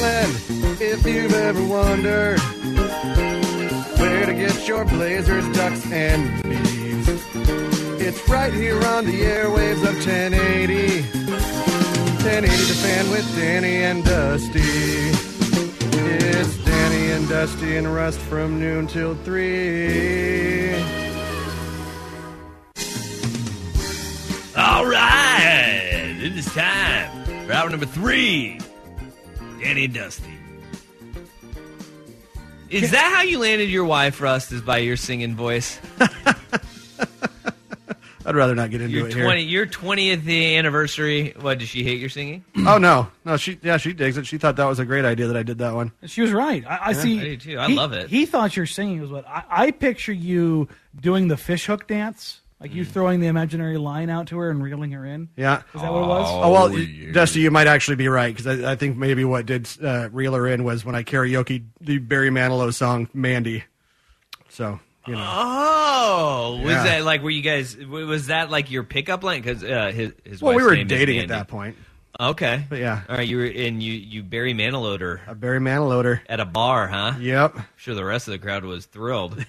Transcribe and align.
Portland, 0.00 0.34
if 0.80 1.06
you've 1.06 1.32
ever 1.32 1.64
wondered 1.64 2.38
where 3.98 4.26
to 4.26 4.32
get 4.34 4.68
your 4.68 4.84
blazers, 4.84 5.46
ducks, 5.56 5.90
and 5.90 6.42
bees, 6.42 7.08
it's 8.00 8.28
right 8.28 8.52
here 8.52 8.82
on 8.86 9.04
the 9.04 9.20
airwaves 9.22 9.82
of 9.86 9.94
1080. 10.06 11.02
1080 12.22 12.48
The 12.48 12.74
Fan 12.74 13.10
with 13.10 13.36
Danny 13.36 13.82
and 13.82 14.04
Dusty. 14.04 14.60
It's 16.12 16.56
Danny 16.64 17.10
and 17.12 17.28
Dusty 17.28 17.76
and 17.76 17.92
Rust 17.92 18.18
from 18.18 18.58
noon 18.58 18.86
till 18.86 19.14
3. 19.16 20.74
All 24.56 24.86
right, 24.86 26.16
it 26.20 26.36
is 26.36 26.46
time 26.54 27.19
for 27.50 27.56
hour 27.56 27.68
number 27.70 27.86
three. 27.86 28.60
Danny 29.60 29.84
and 29.86 29.94
Dusty. 29.94 30.30
Is 32.70 32.92
that 32.92 33.12
how 33.12 33.22
you 33.22 33.40
landed 33.40 33.68
your 33.68 33.84
wife, 33.84 34.20
Rust? 34.20 34.52
Is 34.52 34.60
by 34.62 34.78
your 34.78 34.96
singing 34.96 35.34
voice? 35.34 35.80
I'd 38.24 38.36
rather 38.36 38.54
not 38.54 38.70
get 38.70 38.80
into 38.82 38.96
Your 38.96 39.08
it 39.08 39.14
here. 39.14 39.24
twenty, 39.24 39.42
your 39.42 39.66
twentieth 39.66 40.28
anniversary. 40.28 41.34
What 41.40 41.58
does 41.58 41.68
she 41.68 41.82
hate 41.82 41.98
your 41.98 42.10
singing? 42.10 42.44
Oh 42.66 42.78
no, 42.78 43.08
no, 43.24 43.36
she 43.36 43.58
yeah 43.62 43.78
she 43.78 43.92
digs 43.94 44.16
it. 44.16 44.26
She 44.26 44.38
thought 44.38 44.54
that 44.56 44.66
was 44.66 44.78
a 44.78 44.84
great 44.84 45.04
idea 45.04 45.26
that 45.26 45.36
I 45.36 45.42
did 45.42 45.58
that 45.58 45.74
one. 45.74 45.90
She 46.04 46.20
was 46.20 46.30
right. 46.30 46.64
I, 46.64 46.78
I 46.88 46.92
see. 46.92 47.18
I 47.18 47.24
do 47.24 47.36
too. 47.38 47.58
I 47.58 47.66
he- 47.68 47.74
love 47.74 47.92
it. 47.92 48.08
He 48.08 48.26
thought 48.26 48.56
your 48.56 48.66
singing 48.66 49.00
was 49.00 49.10
what 49.10 49.26
I, 49.26 49.42
I 49.50 49.70
picture 49.72 50.12
you 50.12 50.68
doing 51.00 51.26
the 51.26 51.36
fishhook 51.36 51.88
dance, 51.88 52.39
like 52.60 52.72
Mm. 52.72 52.74
you 52.74 52.84
throwing 52.84 53.20
the 53.20 53.26
imaginary 53.26 53.78
line 53.78 54.10
out 54.10 54.26
to 54.28 54.38
her 54.38 54.50
and 54.50 54.62
reeling 54.62 54.92
her 54.92 55.04
in. 55.06 55.28
Yeah. 55.36 55.62
Is 55.74 55.80
that 55.80 55.92
what 55.92 56.02
it 56.02 56.06
was? 56.06 56.26
Oh, 56.30 56.52
well, 56.52 57.12
Dusty, 57.12 57.40
you 57.40 57.50
might 57.50 57.66
actually 57.66 57.96
be 57.96 58.08
right 58.08 58.34
because 58.36 58.46
I, 58.64 58.72
I 58.72 58.76
think 58.76 58.96
maybe 58.96 59.24
what 59.24 59.46
did 59.46 59.68
uh, 59.82 60.08
reel 60.12 60.34
her 60.34 60.46
in 60.46 60.62
was 60.64 60.84
when 60.84 60.94
I 60.94 61.02
karaoke 61.02 61.64
the 61.80 61.98
Barry 61.98 62.30
Manilow 62.30 62.72
song 62.72 63.08
"Mandy." 63.14 63.64
So 64.50 64.78
you 65.06 65.14
know, 65.14 65.24
Oh, 65.26 66.60
was 66.62 66.70
Yeah. 66.72 66.82
that 66.84 67.04
like 67.04 67.22
were 67.22 67.30
you 67.30 67.42
guys? 67.42 67.76
Was 67.76 68.26
that 68.26 68.50
like 68.50 68.70
your 68.70 68.82
pickup 68.84 69.22
line? 69.24 69.40
Because 69.42 69.62
uh, 69.64 69.90
his 69.94 70.12
his 70.24 70.42
well, 70.42 70.54
we 70.54 70.62
were 70.62 70.74
name 70.74 70.86
dating 70.86 71.18
at 71.20 71.28
that 71.28 71.48
point. 71.48 71.76
Okay, 72.20 72.66
But 72.68 72.80
yeah, 72.80 73.00
all 73.08 73.16
right. 73.16 73.26
You 73.26 73.38
were 73.38 73.44
and 73.46 73.82
you 73.82 73.94
you 73.94 74.22
Barry 74.22 74.52
Manilowed 74.52 75.00
her 75.00 75.22
a 75.26 75.34
Barry 75.34 75.58
Manilowder 75.58 76.20
at 76.28 76.38
a 76.38 76.44
bar, 76.44 76.86
huh? 76.86 77.14
Yep. 77.18 77.54
I'm 77.56 77.64
sure 77.76 77.94
the 77.94 78.04
rest 78.04 78.28
of 78.28 78.32
the 78.32 78.38
crowd 78.38 78.62
was 78.64 78.84
thrilled. 78.84 79.38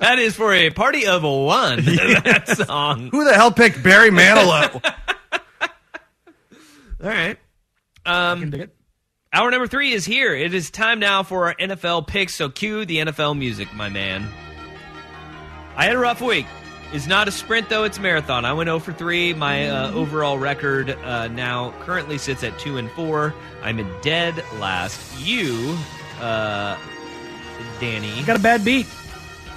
that 0.00 0.16
is 0.18 0.34
for 0.34 0.54
a 0.54 0.70
party 0.70 1.06
of 1.06 1.22
one. 1.22 1.82
That 1.84 2.48
song. 2.66 3.08
Who 3.10 3.24
the 3.24 3.34
hell 3.34 3.52
picked 3.52 3.82
Barry 3.82 4.10
Manilow? 4.10 4.80
All 7.02 7.08
right. 7.08 7.36
I 8.06 8.34
can 8.34 8.42
Um, 8.44 8.50
dig 8.50 8.60
it. 8.62 8.74
hour 9.32 9.50
number 9.50 9.66
three 9.66 9.92
is 9.92 10.04
here. 10.06 10.34
It 10.34 10.54
is 10.54 10.70
time 10.70 10.98
now 10.98 11.22
for 11.22 11.48
our 11.48 11.54
NFL 11.56 12.06
picks. 12.06 12.34
So 12.34 12.48
cue 12.48 12.84
the 12.86 12.98
NFL 12.98 13.36
music, 13.38 13.72
my 13.74 13.88
man. 13.90 14.26
I 15.76 15.84
had 15.84 15.94
a 15.94 15.98
rough 15.98 16.20
week. 16.22 16.46
It's 16.92 17.06
not 17.06 17.26
a 17.26 17.30
sprint 17.30 17.68
though; 17.70 17.84
it's 17.84 17.96
a 17.98 18.00
marathon. 18.02 18.44
I 18.44 18.52
went 18.52 18.68
0 18.68 18.78
for 18.80 18.92
three. 18.92 19.32
My 19.32 19.68
uh, 19.68 19.92
overall 19.92 20.38
record 20.38 20.90
uh, 20.90 21.28
now 21.28 21.72
currently 21.80 22.18
sits 22.18 22.44
at 22.44 22.58
two 22.58 22.76
and 22.76 22.90
four. 22.90 23.34
I'm 23.62 23.78
in 23.78 23.90
dead 24.02 24.44
last. 24.60 25.00
You, 25.18 25.76
uh, 26.20 26.76
Danny, 27.80 28.12
You 28.18 28.26
got 28.26 28.36
a 28.36 28.42
bad 28.42 28.64
beat. 28.64 28.86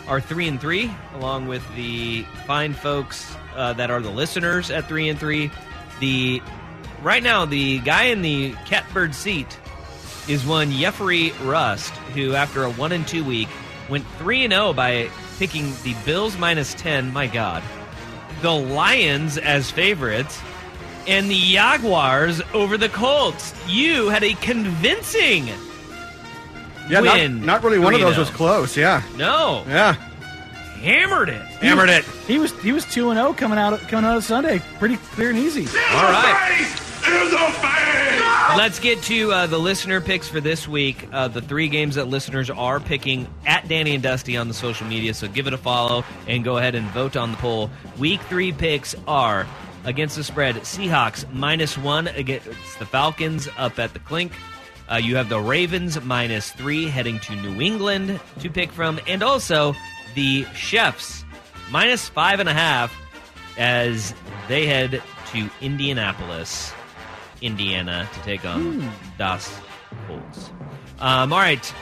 are 0.07 0.22
three 0.22 0.47
and 0.47 0.62
three, 0.62 0.90
along 1.16 1.47
with 1.47 1.63
the 1.75 2.23
fine 2.47 2.73
folks 2.73 3.35
uh, 3.56 3.73
that 3.73 3.91
are 3.91 4.00
the 4.02 4.12
listeners 4.12 4.72
at 4.72 4.88
three 4.88 5.09
and 5.09 5.19
three. 5.19 5.52
The 6.00 6.41
right 7.02 7.22
now, 7.23 7.44
the 7.46 7.79
guy 7.79 8.06
in 8.06 8.22
the 8.22 8.53
catbird 8.66 9.13
seat 9.13 9.59
is 10.29 10.46
one 10.46 10.72
Jeffrey 10.72 11.31
Rust, 11.44 11.91
who 12.13 12.34
after 12.34 12.63
a 12.63 12.72
one 12.72 12.94
and 12.94 13.06
two 13.06 13.25
week 13.25 13.50
went 13.90 14.06
three 14.17 14.44
and 14.46 14.53
zero 14.53 14.72
by 14.73 15.09
picking 15.38 15.73
the 15.84 15.96
Bills 16.06 16.38
minus 16.38 16.73
ten. 16.73 17.12
My 17.13 17.28
God, 17.28 17.63
the 18.41 18.51
Lions 18.53 19.38
as 19.38 19.72
favorites. 19.72 20.40
And 21.07 21.29
the 21.29 21.40
Jaguars 21.40 22.41
over 22.51 22.79
the 22.79 22.90
Colts. 22.90 23.53
You 23.68 24.09
had 24.09 24.23
a 24.23 24.34
convincing 24.34 25.51
yeah, 26.90 27.00
not, 27.00 27.16
Win. 27.16 27.46
not 27.46 27.63
really. 27.63 27.79
One 27.79 27.94
of 27.94 28.01
those 28.01 28.18
was 28.18 28.29
close. 28.29 28.78
Yeah, 28.78 29.01
no, 29.16 29.63
yeah, 29.68 29.94
hammered 30.81 31.29
it. 31.29 31.41
hammered 31.41 31.90
it. 31.90 32.06
He 32.28 32.38
was 32.38 32.52
he 32.62 32.72
was 32.72 32.85
two 32.85 33.09
and 33.09 33.17
zero 33.17 33.34
coming 33.34 33.57
out 33.57 33.79
coming 33.81 34.06
out 34.06 34.17
of 34.17 34.23
Sunday, 34.23 34.62
pretty 34.79 34.97
clear 34.97 35.29
and 35.29 35.40
easy. 35.40 35.66
All 35.91 36.03
right. 36.03 36.84
Let's 38.57 38.79
get 38.79 39.01
to 39.03 39.31
uh, 39.31 39.47
the 39.47 39.57
listener 39.57 39.99
picks 40.01 40.27
for 40.27 40.39
this 40.39 40.67
week. 40.67 41.07
Uh, 41.11 41.27
the 41.27 41.41
three 41.41 41.67
games 41.67 41.95
that 41.95 42.07
listeners 42.07 42.49
are 42.49 42.79
picking 42.79 43.27
at 43.45 43.67
Danny 43.67 43.95
and 43.95 44.03
Dusty 44.03 44.38
on 44.38 44.47
the 44.47 44.53
social 44.53 44.88
media. 44.88 45.13
So 45.13 45.27
give 45.27 45.47
it 45.47 45.53
a 45.53 45.57
follow 45.57 46.03
and 46.27 46.43
go 46.43 46.57
ahead 46.57 46.73
and 46.73 46.88
vote 46.88 47.17
on 47.17 47.31
the 47.31 47.38
poll. 47.38 47.69
Week 47.97 48.21
three 48.21 48.51
picks 48.51 48.95
are 49.07 49.45
against 49.83 50.16
the 50.16 50.23
spread 50.23 50.55
Seahawks 50.57 51.31
minus 51.33 51.77
one 51.77 52.07
against 52.07 52.79
the 52.79 52.85
Falcons 52.85 53.47
up 53.57 53.77
at 53.77 53.93
the 53.93 53.99
Clink. 53.99 54.31
Uh, 54.89 54.95
you 54.95 55.16
have 55.16 55.29
the 55.29 55.39
Ravens 55.39 56.01
minus 56.01 56.51
three 56.51 56.87
heading 56.87 57.19
to 57.22 57.35
New 57.35 57.59
England 57.61 58.19
to 58.39 58.49
pick 58.49 58.72
from, 58.72 58.99
and 59.07 59.22
also 59.22 59.75
the 60.13 60.45
Chiefs 60.55 61.25
minus 61.72 62.07
five 62.07 62.39
and 62.39 62.47
a 62.47 62.53
half 62.53 62.95
as 63.57 64.13
they 64.47 64.66
head 64.66 65.01
to 65.31 65.49
Indianapolis, 65.61 66.72
Indiana, 67.41 68.07
to 68.13 68.19
take 68.22 68.46
on 68.46 68.90
Das 69.18 69.59
Colts. 70.07 70.50
Um, 71.00 71.31
all 71.34 71.40
right, 71.40 71.73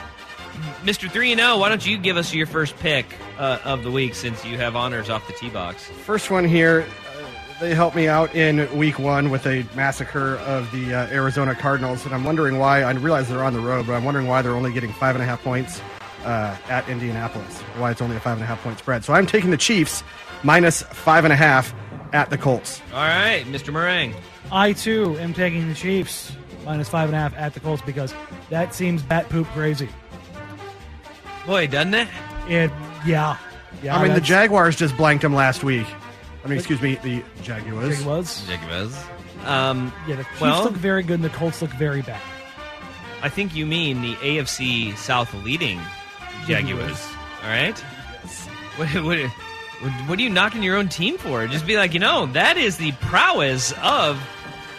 Mr. 0.84 1.10
3 1.10 1.32
and 1.32 1.40
0, 1.40 1.58
why 1.58 1.68
don't 1.68 1.84
you 1.86 1.98
give 1.98 2.16
us 2.16 2.32
your 2.34 2.46
first 2.46 2.76
pick 2.78 3.06
uh, 3.38 3.58
of 3.64 3.82
the 3.82 3.90
week 3.90 4.14
since 4.14 4.44
you 4.44 4.56
have 4.58 4.76
honors 4.76 5.10
off 5.10 5.26
the 5.26 5.32
tee 5.34 5.50
box? 5.50 5.84
First 6.04 6.30
one 6.30 6.44
here. 6.44 6.84
uh, 7.18 7.60
They 7.60 7.74
helped 7.74 7.96
me 7.96 8.08
out 8.08 8.34
in 8.34 8.68
week 8.76 8.98
one 8.98 9.30
with 9.30 9.46
a 9.46 9.64
massacre 9.74 10.36
of 10.38 10.70
the 10.72 10.94
uh, 10.94 11.06
Arizona 11.08 11.54
Cardinals, 11.54 12.04
and 12.04 12.14
I'm 12.14 12.24
wondering 12.24 12.58
why. 12.58 12.82
I 12.82 12.90
realize 12.92 13.28
they're 13.28 13.44
on 13.44 13.52
the 13.52 13.60
road, 13.60 13.86
but 13.86 13.94
I'm 13.94 14.04
wondering 14.04 14.26
why 14.26 14.42
they're 14.42 14.54
only 14.56 14.72
getting 14.72 14.92
five 14.92 15.14
and 15.16 15.22
a 15.22 15.26
half 15.26 15.42
points 15.42 15.80
uh, 16.24 16.56
at 16.68 16.88
Indianapolis. 16.88 17.60
Why 17.78 17.90
it's 17.92 18.00
only 18.02 18.16
a 18.16 18.20
five 18.20 18.34
and 18.34 18.42
a 18.42 18.46
half 18.46 18.62
point 18.62 18.78
spread. 18.78 19.04
So 19.04 19.12
I'm 19.12 19.26
taking 19.26 19.50
the 19.50 19.56
Chiefs 19.56 20.02
minus 20.42 20.82
five 20.82 21.24
and 21.24 21.32
a 21.32 21.36
half 21.36 21.74
at 22.14 22.30
the 22.30 22.38
Colts. 22.38 22.80
All 22.92 23.00
right, 23.00 23.44
Mr. 23.46 23.72
Meringue. 23.72 24.14
I 24.52 24.72
too 24.72 25.18
am 25.18 25.34
taking 25.34 25.68
the 25.68 25.74
Chiefs 25.74 26.32
minus 26.64 26.88
five 26.88 27.08
and 27.08 27.16
a 27.16 27.18
half 27.18 27.36
at 27.36 27.52
the 27.52 27.60
Colts 27.60 27.82
because 27.82 28.14
that 28.50 28.74
seems 28.74 29.02
bat 29.02 29.28
poop 29.28 29.46
crazy. 29.48 29.88
Boy, 31.44 31.66
doesn't 31.66 31.92
it? 31.94 32.08
It 32.48 32.70
yeah 33.04 33.36
yeah. 33.82 33.96
I 33.96 33.98
mean, 33.98 34.08
the 34.08 34.20
that's- 34.20 34.28
Jaguars 34.28 34.76
just 34.76 34.96
blanked 34.96 35.22
them 35.22 35.34
last 35.34 35.64
week. 35.64 35.86
I 36.44 36.48
mean, 36.48 36.58
excuse 36.58 36.80
me, 36.80 36.96
the 37.02 37.22
Jaguars. 37.42 38.00
it 38.00 38.06
was 38.06 38.46
Jacobez. 38.46 38.96
Um, 39.44 39.92
yeah. 40.06 40.16
The 40.16 40.24
Chiefs 40.24 40.40
Well- 40.40 40.64
look 40.64 40.74
very 40.74 41.02
good 41.02 41.14
and 41.14 41.24
the 41.24 41.30
Colts 41.30 41.60
look 41.60 41.72
very 41.72 42.02
bad. 42.02 42.20
I 43.22 43.28
think 43.28 43.54
you 43.54 43.66
mean 43.66 44.02
the 44.02 44.14
AFC 44.16 44.94
South 44.96 45.32
leading 45.42 45.80
Jaguars. 46.46 47.02
All 47.42 47.48
right. 47.48 47.78
What, 48.76 48.88
what, 49.04 49.18
what, 50.06 50.18
are 50.18 50.22
you 50.22 50.30
knocking 50.30 50.62
your 50.62 50.76
own 50.76 50.88
team 50.88 51.18
for? 51.18 51.46
Just 51.46 51.66
be 51.66 51.76
like, 51.76 51.94
you 51.94 52.00
know, 52.00 52.26
that 52.26 52.56
is 52.56 52.76
the 52.76 52.92
prowess 52.92 53.72
of 53.82 54.20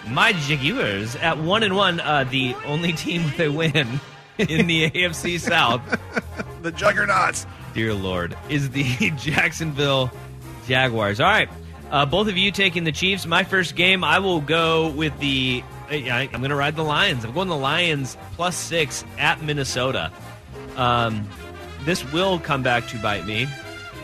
my 0.07 0.33
Jaguars 0.33 1.15
at 1.15 1.37
one 1.37 1.63
and 1.63 1.75
one, 1.75 1.99
uh, 1.99 2.25
the 2.25 2.55
only 2.65 2.93
team 2.93 3.23
with 3.23 3.39
a 3.39 3.49
win 3.49 3.99
in 4.37 4.67
the 4.67 4.89
AFC 4.91 5.39
South. 5.39 5.81
The 6.61 6.71
juggernauts. 6.71 7.45
Dear 7.73 7.93
Lord, 7.93 8.37
is 8.49 8.69
the 8.69 9.11
Jacksonville 9.17 10.09
Jaguars. 10.67 11.19
All 11.19 11.29
right, 11.29 11.49
uh, 11.91 12.05
both 12.05 12.27
of 12.27 12.37
you 12.37 12.51
taking 12.51 12.83
the 12.83 12.91
Chiefs. 12.91 13.25
My 13.25 13.43
first 13.43 13.75
game, 13.75 14.03
I 14.03 14.19
will 14.19 14.41
go 14.41 14.89
with 14.89 15.17
the. 15.19 15.63
I, 15.89 16.29
I'm 16.33 16.39
going 16.39 16.49
to 16.49 16.55
ride 16.55 16.75
the 16.75 16.83
Lions. 16.83 17.23
I'm 17.23 17.33
going 17.33 17.47
the 17.47 17.55
Lions 17.55 18.17
plus 18.35 18.55
six 18.55 19.05
at 19.19 19.43
Minnesota. 19.43 20.11
Um, 20.77 21.29
this 21.83 22.11
will 22.11 22.39
come 22.39 22.63
back 22.63 22.87
to 22.87 22.97
bite 22.97 23.25
me, 23.25 23.47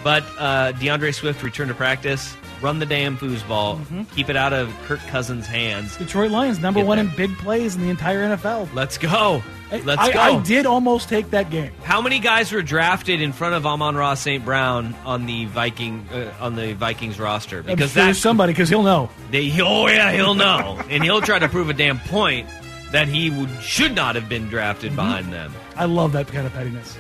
but 0.04 0.24
uh, 0.38 0.74
DeAndre 0.74 1.14
Swift 1.14 1.44
returned 1.44 1.70
to 1.70 1.76
practice. 1.76 2.36
Run 2.62 2.78
the 2.78 2.86
damn 2.86 3.18
foosball. 3.18 3.80
Keep 4.16 4.30
it 4.30 4.36
out 4.36 4.54
of 4.54 4.72
Kirk 4.84 5.00
Cousins' 5.08 5.48
hands. 5.48 5.98
Detroit 5.98 6.30
Lions, 6.30 6.60
number 6.60 6.82
Get 6.82 6.86
one 6.88 6.98
there. 7.00 7.08
in 7.08 7.16
big 7.16 7.36
plays 7.40 7.76
in 7.76 7.82
the 7.82 7.90
entire 7.90 8.36
NFL. 8.36 8.72
Let's 8.76 9.00
go. 9.00 9.42
Let's 9.72 10.00
I, 10.00 10.12
go. 10.12 10.20
I 10.20 10.42
did 10.42 10.68
almost 10.68 11.10
take 11.10 11.32
that 11.32 11.50
game. 11.50 11.72
How 11.84 12.02
many 12.02 12.20
guys 12.20 12.52
were 12.52 12.62
drafted 12.62 13.20
in 13.20 13.32
front 13.34 13.56
of 13.56 13.66
Amon 13.66 13.96
Ross 13.96 14.20
St. 14.22 14.46
Brown 14.46 14.94
on 15.06 15.26
the 15.26 15.46
Viking 15.46 16.06
uh, 16.14 16.32
on 16.40 16.56
the 16.56 16.74
Vikings 16.74 17.20
roster? 17.20 17.64
Because 17.64 17.76
Because 17.76 17.94
there's 17.96 18.08
that's 18.08 18.20
somebody, 18.20 18.54
because 18.54 18.70
he'll 18.70 18.84
know. 18.84 19.10
they, 19.32 19.52
oh 19.62 19.88
yeah, 19.88 20.12
he'll 20.12 20.36
know, 20.36 20.80
and 20.88 21.04
he'll 21.04 21.22
try 21.22 21.40
to 21.40 21.50
prove 21.50 21.70
a 21.70 21.74
damn 21.74 21.98
point 22.00 22.48
that 22.92 23.08
he 23.08 23.30
would, 23.32 23.50
should 23.62 23.96
not 23.96 24.14
have 24.16 24.28
been 24.30 24.50
drafted 24.50 24.96
behind 24.96 25.32
them. 25.34 25.52
I 25.78 25.86
love 25.86 26.12
that 26.12 26.28
kind 26.28 26.46
of 26.46 26.54
pettiness. 26.54 26.96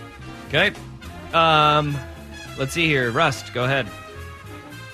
Okay, 0.47 0.71
um, 1.33 1.95
let's 2.57 2.73
see 2.73 2.87
here. 2.87 3.11
Rust, 3.11 3.53
go 3.53 3.63
ahead. 3.65 3.87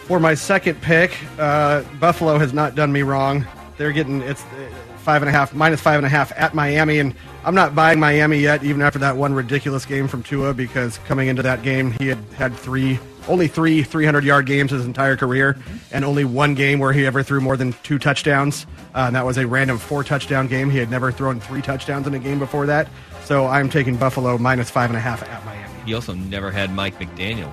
For 0.07 0.19
my 0.19 0.35
second 0.35 0.81
pick, 0.81 1.17
uh, 1.37 1.83
Buffalo 1.99 2.37
has 2.37 2.53
not 2.53 2.75
done 2.75 2.91
me 2.91 3.01
wrong. 3.01 3.45
They're 3.77 3.91
getting 3.91 4.21
it's 4.21 4.43
uh, 4.43 4.69
five 4.99 5.21
and 5.21 5.29
a 5.29 5.31
half, 5.31 5.53
minus 5.53 5.81
five 5.81 5.97
and 5.97 6.05
a 6.05 6.09
half 6.09 6.31
at 6.37 6.53
Miami, 6.53 6.99
and 6.99 7.13
I'm 7.43 7.55
not 7.55 7.75
buying 7.75 7.99
Miami 7.99 8.39
yet, 8.39 8.63
even 8.63 8.81
after 8.81 8.99
that 8.99 9.15
one 9.15 9.33
ridiculous 9.33 9.85
game 9.85 10.07
from 10.07 10.23
Tua, 10.23 10.53
because 10.53 10.97
coming 10.99 11.29
into 11.29 11.41
that 11.43 11.63
game, 11.63 11.91
he 11.91 12.07
had 12.07 12.17
had 12.35 12.53
three, 12.53 12.99
only 13.27 13.47
three 13.47 13.83
300 13.83 14.23
yard 14.23 14.45
games 14.45 14.71
his 14.71 14.85
entire 14.85 15.15
career, 15.15 15.57
and 15.91 16.03
only 16.03 16.25
one 16.25 16.55
game 16.55 16.79
where 16.79 16.91
he 16.91 17.05
ever 17.05 17.23
threw 17.23 17.39
more 17.39 17.55
than 17.55 17.73
two 17.83 17.99
touchdowns. 17.99 18.65
Uh, 18.95 19.05
and 19.07 19.15
that 19.15 19.25
was 19.25 19.37
a 19.37 19.47
random 19.47 19.77
four 19.77 20.03
touchdown 20.03 20.47
game. 20.47 20.69
He 20.69 20.77
had 20.77 20.89
never 20.89 21.11
thrown 21.11 21.39
three 21.39 21.61
touchdowns 21.61 22.07
in 22.07 22.13
a 22.13 22.19
game 22.19 22.39
before 22.39 22.65
that. 22.65 22.89
So 23.23 23.47
I'm 23.47 23.69
taking 23.69 23.97
Buffalo 23.97 24.37
minus 24.37 24.69
five 24.69 24.89
and 24.89 24.97
a 24.97 25.01
half 25.01 25.23
at 25.23 25.45
Miami. 25.45 25.56
He 25.87 25.93
also 25.93 26.13
never 26.13 26.51
had 26.51 26.71
Mike 26.73 26.99
McDaniel. 26.99 27.51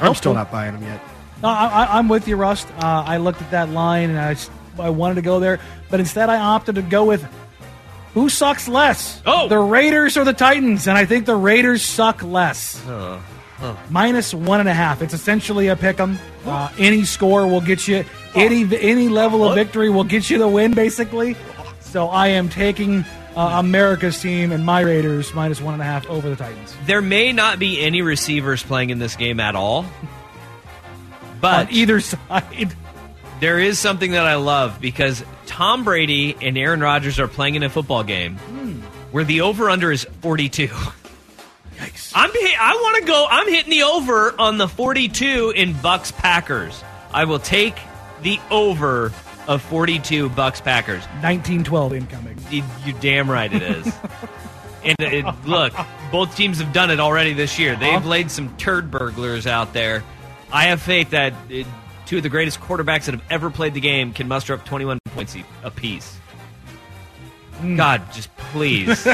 I'm 0.00 0.16
still 0.16 0.34
not 0.34 0.50
buying 0.50 0.74
him 0.74 0.82
yet. 0.82 1.00
No, 1.42 1.48
I, 1.48 1.66
I, 1.66 1.98
I'm 1.98 2.08
with 2.08 2.26
you, 2.26 2.34
Rust. 2.34 2.66
Uh, 2.78 3.04
I 3.06 3.18
looked 3.18 3.40
at 3.40 3.52
that 3.52 3.68
line 3.68 4.10
and 4.10 4.18
I, 4.18 4.36
I 4.82 4.90
wanted 4.90 5.14
to 5.14 5.22
go 5.22 5.38
there, 5.38 5.60
but 5.88 6.00
instead 6.00 6.28
I 6.28 6.38
opted 6.38 6.74
to 6.74 6.82
go 6.82 7.04
with 7.04 7.24
who 8.14 8.28
sucks 8.28 8.66
less? 8.66 9.22
Oh! 9.24 9.48
the 9.48 9.58
Raiders 9.58 10.16
or 10.16 10.24
the 10.24 10.32
Titans? 10.32 10.88
And 10.88 10.98
I 10.98 11.04
think 11.06 11.24
the 11.24 11.36
Raiders 11.36 11.82
suck 11.82 12.22
less. 12.22 12.84
Minus 13.90 14.34
one 14.34 14.58
and 14.58 14.68
a 14.68 14.74
half. 14.74 15.00
It's 15.00 15.14
essentially 15.14 15.68
a 15.68 15.76
pick 15.76 16.00
'em. 16.00 16.18
Uh, 16.44 16.68
any 16.78 17.04
score 17.04 17.46
will 17.46 17.60
get 17.60 17.86
you 17.86 18.04
any 18.34 18.66
any 18.76 19.08
level 19.08 19.44
of 19.44 19.54
victory 19.54 19.88
will 19.88 20.02
get 20.02 20.28
you 20.28 20.38
the 20.38 20.48
win, 20.48 20.74
basically. 20.74 21.36
So 21.80 22.08
I 22.08 22.28
am 22.28 22.48
taking 22.48 23.04
uh, 23.36 23.58
America's 23.58 24.20
team 24.20 24.52
and 24.52 24.64
my 24.64 24.80
Raiders 24.80 25.32
minus 25.34 25.60
one 25.60 25.74
and 25.74 25.82
a 25.82 25.86
half 25.86 26.06
over 26.06 26.28
the 26.28 26.36
Titans. 26.36 26.74
There 26.86 27.02
may 27.02 27.32
not 27.32 27.58
be 27.58 27.80
any 27.80 28.02
receivers 28.02 28.62
playing 28.62 28.90
in 28.90 28.98
this 28.98 29.16
game 29.16 29.40
at 29.40 29.54
all, 29.54 29.86
but 31.40 31.68
On 31.68 31.72
either 31.72 32.00
side. 32.00 32.74
There 33.40 33.58
is 33.58 33.78
something 33.78 34.12
that 34.12 34.24
I 34.24 34.36
love 34.36 34.80
because 34.80 35.24
Tom 35.46 35.82
Brady 35.82 36.36
and 36.40 36.56
Aaron 36.56 36.80
Rodgers 36.80 37.18
are 37.18 37.26
playing 37.26 37.56
in 37.56 37.64
a 37.64 37.70
football 37.70 38.04
game 38.04 38.36
where 39.10 39.24
the 39.24 39.40
over 39.40 39.68
under 39.68 39.90
is 39.90 40.06
42. 40.20 40.68
Yikes. 40.68 42.12
I'm 42.14 42.30
I 42.30 42.74
want 42.80 42.96
to 42.98 43.04
go 43.04 43.26
I'm 43.28 43.48
hitting 43.48 43.70
the 43.70 43.82
over 43.82 44.38
on 44.40 44.58
the 44.58 44.68
42 44.68 45.52
in 45.56 45.72
Bucks 45.72 46.12
Packers. 46.12 46.82
I 47.12 47.24
will 47.24 47.38
take 47.40 47.76
the 48.22 48.38
over 48.50 49.12
of 49.48 49.62
42 49.62 50.28
Bucks 50.30 50.60
Packers. 50.60 51.02
1912 51.22 51.94
incoming. 51.94 52.38
You, 52.50 52.62
you 52.84 52.92
damn 53.00 53.30
right 53.30 53.52
it 53.52 53.62
is. 53.62 53.86
and 54.84 54.96
it, 55.00 55.24
look, 55.46 55.72
both 56.10 56.36
teams 56.36 56.58
have 56.58 56.72
done 56.72 56.90
it 56.90 57.00
already 57.00 57.32
this 57.32 57.58
year. 57.58 57.76
They've 57.76 58.04
laid 58.04 58.30
some 58.30 58.56
turd 58.56 58.90
burglars 58.90 59.46
out 59.46 59.72
there. 59.72 60.02
I 60.52 60.64
have 60.64 60.82
faith 60.82 61.10
that 61.10 61.32
uh, 61.32 61.64
two 62.06 62.18
of 62.18 62.22
the 62.22 62.28
greatest 62.28 62.60
quarterbacks 62.60 63.06
that 63.06 63.14
have 63.14 63.24
ever 63.30 63.50
played 63.50 63.74
the 63.74 63.80
game 63.80 64.12
can 64.12 64.28
muster 64.28 64.54
up 64.54 64.64
21 64.64 64.98
points 65.06 65.36
apiece. 65.62 66.18
God, 67.76 68.02
just 68.12 68.34
please 68.36 69.06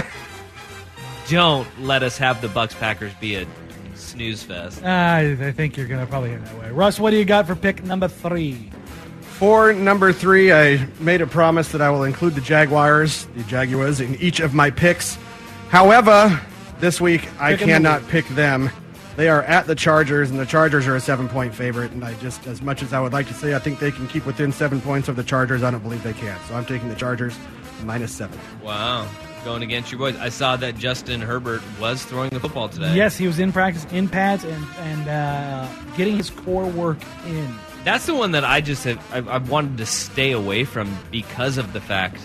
don't 1.28 1.69
let 1.81 2.02
us 2.02 2.16
have 2.19 2.40
the 2.40 2.48
Bucks 2.48 2.74
Packers 2.74 3.12
be 3.14 3.36
a 3.36 3.46
snooze 3.94 4.42
fest. 4.42 4.82
I, 4.82 5.32
I 5.32 5.52
think 5.52 5.76
you're 5.76 5.86
going 5.86 6.00
to 6.00 6.06
probably 6.06 6.31
head 6.31 6.46
that 6.46 6.58
way. 6.58 6.70
Rust, 6.70 6.98
what 6.98 7.10
do 7.10 7.16
you 7.16 7.24
got 7.24 7.46
for 7.46 7.54
pick 7.54 7.84
number 7.84 8.08
three? 8.08 8.70
For 9.38 9.73
number 9.73 10.12
three, 10.12 10.52
I 10.52 10.85
made 10.99 11.20
a 11.20 11.26
promise 11.26 11.69
that 11.69 11.81
I 11.81 11.90
will 11.90 12.02
include 12.02 12.35
the 12.35 12.40
Jaguars, 12.40 13.26
the 13.37 13.44
Jaguars, 13.44 14.00
in 14.00 14.17
each 14.17 14.40
of 14.40 14.52
my 14.52 14.70
picks. 14.70 15.17
However, 15.69 16.40
this 16.81 17.00
week 17.00 17.29
I 17.40 17.52
Pick 17.52 17.62
'em 17.62 17.69
cannot 17.69 18.02
in. 18.02 18.08
pick 18.08 18.26
them. 18.31 18.69
They 19.17 19.29
are 19.29 19.43
at 19.44 19.67
the 19.69 19.75
Chargers, 19.76 20.31
and 20.31 20.38
the 20.40 20.46
Chargers 20.46 20.87
are 20.88 20.96
a 20.96 21.00
seven-point 21.00 21.55
favorite. 21.55 21.93
And 21.93 22.05
I 22.05 22.14
just, 22.14 22.46
as 22.49 22.62
much 22.62 22.82
as 22.82 22.93
I 22.93 23.00
would 23.00 23.12
like 23.12 23.29
to 23.29 23.35
say, 23.35 23.55
I 23.55 23.58
think 23.61 23.79
they 23.79 23.90
can 23.93 24.08
keep 24.08 24.26
within 24.26 24.50
seven 24.52 24.81
points 24.81 25.08
of 25.08 25.14
the 25.17 25.25
Chargers. 25.25 25.62
I 25.62 25.70
don't 25.70 25.82
believe 25.82 26.02
they 26.02 26.12
can. 26.14 26.37
So 26.49 26.55
I'm 26.56 26.64
taking 26.64 26.88
the 26.88 26.94
Chargers 26.96 27.37
minus 27.84 28.12
seven. 28.12 28.38
Wow. 28.62 29.06
Going 29.44 29.62
against 29.62 29.93
your 29.93 30.00
boys. 30.00 30.17
I 30.17 30.31
saw 30.31 30.56
that 30.56 30.76
Justin 30.76 31.20
Herbert 31.20 31.62
was 31.81 32.05
throwing 32.05 32.31
the 32.31 32.41
football 32.41 32.69
today. 32.69 32.93
Yes, 32.94 33.17
he 33.17 33.26
was 33.29 33.38
in 33.38 33.52
practice 33.52 33.87
in 33.93 34.08
pads 34.08 34.43
and 34.43 34.67
and 34.81 35.08
uh, 35.08 35.69
getting 35.96 36.17
his 36.17 36.29
core 36.31 36.67
work 36.67 36.99
in. 37.26 37.49
That's 37.84 38.06
the 38.06 38.14
one 38.14 38.32
that 38.32 38.44
I 38.44 38.60
just 38.60 38.84
have 38.84 39.02
I've, 39.14 39.28
I've 39.28 39.50
wanted 39.50 39.78
to 39.78 39.86
stay 39.86 40.32
away 40.32 40.64
from 40.64 40.96
because 41.10 41.58
of 41.58 41.72
the 41.72 41.80
fact 41.80 42.20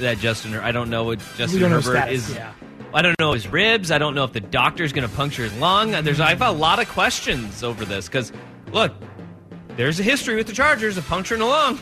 that 0.00 0.18
Justin. 0.18 0.54
I 0.54 0.72
don't 0.72 0.90
know 0.90 1.04
what 1.04 1.18
Justin 1.36 1.60
don't 1.60 1.70
know 1.70 1.80
Herbert 1.80 1.98
status, 1.98 2.28
is. 2.30 2.34
yeah. 2.36 2.52
I 2.94 3.02
don't 3.02 3.18
know 3.18 3.32
his 3.32 3.48
ribs. 3.48 3.90
I 3.90 3.98
don't 3.98 4.14
know 4.14 4.24
if 4.24 4.32
the 4.32 4.40
doctor's 4.40 4.92
going 4.92 5.08
to 5.08 5.14
puncture 5.14 5.42
his 5.44 5.56
lung. 5.58 5.90
There's 6.04 6.20
I've 6.20 6.42
a 6.42 6.50
lot 6.50 6.78
of 6.78 6.88
questions 6.88 7.62
over 7.62 7.84
this 7.84 8.06
because 8.06 8.32
look, 8.72 8.92
there's 9.76 9.98
a 9.98 10.02
history 10.02 10.36
with 10.36 10.46
the 10.46 10.52
Chargers 10.52 10.96
of 10.98 11.06
puncturing 11.06 11.40
a 11.40 11.46
lung. 11.46 11.78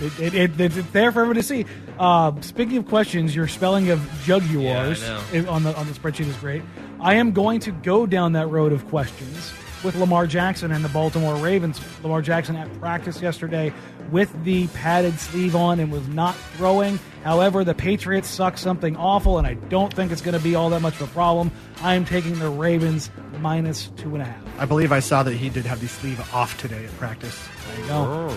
It, 0.00 0.34
it, 0.34 0.34
it, 0.60 0.60
it's 0.76 0.90
there 0.90 1.12
for 1.12 1.20
everyone 1.20 1.36
to 1.36 1.42
see. 1.42 1.66
Uh, 1.98 2.32
speaking 2.40 2.76
of 2.78 2.86
questions, 2.88 3.36
your 3.36 3.46
spelling 3.46 3.90
of 3.90 4.00
Jaguars 4.24 5.02
Yeah, 5.02 5.18
I 5.18 5.32
know. 5.32 5.38
is- 5.38 5.46
on 5.46 5.62
the 5.64 5.76
on 5.76 5.86
the 5.86 5.92
spreadsheet 5.92 6.26
is 6.26 6.36
great. 6.36 6.62
I 7.00 7.14
am 7.14 7.32
going 7.32 7.60
to 7.60 7.72
go 7.72 8.06
down 8.06 8.32
that 8.32 8.48
road 8.48 8.72
of 8.72 8.86
questions 8.88 9.52
with 9.84 9.94
Lamar 9.96 10.26
Jackson 10.26 10.70
and 10.72 10.84
the 10.84 10.88
Baltimore 10.88 11.36
Ravens. 11.36 11.80
Lamar 12.02 12.22
Jackson 12.22 12.56
at 12.56 12.72
practice 12.80 13.20
yesterday 13.20 13.72
with 14.10 14.32
the 14.44 14.66
padded 14.68 15.18
sleeve 15.18 15.56
on 15.56 15.80
and 15.80 15.90
was 15.90 16.06
not 16.08 16.34
throwing. 16.56 16.98
However, 17.24 17.64
the 17.64 17.74
Patriots 17.74 18.28
suck 18.28 18.58
something 18.58 18.96
awful, 18.96 19.38
and 19.38 19.46
I 19.46 19.54
don't 19.54 19.92
think 19.92 20.12
it's 20.12 20.20
going 20.20 20.36
to 20.36 20.42
be 20.42 20.54
all 20.54 20.70
that 20.70 20.80
much 20.80 20.94
of 21.00 21.02
a 21.08 21.12
problem. 21.12 21.50
I 21.80 21.94
am 21.94 22.04
taking 22.04 22.38
the 22.38 22.48
Ravens 22.50 23.10
minus 23.40 23.88
two 23.96 24.14
and 24.14 24.22
a 24.22 24.24
half. 24.26 24.42
I 24.58 24.64
believe 24.66 24.92
I 24.92 25.00
saw 25.00 25.22
that 25.22 25.34
he 25.34 25.48
did 25.48 25.64
have 25.66 25.80
the 25.80 25.88
sleeve 25.88 26.20
off 26.34 26.58
today 26.60 26.84
at 26.84 26.90
practice. 26.98 27.38
There 27.68 27.80
you 27.80 27.86
go. 27.86 28.36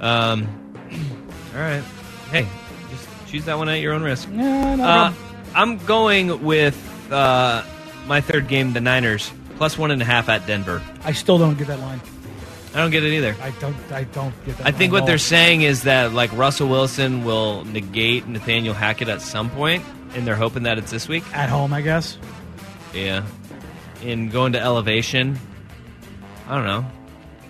Um. 0.00 0.48
All 1.54 1.60
right. 1.60 1.82
Hey, 2.30 2.48
just 2.90 3.08
choose 3.28 3.44
that 3.44 3.56
one 3.58 3.68
at 3.68 3.80
your 3.80 3.92
own 3.92 4.02
risk. 4.02 4.28
Yeah, 4.32 4.74
no 4.74 4.84
Uh. 4.84 5.12
I'm 5.54 5.78
going 5.86 6.42
with 6.42 6.76
uh, 7.12 7.62
my 8.08 8.20
third 8.20 8.48
game, 8.48 8.72
the 8.72 8.80
Niners, 8.80 9.30
plus 9.56 9.76
one 9.78 9.90
and 9.90 10.00
a 10.02 10.04
half 10.04 10.28
at 10.28 10.46
Denver. 10.46 10.82
I 11.04 11.12
still 11.12 11.38
don't 11.38 11.56
get 11.58 11.66
that 11.68 11.80
line. 11.80 12.00
I 12.74 12.78
don't 12.78 12.90
get 12.90 13.04
it 13.04 13.12
either. 13.14 13.36
I 13.40 13.50
don't. 13.52 13.76
I 13.92 14.04
don't 14.04 14.34
get 14.44 14.58
that. 14.58 14.66
I 14.66 14.72
think 14.72 14.92
what 14.92 15.06
they're 15.06 15.16
saying 15.18 15.62
is 15.62 15.84
that 15.84 16.12
like 16.12 16.32
Russell 16.36 16.68
Wilson 16.68 17.24
will 17.24 17.64
negate 17.64 18.26
Nathaniel 18.26 18.74
Hackett 18.74 19.08
at 19.08 19.22
some 19.22 19.48
point, 19.50 19.84
and 20.14 20.26
they're 20.26 20.34
hoping 20.34 20.64
that 20.64 20.76
it's 20.78 20.90
this 20.90 21.06
week. 21.08 21.22
at 21.32 21.48
home, 21.48 21.72
I 21.72 21.82
guess. 21.82 22.18
Yeah, 22.92 23.24
in 24.02 24.28
going 24.28 24.54
to 24.54 24.60
elevation. 24.60 25.38
I 26.48 26.56
don't 26.56 26.64
know. 26.66 26.84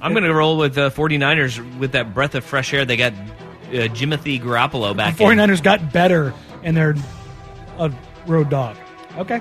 I'm 0.03 0.13
going 0.13 0.25
to 0.25 0.35
roll 0.35 0.59
with 0.59 0.75
the 0.75 0.91
49ers 0.91 1.79
with 1.79 1.93
that 1.93 2.13
breath 2.13 2.35
of 2.35 2.45
fresh 2.45 2.75
air. 2.75 2.85
They 2.85 2.99
got 2.99 3.15
uh, 3.15 3.89
Jimothy 3.89 4.39
Garoppolo 4.41 4.95
back. 4.95 5.17
The 5.17 5.25
49ers 5.25 5.63
got 5.63 5.91
better, 5.91 6.35
and 6.63 6.77
they're 6.77 6.95
a 7.79 7.91
road 8.27 8.51
dog. 8.51 8.77
Okay. 9.17 9.41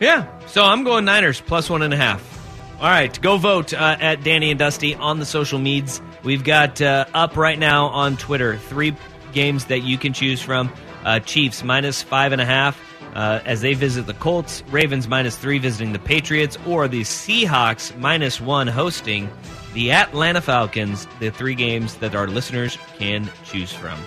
Yeah. 0.00 0.26
So 0.46 0.64
I'm 0.64 0.84
going 0.84 1.04
Niners 1.04 1.40
plus 1.40 1.68
one 1.68 1.82
and 1.82 1.92
a 1.92 1.96
half. 1.96 2.36
All 2.80 2.86
right, 2.86 3.20
go 3.20 3.38
vote 3.38 3.72
uh, 3.72 3.96
at 4.00 4.22
Danny 4.22 4.50
and 4.50 4.58
Dusty 4.58 4.94
on 4.94 5.18
the 5.18 5.26
social 5.26 5.58
medias. 5.58 6.00
We've 6.22 6.44
got 6.44 6.80
uh, 6.80 7.06
up 7.12 7.36
right 7.36 7.58
now 7.58 7.86
on 7.86 8.16
Twitter 8.16 8.56
three 8.56 8.94
games 9.32 9.64
that 9.64 9.80
you 9.80 9.98
can 9.98 10.12
choose 10.12 10.40
from: 10.40 10.72
uh, 11.04 11.18
Chiefs 11.18 11.64
minus 11.64 12.02
five 12.02 12.30
and 12.30 12.40
a 12.40 12.44
half 12.44 12.80
uh, 13.14 13.40
as 13.44 13.62
they 13.62 13.74
visit 13.74 14.06
the 14.06 14.14
Colts, 14.14 14.62
Ravens 14.70 15.08
minus 15.08 15.36
three 15.36 15.58
visiting 15.58 15.92
the 15.92 15.98
Patriots, 15.98 16.56
or 16.68 16.86
the 16.86 17.00
Seahawks 17.00 17.96
minus 17.98 18.40
one 18.40 18.68
hosting 18.68 19.28
the 19.74 19.90
Atlanta 19.90 20.40
Falcons. 20.40 21.08
The 21.18 21.30
three 21.30 21.56
games 21.56 21.96
that 21.96 22.14
our 22.14 22.28
listeners 22.28 22.78
can 22.96 23.28
choose 23.44 23.72
from. 23.72 23.98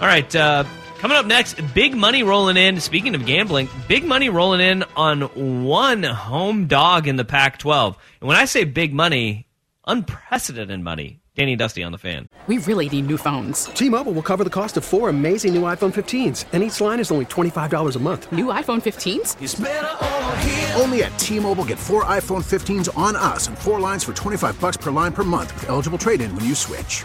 All 0.00 0.06
right, 0.06 0.34
uh, 0.34 0.64
coming 1.04 1.18
up 1.18 1.26
next, 1.26 1.60
big 1.74 1.94
money 1.94 2.22
rolling 2.22 2.56
in. 2.56 2.80
Speaking 2.80 3.14
of 3.14 3.26
gambling, 3.26 3.68
big 3.88 4.06
money 4.06 4.30
rolling 4.30 4.62
in 4.62 4.84
on 4.96 5.20
one 5.66 6.02
home 6.02 6.66
dog 6.66 7.06
in 7.06 7.16
the 7.16 7.26
Pac 7.26 7.58
12. 7.58 7.98
And 8.22 8.28
when 8.28 8.38
I 8.38 8.46
say 8.46 8.64
big 8.64 8.94
money, 8.94 9.46
unprecedented 9.86 10.80
money. 10.80 11.20
Danny 11.34 11.56
Dusty 11.56 11.82
on 11.82 11.92
the 11.92 11.98
fan. 11.98 12.26
We 12.46 12.56
really 12.56 12.88
need 12.88 13.06
new 13.06 13.18
phones. 13.18 13.66
T-Mobile 13.66 14.14
will 14.14 14.22
cover 14.22 14.44
the 14.44 14.56
cost 14.58 14.78
of 14.78 14.84
four 14.84 15.10
amazing 15.10 15.52
new 15.52 15.62
iPhone 15.62 15.92
15s, 15.92 16.46
and 16.54 16.62
each 16.62 16.80
line 16.80 17.00
is 17.00 17.10
only 17.10 17.26
$25 17.26 17.96
a 17.96 17.98
month. 17.98 18.32
New 18.32 18.46
iPhone 18.46 18.80
15s? 18.80 20.80
Only 20.80 21.02
at 21.02 21.18
T-Mobile 21.18 21.66
get 21.66 21.78
four 21.78 22.04
iPhone 22.04 22.42
15s 22.42 22.96
on 22.96 23.14
us 23.14 23.48
and 23.48 23.58
four 23.58 23.78
lines 23.78 24.04
for 24.04 24.14
25 24.14 24.58
bucks 24.58 24.78
per 24.78 24.90
line 24.90 25.12
per 25.12 25.22
month 25.22 25.52
with 25.52 25.68
eligible 25.68 25.98
trade-in 25.98 26.34
when 26.34 26.46
you 26.46 26.54
switch. 26.54 27.04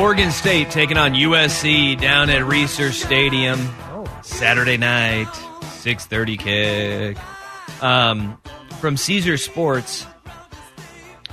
Oregon 0.00 0.30
State 0.30 0.70
taking 0.70 0.96
on 0.96 1.12
USC 1.12 2.00
down 2.00 2.30
at 2.30 2.40
Reser 2.40 2.90
Stadium 2.90 3.58
Saturday 4.22 4.78
night, 4.78 5.28
6:30 5.74 6.38
kick. 6.38 7.18
Um, 7.82 8.40
from 8.80 8.96
Caesar 8.96 9.36
Sports, 9.36 10.06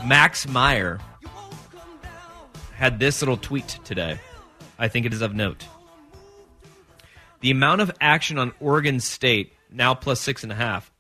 Max 0.04 0.50
Meyer 0.50 1.00
had 2.74 3.00
this 3.00 3.22
little 3.22 3.38
tweet 3.38 3.80
today. 3.86 4.20
I 4.78 4.90
think 4.90 5.06
it 5.06 5.14
is 5.14 5.22
of 5.22 5.34
note. 5.34 5.64
The 7.40 7.52
amount 7.52 7.80
of 7.80 7.90
action 8.02 8.38
on 8.38 8.52
Oregon 8.60 9.00
State 9.00 9.54
now 9.72 9.94
plus 9.94 10.20
six 10.20 10.44
and 10.44 10.52
a 10.52 10.56
half 10.56 10.92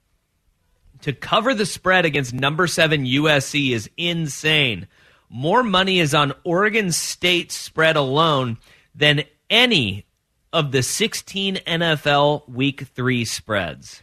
to 1.01 1.11
cover 1.11 1.53
the 1.53 1.65
spread 1.65 2.05
against 2.05 2.33
number 2.33 2.65
seven 2.65 3.03
USC 3.03 3.71
is 3.71 3.89
insane. 3.97 4.87
More 5.29 5.63
money 5.63 5.99
is 5.99 6.13
on 6.13 6.33
Oregon 6.43 6.91
State 6.91 7.51
spread 7.51 7.95
alone 7.95 8.57
than 8.95 9.23
any 9.49 10.05
of 10.53 10.71
the 10.71 10.81
16 10.81 11.57
NFL 11.57 12.49
Week 12.49 12.81
3 12.81 13.25
spreads. 13.25 14.01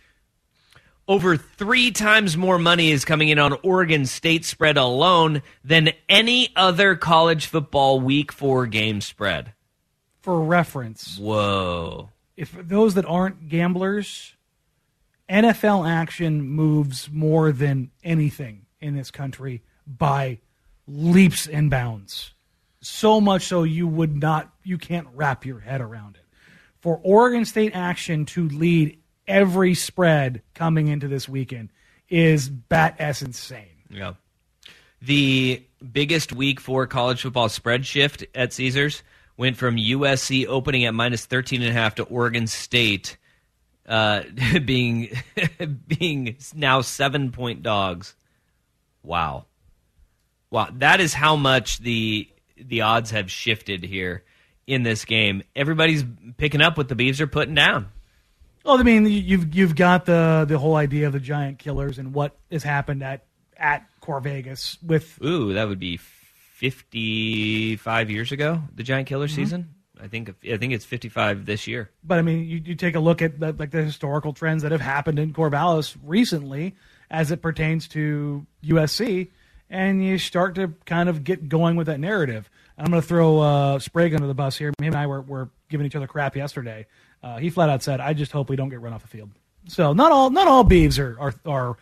Over 1.07 1.37
three 1.37 1.90
times 1.90 2.37
more 2.37 2.59
money 2.59 2.90
is 2.90 3.04
coming 3.04 3.28
in 3.28 3.38
on 3.38 3.59
Oregon 3.62 4.07
State 4.07 4.45
spread 4.45 4.76
alone 4.76 5.43
than 5.62 5.90
any 6.09 6.50
other 6.57 6.95
college 6.97 7.47
football 7.47 8.00
Week 8.00 8.33
4 8.33 8.66
game 8.66 9.00
spread. 9.00 9.52
For 10.23 10.40
reference, 10.40 11.19
Whoa. 11.19 12.09
if 12.37 12.52
those 12.52 12.95
that 12.95 13.04
aren't 13.04 13.49
gamblers, 13.50 14.35
NFL 15.28 15.87
action 15.88 16.43
moves 16.43 17.11
more 17.11 17.52
than 17.52 17.90
anything 18.02 18.64
in 18.81 18.97
this 18.97 19.11
country 19.11 19.62
by 19.87 20.38
leaps 20.87 21.47
and 21.47 21.71
bounds. 21.71 22.33
So 22.81 23.21
much 23.21 23.47
so 23.47 23.62
you 23.62 23.87
would 23.87 24.17
not 24.17 24.53
you 24.62 24.79
can't 24.79 25.09
wrap 25.14 25.47
your 25.47 25.61
head 25.61 25.81
around 25.81 26.17
it. 26.17 26.25
For 26.81 27.00
Oregon 27.03 27.45
State 27.45 27.75
action 27.75 28.26
to 28.26 28.49
lead 28.49 28.99
every 29.26 29.75
spread 29.75 30.43
coming 30.55 30.88
into 30.88 31.09
this 31.09 31.29
weekend 31.29 31.71
is 32.09 32.49
bat 32.49 32.97
s 32.99 33.23
insane. 33.23 33.67
Yeah. 33.88 34.14
The 35.00 35.62
biggest 35.93 36.33
week 36.33 36.61
for 36.61 36.87
college 36.87 37.23
football 37.23 37.49
spread 37.49 37.87
shift 37.87 38.25
at 38.35 38.53
Caesars 38.53 39.03
went 39.37 39.57
from 39.57 39.76
USC 39.76 40.47
opening 40.47 40.85
at 40.85 40.95
minus 40.95 41.26
13.5 41.26 41.95
to 41.95 42.03
Oregon 42.05 42.47
State 42.47 43.17
uh, 43.87 44.23
being 44.64 45.11
being 45.87 46.37
now 46.55 46.81
seven 46.81 47.33
point 47.33 47.62
dogs. 47.62 48.14
Wow. 49.03 49.47
Wow. 50.54 50.68
That 50.75 51.00
is 51.00 51.12
how 51.12 51.34
much 51.34 51.78
the 51.78 52.28
the 52.56 52.82
odds 52.82 53.11
have 53.11 53.28
shifted 53.28 53.82
here 53.82 54.23
in 54.68 54.84
this 54.84 55.04
game. 55.04 55.42
Everybody's 55.56 56.04
picking 56.37 56.61
up 56.61 56.78
what 56.78 56.87
the 56.87 56.94
Beavs 56.94 57.18
are 57.18 57.26
putting 57.26 57.56
down. 57.56 57.88
Well, 58.64 58.78
I 58.78 58.84
mean, 58.84 59.04
you've 59.04 59.52
you've 59.52 59.75
got 59.75 60.06
the 60.06 60.46
the 60.49 60.56
whole 60.56 60.76
idea 60.76 61.08
of 61.08 61.12
the 61.12 61.18
giant 61.18 61.58
killers 61.58 61.99
and 61.99 62.14
what 62.14 62.37
has 62.52 62.62
happened 62.62 63.02
at 63.02 63.26
at 63.56 63.88
Core 64.00 64.20
Vegas 64.20 64.78
with 64.80 65.20
Ooh, 65.25 65.54
that 65.54 65.66
would 65.66 65.80
be 65.80 65.96
55 65.96 68.11
years 68.11 68.30
ago, 68.30 68.62
the 68.76 68.84
Giant 68.84 69.08
Killer 69.08 69.26
mm-hmm. 69.26 69.34
season. 69.34 69.75
I 70.00 70.06
think 70.06 70.37
I 70.49 70.56
think 70.56 70.73
it's 70.73 70.84
55 70.84 71.46
this 71.46 71.66
year. 71.66 71.90
But 72.04 72.20
I 72.20 72.23
mean, 72.23 72.44
you, 72.44 72.62
you 72.64 72.76
take 72.76 72.94
a 72.94 73.00
look 73.00 73.23
at 73.23 73.40
the, 73.40 73.56
like 73.58 73.73
the 73.73 73.82
historical 73.82 74.32
trends 74.32 74.62
that 74.62 74.70
have 74.70 74.80
happened 74.80 75.18
in 75.18 75.32
Corvallis 75.32 75.96
recently, 76.04 76.76
as 77.11 77.32
it 77.32 77.42
pertains 77.42 77.88
to 77.88 78.46
USC, 78.64 79.30
and 79.75 80.04
you 80.04 80.19
start 80.19 80.54
to 80.54 80.73
kind 80.87 81.09
of 81.09 81.25
get 81.25 81.49
going 81.49 81.75
with 81.75 81.88
that 81.88 81.99
narrative. 81.99 82.49
I'm 82.78 82.87
going 82.87 83.02
to 83.02 83.07
throw 83.07 83.40
uh, 83.40 83.78
Sprague 83.81 84.14
under 84.14 84.28
the 84.28 84.35
bus 84.35 84.57
here. 84.57 84.69
Him 84.69 84.87
and 84.87 84.95
I 84.97 85.07
were, 85.09 85.21
were 85.21 85.50
giving 85.69 85.85
each 85.85 85.97
other 85.97 86.07
crap 86.07 86.37
yesterday. 86.37 86.87
Uh, 87.23 87.38
he 87.38 87.50
flat 87.50 87.69
out 87.69 87.83
said, 87.83 88.00
"I 88.00 88.14
just 88.14 88.33
hope 88.33 88.49
we 88.50 88.57
don't 88.57 88.69
get 88.69 88.81
run 88.81 88.93
off 88.93 89.02
the 89.02 89.09
field." 89.09 89.31
So 89.66 89.93
not 89.93 90.12
all 90.12 90.31
not 90.31 90.47
all 90.47 90.64
Beavs 90.64 90.99
are 90.99 91.19
are 91.19 91.35
are, 91.47 91.76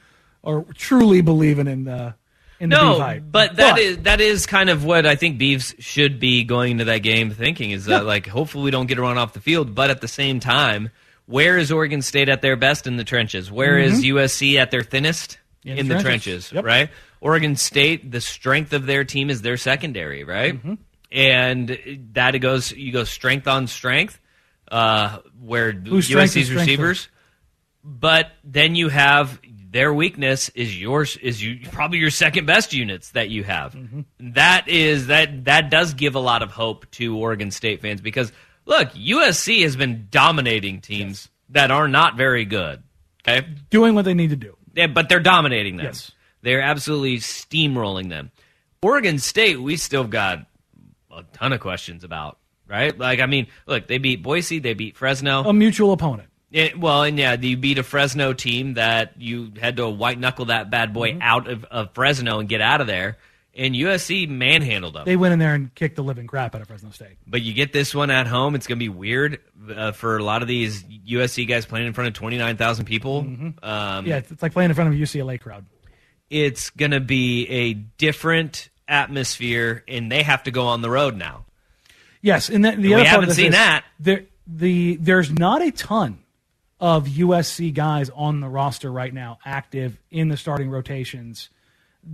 are 0.44 0.64
truly 0.75 1.20
believing 1.20 1.66
in 1.66 1.84
the 1.84 2.14
in 2.61 2.70
the 2.70 2.76
No, 2.76 3.20
but 3.30 3.56
that 3.56 3.78
is 3.78 3.99
that 3.99 4.20
is 4.20 4.46
kind 4.46 4.70
of 4.70 4.84
what 4.84 5.04
I 5.04 5.16
think 5.16 5.38
Beavs 5.38 5.75
should 5.78 6.18
be 6.18 6.44
going 6.44 6.72
into 6.72 6.84
that 6.84 6.99
game 6.99 7.30
thinking 7.30 7.72
is 7.72 7.87
that 7.87 8.06
like 8.06 8.26
hopefully 8.26 8.64
we 8.64 8.70
don't 8.70 8.87
get 8.87 8.99
run 8.99 9.18
off 9.18 9.32
the 9.32 9.40
field, 9.40 9.75
but 9.75 9.90
at 9.90 10.00
the 10.00 10.08
same 10.08 10.40
time, 10.40 10.90
where 11.26 11.58
is 11.58 11.72
Oregon 11.72 12.02
State 12.02 12.28
at 12.28 12.40
their 12.40 12.56
best 12.56 12.87
in 12.87 12.96
the 12.96 13.04
trenches? 13.04 13.50
Where 13.50 13.78
is 13.78 14.04
USC 14.04 14.56
at 14.56 14.70
their 14.70 14.82
thinnest 14.82 15.38
Mm-hmm. 15.64 15.70
In 15.70 15.78
in, 15.78 15.88
the 15.88 15.94
the 15.94 16.02
trenches. 16.02 16.49
trenches? 16.49 16.52
Yep. 16.52 16.64
Right? 16.64 16.90
Oregon 17.22 17.56
State, 17.56 18.10
the 18.10 18.20
strength 18.20 18.72
of 18.72 18.86
their 18.86 19.04
team 19.04 19.30
is 19.30 19.42
their 19.42 19.56
secondary, 19.56 20.24
right? 20.24 20.54
Mm-hmm. 20.54 20.74
And 21.10 22.08
that 22.14 22.34
it 22.34 22.40
goes 22.40 22.72
you 22.72 22.92
go 22.92 23.04
strength 23.04 23.46
on 23.46 23.66
strength, 23.66 24.18
uh, 24.70 25.18
where 25.40 25.70
is 25.70 26.08
USC's 26.08 26.52
receivers 26.52 27.08
but 27.84 28.30
then 28.44 28.74
you 28.74 28.88
have 28.88 29.40
their 29.70 29.92
weakness 29.92 30.48
is 30.50 30.78
yours 30.78 31.16
is 31.16 31.42
you 31.42 31.60
probably 31.70 31.98
your 31.98 32.10
second 32.10 32.46
best 32.46 32.72
units 32.72 33.10
that 33.10 33.30
you 33.30 33.42
have. 33.44 33.76
That 34.20 34.68
is 34.68 35.08
that 35.08 35.46
that 35.46 35.70
does 35.70 35.94
give 35.94 36.14
a 36.14 36.20
lot 36.20 36.42
of 36.42 36.50
hope 36.50 36.90
to 36.92 37.16
Oregon 37.16 37.50
State 37.50 37.80
fans 37.80 38.00
because 38.00 38.32
look, 38.66 38.90
USC 38.90 39.62
has 39.62 39.76
been 39.76 40.08
dominating 40.10 40.80
teams 40.80 41.28
that 41.50 41.70
are 41.70 41.88
not 41.88 42.16
very 42.16 42.44
good. 42.44 42.82
Okay, 43.26 43.46
doing 43.70 43.94
what 43.94 44.04
they 44.04 44.14
need 44.14 44.30
to 44.30 44.36
do. 44.36 44.56
yeah, 44.74 44.88
but 44.88 45.08
they're 45.08 45.20
dominating 45.20 45.76
them. 45.76 45.86
Yes. 45.86 46.12
They're 46.42 46.61
absolutely 46.61 47.18
steamrolling 47.18 48.08
them. 48.08 48.30
Oregon 48.82 49.18
State, 49.18 49.61
we 49.61 49.76
still 49.76 50.04
got 50.04 50.46
a 51.14 51.22
ton 51.32 51.52
of 51.52 51.61
questions 51.61 52.04
about, 52.04 52.38
right? 52.66 52.96
Like, 52.99 53.20
I 53.20 53.26
mean, 53.26 53.46
look, 53.66 53.87
they 53.87 53.99
beat 53.99 54.22
Boise, 54.22 54.58
they 54.58 54.75
beat 54.75 54.96
Fresno. 54.96 55.44
A 55.44 55.52
mutual 55.52 55.92
opponent. 55.92 56.28
Yeah, 56.50 56.70
well, 56.76 57.02
and 57.04 57.18
yeah, 57.18 57.34
you 57.40 57.56
beat 57.56 57.78
a 57.78 57.82
Fresno 57.82 58.32
team 58.34 58.75
that 58.75 59.14
you 59.18 59.52
had 59.61 59.76
to 59.78 59.88
white 59.88 60.18
knuckle 60.18 60.46
that 60.46 60.68
bad 60.68 60.92
boy 60.92 61.16
out 61.20 61.49
of, 61.49 61.64
of 61.64 61.94
Fresno 61.94 62.40
and 62.40 62.49
get 62.49 62.61
out 62.61 62.80
of 62.82 62.87
there. 62.87 63.16
and 63.54 63.75
USC 63.75 64.28
manhandled 64.28 64.94
them. 64.94 65.04
They 65.06 65.16
went 65.16 65.32
in 65.32 65.38
there 65.38 65.54
and 65.54 65.75
kicked 65.75 65.96
the 65.96 66.02
living 66.02 66.26
crap 66.26 66.54
out 66.54 66.61
of 66.61 66.66
Fresno 66.68 66.90
State. 66.90 67.16
But 67.26 67.42
you 67.42 67.54
get 67.54 67.72
this 67.72 67.94
one 67.94 68.11
at 68.11 68.26
home. 68.26 68.54
It's 68.54 68.66
going 68.66 68.78
to 68.78 68.84
be 68.84 68.88
weird 68.90 69.38
uh, 69.75 69.92
for 69.92 70.16
a 70.18 70.22
lot 70.25 70.42
of 70.42 70.49
these 70.49 70.82
USC 70.82 71.46
guys 71.49 71.64
playing 71.66 71.87
in 71.87 71.92
front 71.92 72.08
of 72.08 72.14
29,000 72.14 72.84
people. 72.84 73.18
Um, 73.62 74.06
Yeah, 74.06 74.16
it's, 74.16 74.30
it's 74.32 74.42
like 74.42 74.52
playing 74.52 74.70
in 74.70 74.75
front 74.75 74.92
of 74.92 74.99
a 74.99 75.02
UCLA 75.02 75.40
crowd. 75.40 75.64
It's 76.32 76.70
going 76.70 76.92
to 76.92 77.00
be 77.00 77.46
a 77.46 77.74
different 77.74 78.70
atmosphere, 78.88 79.84
and 79.86 80.10
they 80.10 80.22
have 80.22 80.44
to 80.44 80.50
go 80.50 80.66
on 80.68 80.80
the 80.80 80.88
road 80.88 81.14
now. 81.14 81.44
Yes, 82.22 82.48
and 82.48 82.64
the, 82.64 82.70
the 82.70 82.88
We 82.88 82.94
other 82.94 83.04
part 83.04 83.20
haven't 83.20 83.34
seen 83.34 83.46
is 83.48 83.52
that. 83.52 83.84
There, 84.00 84.24
the 84.46 84.96
there's 84.96 85.30
not 85.30 85.60
a 85.60 85.70
ton 85.70 86.20
of 86.80 87.06
USC 87.06 87.74
guys 87.74 88.10
on 88.10 88.40
the 88.40 88.48
roster 88.48 88.90
right 88.90 89.12
now, 89.12 89.40
active 89.44 89.98
in 90.10 90.28
the 90.28 90.36
starting 90.38 90.70
rotations, 90.70 91.50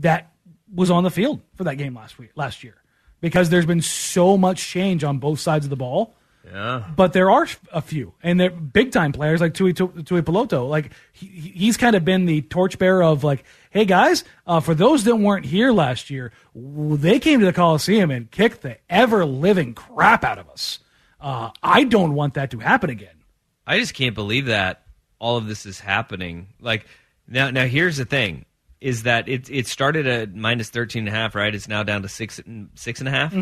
that 0.01 0.33
was 0.75 0.91
on 0.91 1.05
the 1.05 1.11
field 1.11 1.41
for 1.55 1.65
that 1.65 1.77
game 1.77 1.95
last 1.95 2.19
week, 2.19 2.31
last 2.35 2.65
year, 2.65 2.75
because 3.21 3.51
there's 3.51 3.67
been 3.67 3.83
so 3.83 4.37
much 4.37 4.67
change 4.67 5.05
on 5.05 5.19
both 5.19 5.39
sides 5.39 5.65
of 5.65 5.71
the 5.71 5.77
ball. 5.77 6.15
Yeah. 6.45 6.85
But 6.97 7.13
there 7.13 7.31
are 7.31 7.47
a 7.73 7.83
few, 7.83 8.15
and 8.23 8.41
they're 8.41 8.51
big 8.51 8.93
time 8.93 9.13
players 9.13 9.41
like 9.41 9.55
Tui 9.55 9.73
Tui 9.73 10.23
Peloto. 10.23 10.69
Like 10.69 10.93
he, 11.13 11.27
he's 11.27 11.77
kind 11.77 11.95
of 11.95 12.05
been 12.05 12.25
the 12.27 12.43
torchbearer 12.43 13.03
of 13.03 13.23
like, 13.23 13.45
hey 13.71 13.85
guys, 13.85 14.25
uh, 14.47 14.61
for 14.61 14.75
those 14.75 15.05
that 15.05 15.17
weren't 15.17 15.45
here 15.45 15.73
last 15.73 16.11
year, 16.11 16.33
they 16.55 17.19
came 17.19 17.41
to 17.41 17.47
the 17.47 17.53
Coliseum 17.53 18.11
and 18.11 18.31
kicked 18.31 18.63
the 18.63 18.79
ever 18.89 19.27
living 19.27 19.75
crap 19.75 20.25
out 20.25 20.39
of 20.39 20.49
us. 20.49 20.79
Uh, 21.21 21.51
I 21.63 21.85
don't 21.85 22.15
want 22.15 22.35
that 22.35 22.51
to 22.53 22.59
happen 22.61 22.91
again. 22.91 23.25
I 23.67 23.79
just 23.79 23.93
can't 23.93 24.15
believe 24.15 24.47
that 24.47 24.83
all 25.19 25.37
of 25.37 25.47
this 25.47 25.67
is 25.67 25.81
happening. 25.81 26.49
Like 26.61 26.87
now, 27.27 27.51
now 27.51 27.67
here's 27.67 27.99
the 27.99 28.07
thing: 28.07 28.47
is 28.81 29.03
that 29.03 29.29
it 29.29 29.51
it 29.51 29.67
started 29.67 30.07
at 30.07 30.35
minus 30.35 30.71
thirteen 30.71 31.07
and 31.07 31.15
a 31.15 31.19
half, 31.19 31.35
right? 31.35 31.55
It's 31.55 31.69
now 31.69 31.83
down 31.83 32.03
to 32.03 32.09
six 32.09 32.39
and 32.39 32.71
six 32.75 33.01
and 33.01 33.09
a 33.09 33.13
half. 33.13 33.35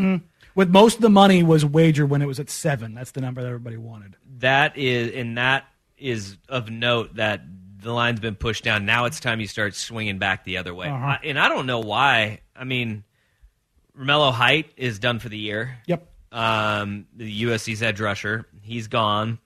With 0.57 0.71
most 0.71 0.97
of 0.97 1.03
the 1.03 1.11
money 1.11 1.43
was 1.45 1.65
wagered 1.65 2.11
when 2.11 2.23
it 2.23 2.27
was 2.27 2.41
at 2.41 2.51
seven. 2.51 2.95
That's 2.95 3.13
the 3.13 3.21
number 3.21 3.43
that 3.43 3.47
everybody 3.49 3.77
wanted. 3.77 4.17
That 4.39 4.77
is, 4.77 5.15
and 5.15 5.37
that 5.39 5.65
is 5.99 6.39
of 6.49 6.71
note 6.71 7.15
that 7.17 7.43
the 7.79 7.93
line's 7.93 8.21
been 8.21 8.35
pushed 8.35 8.65
down. 8.65 8.87
Now 8.87 9.05
it's 9.05 9.21
time 9.21 9.39
you 9.39 9.47
start 9.47 9.75
swinging 9.75 10.19
back 10.19 10.45
the 10.45 10.57
other 10.57 10.75
way. 10.75 10.89
Uh-huh. 10.89 11.07
I, 11.07 11.19
and 11.23 11.39
I 11.39 11.49
don't 11.49 11.67
know 11.67 11.81
why. 11.81 12.41
I 12.57 12.65
mean, 12.65 13.05
Romello 13.97 14.33
Height 14.33 14.71
is 14.77 14.99
done 14.99 15.19
for 15.19 15.29
the 15.29 15.39
year. 15.39 15.77
Yep. 15.87 16.09
Um, 16.33 17.07
the 17.15 17.45
USC's 17.45 17.83
edge 17.83 18.01
rusher, 18.01 18.47
he's 18.63 18.89
gone. 18.89 19.39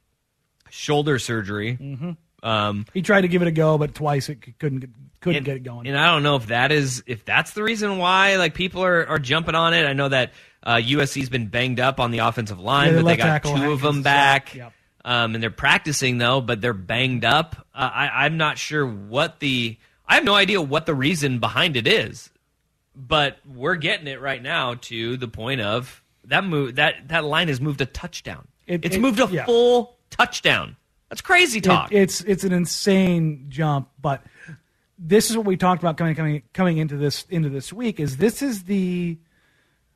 Shoulder 0.71 1.19
surgery. 1.19 1.77
Mhm. 1.77 2.17
Um, 2.43 2.87
He 2.95 3.03
tried 3.03 3.23
to 3.23 3.29
give 3.29 3.43
it 3.43 3.49
a 3.49 3.53
go, 3.53 3.77
but 3.77 3.95
twice 3.95 4.29
it 4.29 4.59
couldn't 4.59 4.79
get, 4.79 4.91
couldn't 5.21 5.39
and, 5.39 5.47
get 5.47 5.57
it 5.57 5.65
going. 5.65 5.87
And 5.89 5.99
I 5.99 6.07
don't 6.07 6.23
know 6.23 6.37
if 6.37 6.47
that 6.47 6.71
is 6.73 7.03
if 7.07 7.25
that's 7.25 7.51
the 7.51 7.63
reason 7.65 7.99
why 7.99 8.37
like 8.37 8.55
people 8.55 8.83
are, 8.85 9.07
are 9.07 9.19
jumping 9.19 9.55
on 9.57 9.75
it. 9.75 9.85
I 9.87 9.93
know 9.93 10.09
that 10.09 10.33
uh, 10.63 10.77
USC's 10.77 11.29
been 11.29 11.47
banged 11.47 11.81
up 11.81 12.01
on 12.01 12.11
the 12.11 12.19
offensive 12.19 12.61
line, 12.61 12.95
Yeah, 12.95 13.03
but 13.03 13.07
they 13.09 13.17
got 13.17 13.43
two 13.45 13.73
of 13.73 13.81
them 13.81 14.03
back. 14.03 14.55
Yep. 14.55 14.73
Um, 15.05 15.35
and 15.35 15.43
they're 15.43 15.51
practicing 15.51 16.19
though, 16.19 16.41
but 16.41 16.61
they're 16.61 16.75
banged 16.75 17.25
up. 17.25 17.67
Uh, 17.75 17.91
I, 17.93 18.25
I'm 18.27 18.37
not 18.37 18.59
sure 18.59 18.87
what 18.87 19.41
the. 19.41 19.79
I 20.07 20.17
have 20.17 20.25
no 20.25 20.35
idea 20.35 20.61
what 20.61 20.87
the 20.87 20.95
reason 20.95 21.39
behind 21.39 21.77
it 21.77 21.87
is, 21.87 22.31
but 22.95 23.39
we're 23.47 23.77
getting 23.77 24.09
it 24.09 24.21
right 24.21 24.43
now 24.43 24.75
to 24.75 25.17
the 25.17 25.29
point 25.29 25.61
of 25.63 26.03
that 26.25 26.45
move. 26.45 26.75
That 26.75 27.09
that 27.09 27.25
line 27.25 27.49
has 27.49 27.61
moved 27.61 27.81
a 27.81 27.87
touchdown. 27.87 28.47
It- 28.67 28.85
it's 28.85 28.97
it- 28.97 29.01
moved 29.01 29.21
a 29.21 29.27
yeah. 29.31 29.47
full 29.47 29.97
touchdown. 30.11 30.77
That's 31.09 31.23
crazy 31.23 31.61
talk. 31.61 31.91
It, 31.93 32.03
it's 32.03 32.21
it's 32.21 32.45
an 32.45 32.53
insane 32.53 33.47
jump, 33.49 33.89
but 34.01 34.23
this 34.99 35.31
is 35.31 35.37
what 35.37 35.47
we 35.47 35.57
talked 35.57 35.83
about 35.83 35.97
coming 35.97 36.15
coming 36.15 36.43
coming 36.53 36.77
into 36.79 36.97
this 36.97 37.25
into 37.31 37.49
this 37.49 37.73
week. 37.73 37.99
Is 37.99 38.19
this 38.19 38.43
is 38.43 38.65
the 38.65 39.17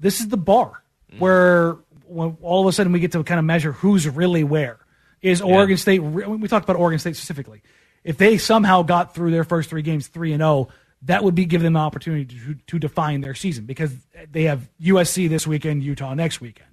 this 0.00 0.20
is 0.20 0.28
the 0.28 0.36
bar 0.36 0.82
where 1.18 1.76
when 2.06 2.36
all 2.42 2.62
of 2.62 2.66
a 2.68 2.72
sudden 2.72 2.92
we 2.92 3.00
get 3.00 3.12
to 3.12 3.22
kind 3.24 3.38
of 3.38 3.44
measure 3.44 3.72
who's 3.72 4.08
really 4.08 4.44
where. 4.44 4.78
Is 5.22 5.40
Oregon 5.40 5.76
State? 5.76 6.00
re- 6.00 6.26
We 6.26 6.48
talked 6.48 6.64
about 6.68 6.76
Oregon 6.78 6.98
State 6.98 7.16
specifically. 7.16 7.62
If 8.02 8.18
they 8.18 8.36
somehow 8.36 8.82
got 8.82 9.14
through 9.14 9.30
their 9.30 9.44
first 9.44 9.70
three 9.70 9.80
games 9.82 10.08
three 10.08 10.32
and 10.32 10.40
zero, 10.40 10.68
that 11.02 11.24
would 11.24 11.34
be 11.34 11.46
giving 11.46 11.64
them 11.64 11.76
an 11.76 11.82
opportunity 11.82 12.24
to, 12.26 12.54
to 12.66 12.78
define 12.78 13.20
their 13.22 13.34
season 13.34 13.64
because 13.64 13.92
they 14.30 14.44
have 14.44 14.68
USC 14.82 15.28
this 15.28 15.46
weekend, 15.46 15.82
Utah 15.82 16.12
next 16.14 16.40
weekend. 16.40 16.68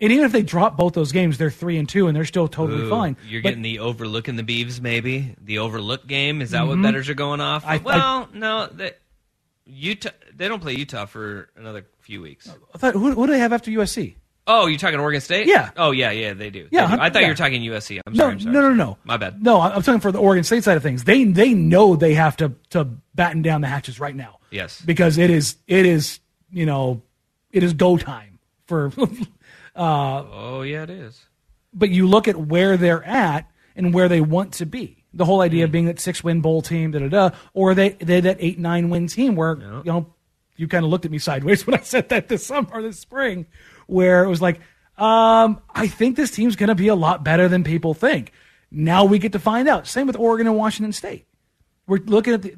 And 0.00 0.12
even 0.12 0.24
if 0.24 0.32
they 0.32 0.42
drop 0.42 0.76
both 0.76 0.94
those 0.94 1.12
games, 1.12 1.38
they're 1.38 1.50
three 1.50 1.76
and 1.78 1.88
two, 1.88 2.08
and 2.08 2.16
they're 2.16 2.24
still 2.24 2.48
totally 2.48 2.82
Ooh, 2.82 2.90
fine. 2.90 3.16
You're 3.28 3.40
But- 3.42 3.50
getting 3.50 3.62
the 3.62 3.78
overlooking 3.80 4.34
the 4.36 4.42
Beavs, 4.42 4.80
maybe 4.80 5.34
the 5.40 5.58
overlook 5.58 6.06
game. 6.06 6.42
Is 6.42 6.50
that 6.50 6.62
Mhm. 6.62 6.68
what 6.68 6.82
betters 6.82 7.08
are 7.08 7.14
going 7.14 7.40
off? 7.40 7.64
I- 7.66 7.74
I- 7.74 7.78
well, 7.78 8.28
no, 8.34 8.66
they, 8.66 8.92
Utah. 9.64 10.10
They 10.34 10.48
don't 10.48 10.60
play 10.60 10.74
Utah 10.74 11.06
for 11.06 11.48
another 11.56 11.86
few 12.02 12.20
weeks. 12.20 12.48
I 12.74 12.78
thought, 12.78 12.94
who, 12.94 13.12
who 13.12 13.26
do 13.26 13.32
they 13.32 13.38
have 13.38 13.52
after 13.52 13.70
USC? 13.70 14.14
Oh, 14.46 14.66
you're 14.66 14.78
talking 14.78 14.98
Oregon 14.98 15.20
State? 15.20 15.46
Yeah. 15.46 15.70
Oh, 15.76 15.92
yeah, 15.92 16.10
yeah, 16.10 16.32
they 16.34 16.50
do. 16.50 16.66
Yeah, 16.72 16.88
They 16.88 16.96
do. 16.96 17.02
I 17.02 17.10
thought 17.10 17.20
yeah. 17.22 17.28
you 17.28 17.32
were 17.32 17.36
talking 17.36 17.62
USC. 17.62 18.00
I'm 18.04 18.12
no, 18.12 18.18
sorry. 18.24 18.32
I'm 18.32 18.40
sorry. 18.40 18.52
no, 18.54 18.60
no, 18.60 18.74
no. 18.74 18.98
My 19.04 19.16
bad. 19.16 19.40
No, 19.42 19.58
I- 19.60 19.72
I'm 19.74 19.82
talking 19.82 20.00
for 20.00 20.10
the 20.10 20.18
Oregon 20.18 20.42
State 20.42 20.64
side 20.64 20.76
of 20.76 20.82
things. 20.82 21.04
They 21.04 21.22
they 21.24 21.54
know 21.54 21.94
they 21.94 22.14
have 22.14 22.36
to 22.38 22.52
to 22.70 22.84
batten 23.14 23.42
down 23.42 23.60
the 23.60 23.68
hatches 23.68 24.00
right 24.00 24.14
now. 24.16 24.40
Yes. 24.50 24.80
because 24.84 25.16
it 25.16 25.30
is 25.30 25.56
it 25.68 25.86
is 25.86 26.18
you 26.50 26.66
know 26.66 27.02
it 27.52 27.62
is 27.62 27.72
go 27.72 27.96
time 27.96 28.40
for. 28.66 28.90
uh, 29.76 30.24
Oh, 30.32 30.62
yeah, 30.62 30.82
it 30.82 30.90
is. 30.90 31.20
but 31.72 31.90
you 31.90 32.06
look 32.06 32.28
at 32.28 32.36
where 32.36 32.76
they're 32.76 33.04
at 33.04 33.48
and 33.76 33.94
where 33.94 34.08
they 34.08 34.20
want 34.20 34.54
to 34.54 34.66
be. 34.66 35.04
The 35.14 35.24
whole 35.24 35.40
idea 35.40 35.64
of 35.64 35.72
being 35.72 35.86
that 35.86 36.00
six 36.00 36.24
win 36.24 36.40
bowl 36.40 36.62
team, 36.62 36.90
da 36.90 36.98
da 37.00 37.08
da, 37.08 37.30
or 37.54 37.74
they 37.74 37.90
they 37.90 38.20
that 38.20 38.38
eight 38.40 38.58
nine 38.58 38.88
win 38.90 39.06
team 39.06 39.36
where 39.36 39.56
you 39.58 39.82
know 39.84 40.12
you 40.62 40.68
kind 40.68 40.84
of 40.84 40.90
looked 40.90 41.04
at 41.04 41.10
me 41.10 41.18
sideways 41.18 41.66
when 41.66 41.74
I 41.74 41.82
said 41.82 42.08
that 42.10 42.28
this 42.28 42.46
summer 42.46 42.68
or 42.72 42.80
this 42.80 42.98
spring, 42.98 43.46
where 43.86 44.24
it 44.24 44.28
was 44.28 44.40
like, 44.40 44.60
um, 44.96 45.60
I 45.74 45.88
think 45.88 46.16
this 46.16 46.30
team's 46.30 46.56
going 46.56 46.68
to 46.68 46.74
be 46.74 46.88
a 46.88 46.94
lot 46.94 47.24
better 47.24 47.48
than 47.48 47.64
people 47.64 47.92
think. 47.92 48.32
Now 48.70 49.04
we 49.04 49.18
get 49.18 49.32
to 49.32 49.38
find 49.38 49.68
out. 49.68 49.86
Same 49.86 50.06
with 50.06 50.16
Oregon 50.16 50.46
and 50.46 50.56
Washington 50.56 50.92
State. 50.92 51.26
We're 51.86 51.98
looking 51.98 52.32
at 52.32 52.42
the 52.42 52.54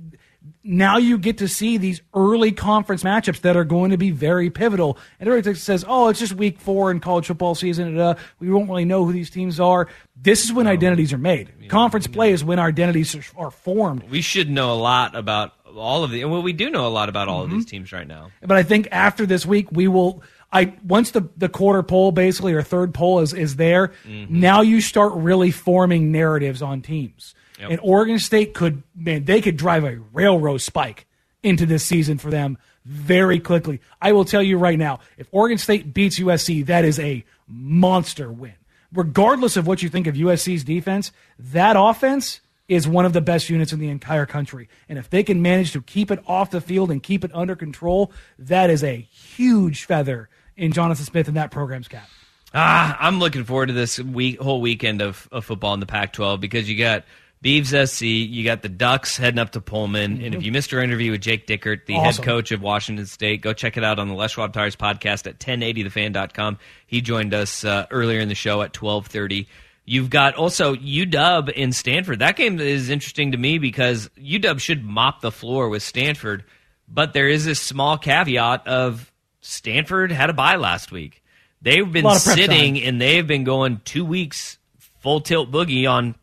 now 0.63 0.97
you 0.97 1.19
get 1.19 1.39
to 1.39 1.49
see 1.49 1.77
these 1.77 2.01
early 2.15 2.53
conference 2.53 3.03
matchups 3.03 3.41
that 3.43 3.57
are 3.57 3.65
going 3.65 3.91
to 3.91 3.97
be 3.99 4.11
very 4.11 4.49
pivotal. 4.51 4.99
And 5.21 5.29
everybody 5.29 5.55
says, 5.57 5.85
"Oh, 5.87 6.09
it's 6.09 6.19
just 6.21 6.33
week 6.35 6.59
four 6.61 6.91
in 6.91 7.01
college 7.01 7.27
football 7.27 7.55
season. 7.55 7.99
Uh, 7.99 8.15
we 8.41 8.51
won't 8.51 8.69
really 8.69 8.85
know 8.85 9.05
who 9.05 9.13
these 9.13 9.31
teams 9.31 9.61
are." 9.61 9.89
This 10.17 10.45
is 10.45 10.53
when 10.53 10.67
identities 10.67 11.13
are 11.13 11.19
made. 11.19 11.69
Conference 11.69 12.07
play 12.07 12.33
is 12.33 12.43
when 12.45 12.59
our 12.59 12.69
identities 12.69 13.15
are, 13.15 13.47
are 13.47 13.51
formed. 13.51 14.05
We 14.11 14.23
should 14.23 14.49
know 14.51 14.73
a 14.73 14.77
lot 14.81 15.15
about 15.15 15.53
all 15.77 16.05
of 16.05 16.11
the. 16.11 16.25
Well, 16.25 16.43
we 16.43 16.53
do 16.53 16.71
know 16.71 16.87
a 16.87 16.89
lot 16.89 17.09
about 17.09 17.29
all 17.29 17.43
of 17.43 17.49
Mm-hmm. 17.49 17.59
these 17.59 17.67
teams 17.67 17.93
right 17.93 18.07
now. 18.07 18.31
But 18.41 18.57
I 18.57 18.63
think 18.63 18.89
after 18.91 19.27
this 19.27 19.45
week, 19.45 19.69
we 19.71 19.89
will. 19.89 20.23
I 20.53 20.73
once 20.85 21.11
the 21.11 21.29
the 21.37 21.49
quarter 21.49 21.83
poll 21.83 22.13
basically 22.13 22.53
or 22.55 22.63
third 22.63 22.95
poll 22.95 23.21
is 23.21 23.33
is 23.35 23.57
there. 23.57 23.93
Now 24.07 24.61
you 24.61 24.81
start 24.81 25.13
really 25.15 25.51
forming 25.51 26.13
narratives 26.13 26.63
on 26.63 26.81
teams. 26.81 27.35
Yep. 27.59 27.71
And 27.71 27.81
Oregon 27.83 28.19
State 28.19 28.55
could 28.55 28.83
man 28.95 29.25
they 29.25 29.41
could 29.41 29.57
drive 29.57 29.85
a 29.85 30.01
railroad 30.13 30.59
spike 30.59 31.07
into 31.43 31.67
this 31.67 31.85
season 31.85 32.19
for 32.19 32.31
them 32.31 32.59
very 32.85 33.39
quickly. 33.41 33.81
I 34.01 34.13
will 34.13 34.25
tell 34.25 34.43
you 34.43 34.59
right 34.59 34.79
now, 34.79 35.01
if 35.17 35.29
Oregon 35.31 35.59
State 35.59 35.95
beats 35.95 36.19
USC, 36.19 36.67
that 36.67 36.85
is 36.85 36.99
a 36.99 37.25
monster 37.47 38.31
win. 38.31 38.55
Regardless 38.93 39.57
of 39.57 39.67
what 39.67 39.83
you 39.83 39.89
think 39.89 40.07
of 40.07 40.15
USC's 40.15 40.65
defense, 40.65 41.13
that 41.39 41.77
offense 41.79 42.41
is 42.69 42.89
one 42.89 43.05
of 43.05 43.13
the 43.13 43.21
best 43.21 43.51
units 43.51 43.73
in 43.73 43.79
the 43.79 43.89
entire 43.89 44.27
country. 44.27 44.69
And 44.89 44.99
if 44.99 45.11
they 45.11 45.23
can 45.23 45.43
manage 45.43 45.73
to 45.73 45.83
keep 45.83 46.11
it 46.11 46.21
off 46.27 46.51
the 46.51 46.61
field 46.61 46.91
and 46.91 47.03
keep 47.03 47.25
it 47.25 47.31
under 47.35 47.57
control, 47.57 48.13
that 48.39 48.71
is 48.71 48.83
a 48.83 48.97
huge 48.97 49.85
feather 49.85 50.29
in 50.57 50.73
Jonathan 50.73 51.05
Smith 51.05 51.29
and 51.29 51.37
that 51.37 51.51
program's 51.51 51.89
cap. 51.89 52.09
Ah, 52.55 52.97
I'm 53.01 53.19
looking 53.19 53.45
forward 53.45 53.67
to 53.67 53.73
this 53.73 53.99
week, 53.99 54.41
whole 54.41 54.61
weekend 54.61 55.03
of, 55.03 55.29
of 55.33 55.45
football 55.45 55.75
in 55.75 55.81
the 55.81 55.87
Pac-12 55.87 56.41
because 56.41 56.71
you 56.71 56.79
got 56.79 57.05
Beavs 57.45 57.89
SC, 57.89 58.03
you 58.03 58.43
got 58.43 58.63
the 58.63 58.71
Ducks 58.71 59.19
heading 59.19 59.39
up 59.39 59.51
to 59.53 59.61
Pullman, 59.61 60.23
and 60.25 60.35
if 60.35 60.43
you 60.43 60.51
missed 60.51 60.73
our 60.73 60.81
interview 60.81 61.11
with 61.11 61.21
Jake 61.21 61.47
Dickert, 61.47 61.85
the 61.87 61.95
Awesome. 61.97 62.23
head 62.25 62.31
coach 62.31 62.53
of 62.53 62.63
Washington 62.63 63.05
State, 63.05 63.43
go 63.43 63.53
check 63.53 63.77
it 63.77 63.85
out 63.85 63.99
on 63.99 64.09
the 64.09 64.15
Les 64.15 64.31
Schwab 64.31 64.55
Tires 64.55 64.77
podcast 64.77 65.27
at 65.27 65.39
1080thefan.com. 65.41 66.59
He 66.87 67.01
joined 67.03 67.35
us 67.35 67.63
uh, 67.65 67.87
earlier 67.91 68.21
in 68.21 68.29
the 68.29 68.35
show 68.35 68.63
at 68.63 68.75
1230. 68.81 69.47
You've 69.85 70.09
got 70.09 70.37
also 70.37 70.75
UW 70.75 71.51
in 71.51 71.73
Stanford. 71.73 72.21
That 72.21 72.37
game 72.37 72.59
is 72.59 72.89
interesting 72.89 73.33
to 73.33 73.39
me 73.39 73.59
because 73.59 74.09
UW 74.19 74.59
should 74.59 74.83
mop 74.83 75.21
the 75.21 75.31
floor 75.31 75.69
with 75.69 75.83
Stanford, 75.83 76.45
but 76.89 77.13
there 77.13 77.29
is 77.29 77.45
this 77.45 77.61
small 77.61 77.99
caveat 77.99 78.67
of 78.67 79.13
Stanford 79.43 80.11
had 80.11 80.31
a 80.31 80.33
bye 80.33 80.57
last 80.57 80.91
week. 80.91 81.23
They've 81.61 81.91
been 81.91 82.05
Lot 82.05 82.17
of 82.17 82.25
prep 82.25 82.37
sitting 82.39 82.77
time. 82.77 82.83
and 82.87 83.01
they've 83.01 83.27
been 83.27 83.45
going 83.45 83.83
two 83.85 84.07
weeks 84.07 84.57
full 85.01 85.21
tilt 85.21 85.51
boogie 85.51 85.87
on 85.91 86.15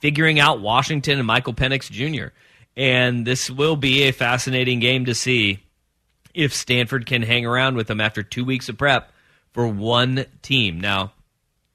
figuring 0.00 0.40
out 0.40 0.60
Washington 0.60 1.18
and 1.18 1.26
Michael 1.26 1.54
Penix 1.54 1.90
Jr. 1.90 2.28
And 2.76 3.26
this 3.26 3.50
will 3.50 3.76
be 3.76 4.02
a 4.04 4.12
fascinating 4.12 4.80
game 4.80 5.04
to 5.06 5.14
see 5.14 5.60
if 6.34 6.52
Stanford 6.54 7.06
can 7.06 7.22
hang 7.22 7.44
around 7.46 7.76
with 7.76 7.86
them 7.86 8.00
after 8.00 8.22
two 8.22 8.44
weeks 8.44 8.68
of 8.68 8.78
prep 8.78 9.12
for 9.52 9.66
one 9.66 10.24
team. 10.42 10.80
Now, 10.80 11.12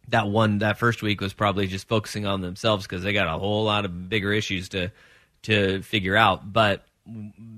that 0.10 0.28
one 0.28 0.60
that 0.60 0.78
first 0.78 1.02
week 1.02 1.20
was 1.22 1.34
probably 1.34 1.68
just 1.68 1.88
focusing 1.88 2.26
on 2.26 2.42
themselves 2.42 2.86
because 2.88 3.04
they 3.04 3.12
got 3.14 3.28
a 3.28 3.38
whole 3.40 3.64
lot 3.66 3.86
of 3.86 4.10
bigger 4.10 4.32
issues 4.32 4.70
to 4.70 4.92
to 5.44 5.82
figure 5.82 6.16
out. 6.16 6.52
But 6.52 6.86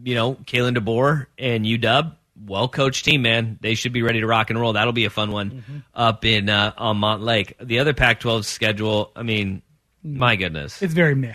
you 0.03 0.15
know, 0.15 0.35
Kalen 0.35 0.75
DeBoer 0.77 1.27
and 1.37 1.65
UW 1.65 2.13
well 2.45 2.67
coached 2.67 3.03
team, 3.05 3.21
man. 3.23 3.57
They 3.61 3.75
should 3.75 3.93
be 3.93 4.01
ready 4.01 4.19
to 4.19 4.27
rock 4.27 4.49
and 4.49 4.59
roll. 4.59 4.73
That'll 4.73 4.93
be 4.93 5.05
a 5.05 5.09
fun 5.09 5.31
one 5.31 5.51
Mm-hmm. 5.51 5.77
up 5.95 6.23
in 6.25 6.49
uh, 6.49 6.73
on 6.77 6.97
Montlake. 6.99 7.53
The 7.61 7.79
other 7.79 7.93
Pac-12 7.93 8.45
schedule, 8.45 9.11
I 9.15 9.23
mean, 9.23 9.61
my 10.03 10.35
goodness, 10.35 10.81
It's 10.81 10.93
very 10.93 11.15
meh. 11.15 11.33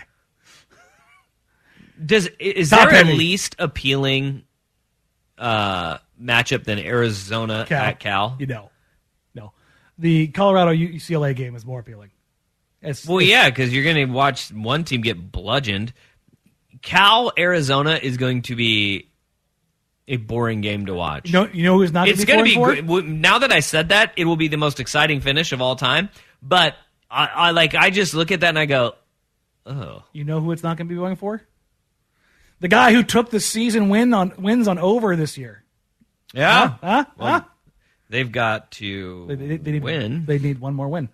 does 2.03 2.27
is 2.39 2.69
Top 2.69 2.89
there 2.89 2.97
heavy. 2.97 3.11
a 3.11 3.15
least 3.15 3.55
appealing 3.59 4.43
uh, 5.37 5.97
matchup 6.21 6.63
than 6.63 6.79
Arizona 6.79 7.65
Cal. 7.67 7.83
at 7.83 7.99
Cal? 7.99 8.35
You 8.39 8.47
know, 8.47 8.69
no. 9.35 9.53
The 9.97 10.27
Colorado 10.27 10.71
UCLA 10.71 11.35
game 11.35 11.55
is 11.55 11.65
more 11.65 11.79
appealing. 11.79 12.11
It's, 12.81 13.05
Well, 13.07 13.19
it's- 13.19 13.29
yeah, 13.29 13.49
because 13.49 13.73
you're 13.73 13.83
going 13.83 14.07
to 14.07 14.13
watch 14.13 14.51
one 14.51 14.83
team 14.83 15.01
get 15.01 15.31
bludgeoned. 15.31 15.93
Cal 16.81 17.31
Arizona 17.37 17.99
is 18.01 18.17
going 18.17 18.41
to 18.43 18.55
be 18.55 19.09
a 20.07 20.17
boring 20.17 20.59
game 20.59 20.87
to 20.87 20.93
watch. 20.93 21.27
You 21.27 21.33
know, 21.33 21.49
you 21.53 21.63
know 21.63 21.77
who's 21.77 21.93
not 21.93 22.09
it's 22.09 22.25
going 22.25 22.39
to 22.43 22.75
be 22.75 22.81
be. 22.81 23.01
Now 23.03 23.39
that 23.39 23.53
I 23.53 23.61
said 23.61 23.89
that, 23.89 24.11
it 24.17 24.25
will 24.25 24.35
be 24.35 24.49
the 24.49 24.57
most 24.57 24.81
exciting 24.81 25.21
finish 25.21 25.53
of 25.53 25.61
all 25.61 25.77
time. 25.77 26.09
But 26.41 26.75
I, 27.13 27.25
I 27.25 27.51
like 27.51 27.75
I 27.75 27.89
just 27.89 28.13
look 28.13 28.31
at 28.31 28.39
that 28.41 28.49
and 28.49 28.59
I 28.59 28.65
go, 28.65 28.95
oh, 29.65 30.03
You 30.13 30.23
know 30.23 30.41
who 30.41 30.51
it's 30.51 30.63
not 30.63 30.77
going 30.77 30.87
to 30.87 30.93
be 30.93 30.97
going 30.97 31.15
for? 31.15 31.41
The 32.59 32.67
guy 32.67 32.93
who 32.93 33.03
took 33.03 33.29
the 33.29 33.39
season 33.39 33.89
win 33.89 34.13
on 34.13 34.33
wins 34.37 34.67
on 34.67 34.79
over 34.79 35.15
this 35.15 35.37
year. 35.37 35.63
yeah. 36.33 36.75
Huh? 36.81 37.05
Well, 37.17 37.27
huh? 37.27 37.41
They've 38.09 38.31
got 38.31 38.71
to 38.73 39.25
They, 39.27 39.35
they, 39.35 39.57
they 39.57 39.71
need, 39.73 39.83
win. 39.83 40.25
They 40.25 40.39
need 40.39 40.59
one 40.59 40.73
more 40.73 40.87
win. 40.87 41.09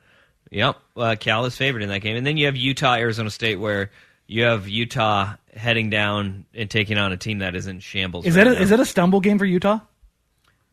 Yep, 0.51 0.77
uh, 0.97 1.15
Cal 1.19 1.45
is 1.45 1.55
favored 1.55 1.83
in 1.83 1.89
that 1.89 1.99
game, 1.99 2.17
and 2.17 2.25
then 2.25 2.35
you 2.35 2.47
have 2.47 2.55
Utah, 2.55 2.95
Arizona 2.95 3.29
State, 3.29 3.57
where 3.59 3.91
you 4.25 4.43
have 4.43 4.67
Utah 4.67 5.35
heading 5.55 5.89
down 5.89 6.45
and 6.53 6.69
taking 6.69 6.97
on 6.97 7.11
a 7.11 7.17
team 7.17 7.39
that 7.39 7.55
is 7.55 7.67
in 7.67 7.79
shambles. 7.79 8.25
Is 8.25 8.35
right 8.35 8.45
that 8.45 8.57
a, 8.57 8.61
is 8.61 8.69
that 8.69 8.79
a 8.79 8.85
stumble 8.85 9.19
game 9.19 9.37
for 9.37 9.45
Utah? 9.45 9.79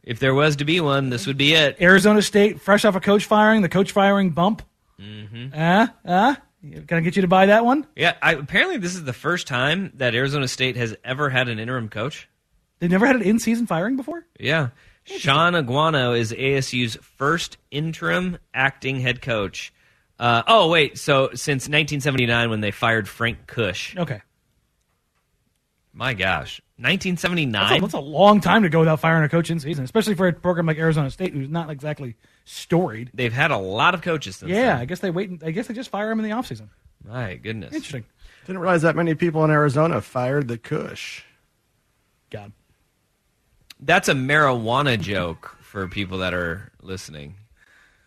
If 0.03 0.19
there 0.19 0.35
was 0.35 0.57
to 0.57 0.65
be 0.65 0.81
one, 0.81 1.11
this 1.11 1.27
would 1.27 1.37
be 1.37 1.53
it. 1.55 1.77
Arizona 1.81 2.23
State, 2.23 2.61
fresh 2.61 2.85
off 2.85 2.95
a 2.95 3.01
coach 3.01 3.25
firing, 3.25 3.63
the 3.63 3.69
coach 3.69 3.93
firing 3.93 4.31
bump. 4.31 4.63
Mm-hmm. 5.01 5.59
Uh, 5.59 5.87
uh, 6.05 6.35
can 6.87 6.99
I 6.99 7.01
get 7.01 7.17
you 7.17 7.23
to 7.23 7.29
buy 7.29 7.47
that 7.47 7.65
one? 7.65 7.87
Yeah, 7.97 8.15
I, 8.23 8.33
apparently 8.33 8.79
this 8.79 8.95
is 8.95 9.05
the 9.05 9.13
first 9.13 9.47
time 9.47 9.93
that 9.97 10.15
Arizona 10.15 10.49
State 10.49 10.77
has 10.77 10.97
ever 11.05 11.31
had 11.31 11.49
an 11.49 11.59
interim 11.59 11.89
coach. 11.89 12.29
They 12.79 12.89
never 12.89 13.07
had 13.07 13.17
an 13.17 13.23
in-season 13.23 13.67
firing 13.67 13.97
before. 13.97 14.27
Yeah, 14.39 14.71
Shaun 15.05 15.55
Aguano 15.55 16.19
is 16.19 16.33
ASU's 16.33 16.97
first 16.97 17.57
interim 17.71 18.39
acting 18.53 19.01
head 19.01 19.23
coach. 19.23 19.73
Uh, 20.19 20.43
oh 20.47 20.69
wait, 20.69 20.99
so 20.99 21.29
since 21.29 21.65
1979 21.65 22.51
when 22.51 22.61
they 22.61 22.71
fired 22.71 23.09
Frank 23.09 23.47
Kush. 23.47 23.97
Okay, 23.97 24.21
My 25.99 26.13
gosh, 26.13 26.61
that's 26.79 26.89
a, 26.89 27.15
1979. 27.15 27.81
that's 27.81 27.95
a 27.95 27.99
long 27.99 28.43
time 28.43 28.65
to 28.65 28.69
go 28.69 28.81
without 28.81 29.01
firing 29.01 29.25
a 29.25 29.31
coach 29.31 29.51
in 29.51 29.59
season, 29.59 29.83
especially 29.83 30.15
for 30.15 30.29
a 30.29 30.33
program 30.35 30.67
like 30.67 30.77
Arizona 30.77 31.11
State, 31.11 31.33
who's 31.33 31.49
not 31.49 31.71
exactly 31.71 32.17
storied. 32.45 33.11
They've 33.15 33.33
had 33.33 33.51
a 33.51 33.57
lot 33.57 33.95
of 33.95 34.03
coaches 34.03 34.37
since. 34.37 34.51
Yeah, 34.51 34.75
then. 34.75 34.77
I 34.77 34.85
guess 34.85 35.01
they 35.01 35.11
wait. 35.11 35.43
I 35.43 35.53
guess 35.53 35.69
they 35.69 35.75
just 35.75 35.89
fire 35.89 36.11
them 36.11 36.21
in 36.21 36.29
the 36.29 36.37
offseason. 36.37 36.69
My 37.03 37.37
goodness. 37.37 37.73
Interesting. 37.73 38.05
Didn't 38.47 38.61
realize 38.61 38.83
that 38.83 38.95
many 38.95 39.15
people 39.15 39.43
in 39.45 39.51
Arizona 39.51 40.03
fired 40.03 40.49
the 40.49 40.59
Kush. 40.59 41.23
God, 42.29 42.53
That's 43.81 44.09
a 44.09 44.15
marijuana 44.15 45.01
joke 45.01 45.57
for 45.63 45.89
people 45.89 46.19
that 46.19 46.35
are 46.35 46.73
listening 46.83 47.37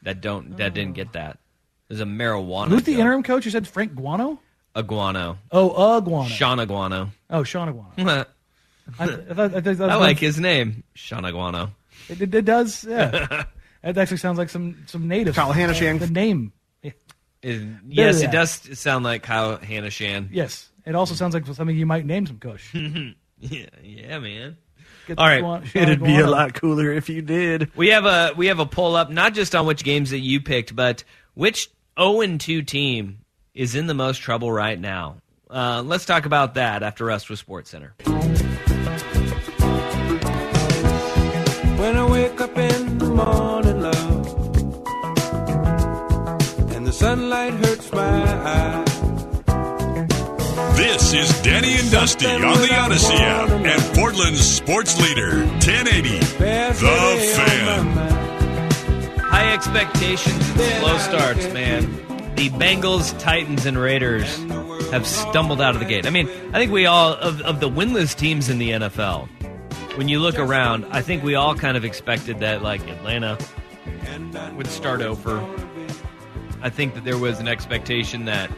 that 0.04 0.22
don't 0.22 0.58
that 0.58 0.76
didn't 0.76 0.94
get 0.94 1.14
that. 1.14 1.40
There's 1.88 2.02
a 2.02 2.06
marijuana. 2.06 2.68
who's 2.68 2.84
the 2.84 2.92
joke. 2.92 3.00
interim 3.00 3.24
coach? 3.24 3.46
You 3.46 3.52
said 3.52 3.68
Frank 3.68 3.96
Guano. 3.96 4.40
Iguano? 4.84 5.38
Oh, 5.52 5.70
Aguano. 6.02 6.28
Sean 6.28 6.58
Iguano. 6.60 7.10
oh, 7.30 7.44
Shaun 7.44 7.68
Aguano. 7.74 8.26
I 9.00 9.04
I, 9.04 9.04
I, 9.04 9.08
thought, 9.08 9.20
I, 9.56 9.62
thought 9.62 9.64
that 9.64 9.78
was 9.80 10.00
like 10.00 10.18
his 10.20 10.40
name, 10.40 10.84
Sean 10.96 11.24
Iguano. 11.24 11.72
It, 12.10 12.22
it, 12.22 12.34
it 12.34 12.46
does. 12.46 12.84
Yeah, 12.84 13.44
that 13.84 13.98
actually 13.98 14.18
sounds 14.18 14.38
like 14.38 14.50
some 14.50 14.84
some 14.88 15.08
native. 15.08 15.36
Kyle 15.36 15.54
Hanashang. 15.54 16.00
The 16.00 16.08
name. 16.08 16.54
It- 16.82 16.98
yes, 17.88 18.22
Yeah. 18.22 18.28
it 18.28 18.32
does 18.34 18.80
sound 18.80 19.06
like 19.06 19.24
Kyle 19.24 19.58
Hanashan. 19.60 20.28
Yes, 20.32 20.68
it 20.86 20.94
also 20.96 21.14
sounds 21.16 21.34
like 21.34 21.46
something 21.46 21.76
you 21.78 21.86
might 21.86 22.06
name 22.06 22.26
some 22.28 22.38
Kush. 22.40 22.74
Yeah, 23.42 23.68
yeah, 23.82 24.20
man. 24.20 24.58
Get 25.08 25.18
All 25.18 25.26
right. 25.26 25.42
Guan- 25.42 25.66
Sean 25.66 25.84
It'd 25.84 26.04
be 26.04 26.16
a 26.16 26.24
Guano. 26.24 26.32
lot 26.32 26.54
cooler 26.56 26.92
if 26.92 27.08
you 27.08 27.22
did. 27.22 27.72
We 27.78 27.88
have 27.90 28.04
a 28.06 28.34
we 28.36 28.48
have 28.48 28.60
a 28.60 28.66
poll 28.66 28.98
up 28.98 29.10
not 29.10 29.34
just 29.34 29.56
on 29.56 29.66
which 29.66 29.86
games 29.86 30.10
that 30.10 30.20
you 30.20 30.42
picked, 30.42 30.76
but 30.76 31.06
which 31.36 31.70
0 31.98 32.20
and 32.20 32.42
2 32.42 32.64
team 32.64 33.20
is 33.60 33.76
in 33.76 33.88
the 33.88 33.94
most 33.94 34.20
trouble 34.20 34.50
right 34.50 34.80
now. 34.80 35.18
Uh, 35.50 35.84
let's 35.86 36.06
talk 36.06 36.26
about 36.26 36.54
that 36.54 36.82
after 36.82 37.04
Rust 37.04 37.30
with 37.30 37.40
Sports 37.40 37.70
Center. 37.72 37.94
When 41.76 41.98
I 41.98 42.10
wake 42.10 42.40
up 42.40 42.58
in 42.58 42.98
the 43.00 43.10
morning, 43.10 43.82
love, 43.82 44.28
and 46.74 46.88
the 46.88 46.94
sunlight 46.94 47.52
hurts 47.56 47.92
my 47.92 48.24
eyes. 48.48 48.86
This 50.78 51.12
is 51.12 51.42
Danny 51.42 51.74
and 51.76 51.92
Dusty 51.92 52.28
on 52.28 52.40
the 52.40 52.68
Audacy 52.68 53.20
app 53.20 53.50
and 53.50 53.96
Portland's 53.98 54.40
sports 54.40 54.98
leader, 55.02 55.40
1080. 55.40 56.20
The 56.20 56.70
a 56.70 56.74
day 56.80 57.34
on 57.78 57.94
my 57.94 58.08
Fan. 58.08 59.20
High 59.20 59.52
expectations 59.52 60.50
and 60.50 60.82
slow 60.82 60.98
starts, 61.00 61.54
man. 61.54 62.09
The 62.40 62.50
Bengals, 62.52 63.20
Titans, 63.20 63.66
and 63.66 63.78
Raiders 63.78 64.34
have 64.92 65.06
stumbled 65.06 65.60
out 65.60 65.74
of 65.74 65.82
the 65.82 65.86
gate. 65.86 66.06
I 66.06 66.10
mean, 66.10 66.30
I 66.54 66.58
think 66.58 66.72
we 66.72 66.86
all, 66.86 67.12
of, 67.16 67.42
of 67.42 67.60
the 67.60 67.70
winless 67.70 68.16
teams 68.16 68.48
in 68.48 68.60
the 68.60 68.70
NFL, 68.70 69.28
when 69.98 70.08
you 70.08 70.22
look 70.22 70.40
around, 70.40 70.86
I 70.90 71.02
think 71.02 71.22
we 71.22 71.36
all 71.36 71.54
kind 71.54 71.76
of 71.76 71.84
expected 71.84 72.40
that, 72.40 72.62
like, 72.64 72.80
Atlanta 72.88 73.38
would 74.56 74.68
start 74.68 75.02
over. 75.02 75.46
I 76.62 76.70
think 76.70 76.94
that 76.94 77.04
there 77.04 77.18
was 77.18 77.42
an 77.42 77.50
expectation 77.50 78.24
that 78.24 78.50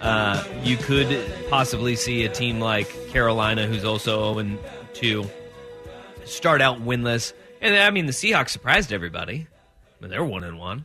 uh, 0.00 0.44
you 0.62 0.76
could 0.76 1.28
possibly 1.50 1.96
see 1.96 2.24
a 2.24 2.28
team 2.28 2.60
like 2.60 3.08
Carolina, 3.08 3.66
who's 3.66 3.84
also 3.84 4.32
0 4.40 4.58
2, 4.94 5.28
start 6.24 6.62
out 6.62 6.82
winless. 6.82 7.32
And 7.60 7.74
I 7.74 7.90
mean, 7.90 8.06
the 8.06 8.12
Seahawks 8.12 8.50
surprised 8.50 8.92
everybody. 8.92 9.48
I 9.48 10.02
mean, 10.02 10.08
they're 10.08 10.22
one 10.22 10.44
and 10.44 10.56
one. 10.56 10.84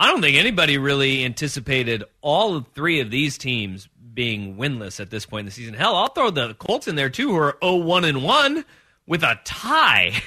I 0.00 0.10
don't 0.10 0.22
think 0.22 0.36
anybody 0.36 0.78
really 0.78 1.24
anticipated 1.24 2.04
all 2.22 2.60
three 2.60 3.00
of 3.00 3.10
these 3.10 3.36
teams 3.36 3.88
being 4.14 4.56
winless 4.56 4.98
at 4.98 5.10
this 5.10 5.26
point 5.26 5.40
in 5.40 5.46
the 5.46 5.52
season. 5.52 5.74
Hell, 5.74 5.94
I'll 5.94 6.08
throw 6.08 6.30
the 6.30 6.54
Colts 6.54 6.88
in 6.88 6.96
there 6.96 7.10
too, 7.10 7.28
who 7.28 7.36
are 7.36 7.58
0 7.62 7.76
1 7.76 8.04
and 8.04 8.24
1 8.24 8.64
with 9.06 9.22
a 9.22 9.38
tie 9.44 10.22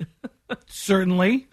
Certainly, 0.66 1.46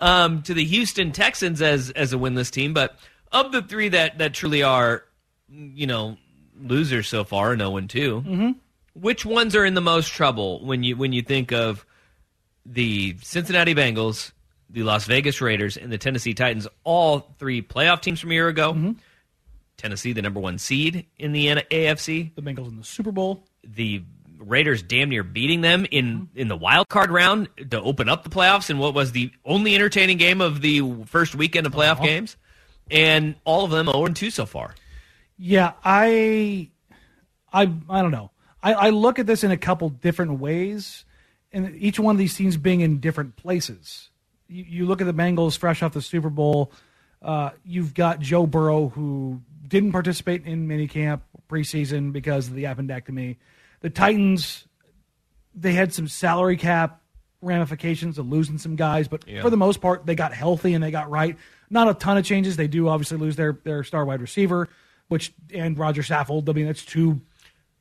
um, 0.00 0.42
to 0.42 0.52
the 0.52 0.64
Houston 0.64 1.12
Texans 1.12 1.62
as 1.62 1.90
as 1.92 2.12
a 2.12 2.16
winless 2.16 2.50
team. 2.50 2.74
But 2.74 2.98
of 3.30 3.52
the 3.52 3.62
three 3.62 3.88
that, 3.90 4.18
that 4.18 4.34
truly 4.34 4.62
are, 4.62 5.04
you 5.48 5.86
know, 5.86 6.18
losers 6.60 7.08
so 7.08 7.24
far, 7.24 7.56
no 7.56 7.70
one 7.70 7.88
2 7.88 8.56
which 8.94 9.24
ones 9.24 9.56
are 9.56 9.64
in 9.64 9.74
the 9.74 9.80
most 9.80 10.12
trouble 10.12 10.64
when 10.64 10.82
you 10.82 10.96
when 10.96 11.12
you 11.12 11.22
think 11.22 11.52
of 11.52 11.86
the 12.66 13.16
Cincinnati 13.22 13.74
Bengals, 13.74 14.32
the 14.72 14.82
Las 14.82 15.04
Vegas 15.04 15.40
Raiders, 15.40 15.76
and 15.76 15.92
the 15.92 15.98
Tennessee 15.98 16.34
Titans, 16.34 16.66
all 16.84 17.34
three 17.38 17.62
playoff 17.62 18.00
teams 18.00 18.20
from 18.20 18.30
a 18.30 18.34
year 18.34 18.48
ago. 18.48 18.72
Mm-hmm. 18.72 18.92
Tennessee, 19.76 20.12
the 20.12 20.22
number 20.22 20.40
one 20.40 20.58
seed 20.58 21.06
in 21.18 21.32
the 21.32 21.46
AFC. 21.46 22.34
the 22.34 22.42
Bengals 22.42 22.68
in 22.68 22.76
the 22.78 22.84
Super 22.84 23.12
Bowl. 23.12 23.44
The 23.64 24.02
Raiders 24.38 24.82
damn 24.82 25.08
near 25.08 25.22
beating 25.22 25.60
them 25.60 25.86
in, 25.90 26.06
mm-hmm. 26.06 26.38
in 26.38 26.48
the 26.48 26.56
wild 26.56 26.88
card 26.88 27.10
round 27.10 27.48
to 27.70 27.80
open 27.80 28.08
up 28.08 28.24
the 28.24 28.30
playoffs 28.30 28.70
in 28.70 28.78
what 28.78 28.94
was 28.94 29.12
the 29.12 29.30
only 29.44 29.74
entertaining 29.74 30.18
game 30.18 30.40
of 30.40 30.60
the 30.60 31.04
first 31.06 31.34
weekend 31.34 31.66
of 31.66 31.72
playoff 31.72 31.92
uh-huh. 31.92 32.06
games. 32.06 32.36
And 32.90 33.36
all 33.44 33.64
of 33.64 33.70
them 33.70 33.86
0 33.86 34.08
2 34.08 34.30
so 34.30 34.46
far. 34.46 34.74
Yeah, 35.38 35.72
I, 35.84 36.70
I, 37.52 37.62
I 37.88 38.02
don't 38.02 38.10
know. 38.10 38.30
I, 38.62 38.74
I 38.74 38.90
look 38.90 39.18
at 39.18 39.26
this 39.26 39.42
in 39.42 39.50
a 39.50 39.56
couple 39.56 39.88
different 39.88 40.38
ways, 40.38 41.04
and 41.52 41.74
each 41.76 41.98
one 41.98 42.14
of 42.14 42.18
these 42.18 42.36
teams 42.36 42.56
being 42.56 42.80
in 42.80 43.00
different 43.00 43.36
places. 43.36 44.10
You, 44.52 44.64
you 44.68 44.86
look 44.86 45.00
at 45.00 45.06
the 45.06 45.14
Bengals 45.14 45.56
fresh 45.56 45.82
off 45.82 45.92
the 45.92 46.02
Super 46.02 46.30
Bowl. 46.30 46.72
Uh, 47.20 47.50
you've 47.64 47.94
got 47.94 48.20
Joe 48.20 48.46
Burrow 48.46 48.88
who 48.88 49.40
didn't 49.66 49.92
participate 49.92 50.44
in 50.46 50.68
minicamp 50.68 51.20
preseason 51.48 52.12
because 52.12 52.48
of 52.48 52.54
the 52.54 52.64
appendectomy. 52.64 53.36
The 53.80 53.90
Titans, 53.90 54.66
they 55.54 55.72
had 55.72 55.92
some 55.92 56.08
salary 56.08 56.56
cap 56.56 57.00
ramifications 57.40 58.18
of 58.18 58.28
losing 58.28 58.58
some 58.58 58.76
guys, 58.76 59.08
but 59.08 59.26
Yeah. 59.26 59.42
for 59.42 59.50
the 59.50 59.56
most 59.56 59.80
part, 59.80 60.06
they 60.06 60.14
got 60.14 60.32
healthy 60.32 60.74
and 60.74 60.82
they 60.82 60.90
got 60.90 61.10
right. 61.10 61.36
Not 61.70 61.88
a 61.88 61.94
ton 61.94 62.16
of 62.16 62.24
changes. 62.24 62.56
They 62.56 62.68
do 62.68 62.88
obviously 62.88 63.18
lose 63.18 63.36
their 63.36 63.58
their 63.64 63.82
star 63.82 64.04
wide 64.04 64.20
receiver, 64.20 64.68
which 65.08 65.32
and 65.52 65.76
Rodger 65.78 66.02
Saffold. 66.02 66.48
I 66.48 66.52
mean, 66.52 66.66
that's 66.66 66.84
two 66.84 67.20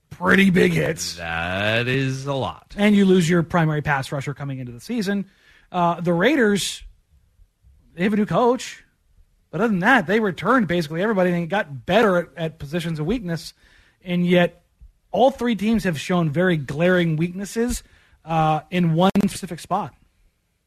pretty 0.09 0.49
big 0.49 0.73
hits. 0.73 1.15
That 1.17 1.87
is 1.87 2.25
a 2.25 2.33
lot. 2.33 2.73
And 2.77 2.95
you 2.95 3.05
lose 3.05 3.29
your 3.29 3.43
primary 3.43 3.81
pass 3.81 4.11
rusher 4.11 4.33
coming 4.33 4.59
into 4.59 4.71
the 4.71 4.79
season. 4.79 5.25
Uh, 5.71 6.01
the 6.01 6.13
Raiders, 6.13 6.83
they 7.95 8.03
have 8.03 8.13
a 8.13 8.17
new 8.17 8.25
coach. 8.25 8.83
But 9.51 9.59
other 9.61 9.69
than 9.69 9.79
that, 9.79 10.07
they 10.07 10.19
returned 10.19 10.67
basically 10.67 11.01
everybody 11.01 11.31
and 11.31 11.49
got 11.49 11.85
better 11.85 12.17
at, 12.17 12.29
at 12.37 12.59
positions 12.59 12.99
of 12.99 13.05
weakness. 13.05 13.53
And 14.03 14.25
yet, 14.25 14.63
all 15.11 15.29
three 15.29 15.55
teams 15.55 15.83
have 15.83 15.99
shown 15.99 16.29
very 16.29 16.55
glaring 16.55 17.17
weaknesses 17.17 17.83
uh, 18.23 18.61
in 18.69 18.93
one 18.93 19.11
specific 19.27 19.59
spot 19.59 19.93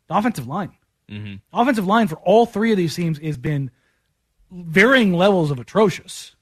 the 0.06 0.14
offensive 0.16 0.46
line. 0.46 0.72
Mhm. 1.10 1.40
Offensive 1.52 1.86
line 1.86 2.08
for 2.08 2.16
all 2.16 2.44
three 2.44 2.72
of 2.72 2.76
these 2.76 2.94
teams 2.94 3.18
has 3.18 3.38
been 3.38 3.70
varying 4.50 5.14
levels 5.14 5.50
of 5.50 5.58
atrocious. 5.58 6.36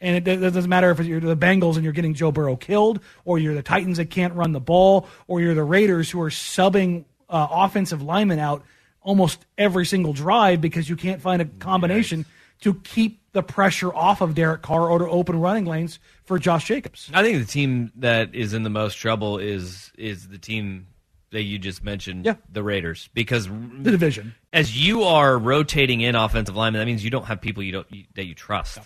And 0.00 0.16
it, 0.16 0.26
it 0.26 0.38
doesn't 0.38 0.68
matter 0.68 0.90
if 0.90 0.98
you're 0.98 1.20
the 1.20 1.36
Bengals 1.36 1.76
and 1.76 1.84
you're 1.84 1.92
getting 1.92 2.14
Joe 2.14 2.32
Burrow 2.32 2.56
killed, 2.56 3.00
or 3.24 3.38
you're 3.38 3.54
the 3.54 3.62
Titans 3.62 3.98
that 3.98 4.10
can't 4.10 4.34
run 4.34 4.50
the 4.50 4.60
ball, 4.60 5.06
or 5.28 5.40
you're 5.40 5.54
the 5.54 5.62
Raiders 5.62 6.10
who 6.10 6.20
are 6.20 6.30
subbing 6.30 7.04
uh, 7.32 7.48
offensive 7.50 8.00
linemen 8.02 8.38
out 8.38 8.62
almost 9.00 9.44
every 9.58 9.84
single 9.84 10.12
drive 10.12 10.60
because 10.60 10.88
you 10.88 10.94
can't 10.94 11.20
find 11.20 11.42
a 11.42 11.44
combination 11.46 12.24
to 12.60 12.74
keep 12.84 13.20
the 13.32 13.42
pressure 13.42 13.92
off 13.92 14.20
of 14.20 14.34
Derek 14.36 14.62
Carr 14.62 14.88
or 14.88 14.98
to 15.00 15.08
open 15.08 15.40
running 15.40 15.64
lanes 15.64 15.98
for 16.24 16.38
Josh 16.38 16.66
Jacobs. 16.66 17.10
I 17.12 17.22
think 17.24 17.38
the 17.44 17.50
team 17.50 17.90
that 17.96 18.34
is 18.34 18.54
in 18.54 18.62
the 18.62 18.70
most 18.70 18.94
trouble 18.94 19.38
is 19.38 19.90
is 19.98 20.28
the 20.28 20.38
team 20.38 20.86
that 21.30 21.42
you 21.42 21.58
just 21.58 21.82
mentioned, 21.82 22.26
Yeah. 22.26 22.34
the 22.52 22.62
Raiders, 22.62 23.08
because 23.14 23.48
The 23.48 23.90
division. 23.90 24.34
as 24.52 24.76
you 24.86 25.02
are 25.04 25.36
rotating 25.38 26.02
in 26.02 26.14
offensive 26.14 26.54
linemen, 26.54 26.78
that 26.80 26.84
means 26.86 27.02
you 27.02 27.10
don't 27.10 27.24
have 27.24 27.40
people 27.40 27.62
you 27.62 27.72
don't 27.72 27.86
you, 27.90 28.04
that 28.14 28.26
you 28.26 28.34
trust. 28.34 28.78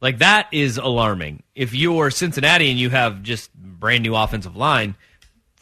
Like 0.00 0.18
that 0.18 0.48
is 0.50 0.78
alarming. 0.78 1.42
If 1.54 1.74
you're 1.74 2.10
Cincinnati 2.10 2.70
and 2.70 2.80
you 2.80 2.90
have 2.90 3.22
just 3.22 3.54
brand 3.54 4.02
new 4.02 4.16
offensive 4.16 4.56
line, 4.56 4.96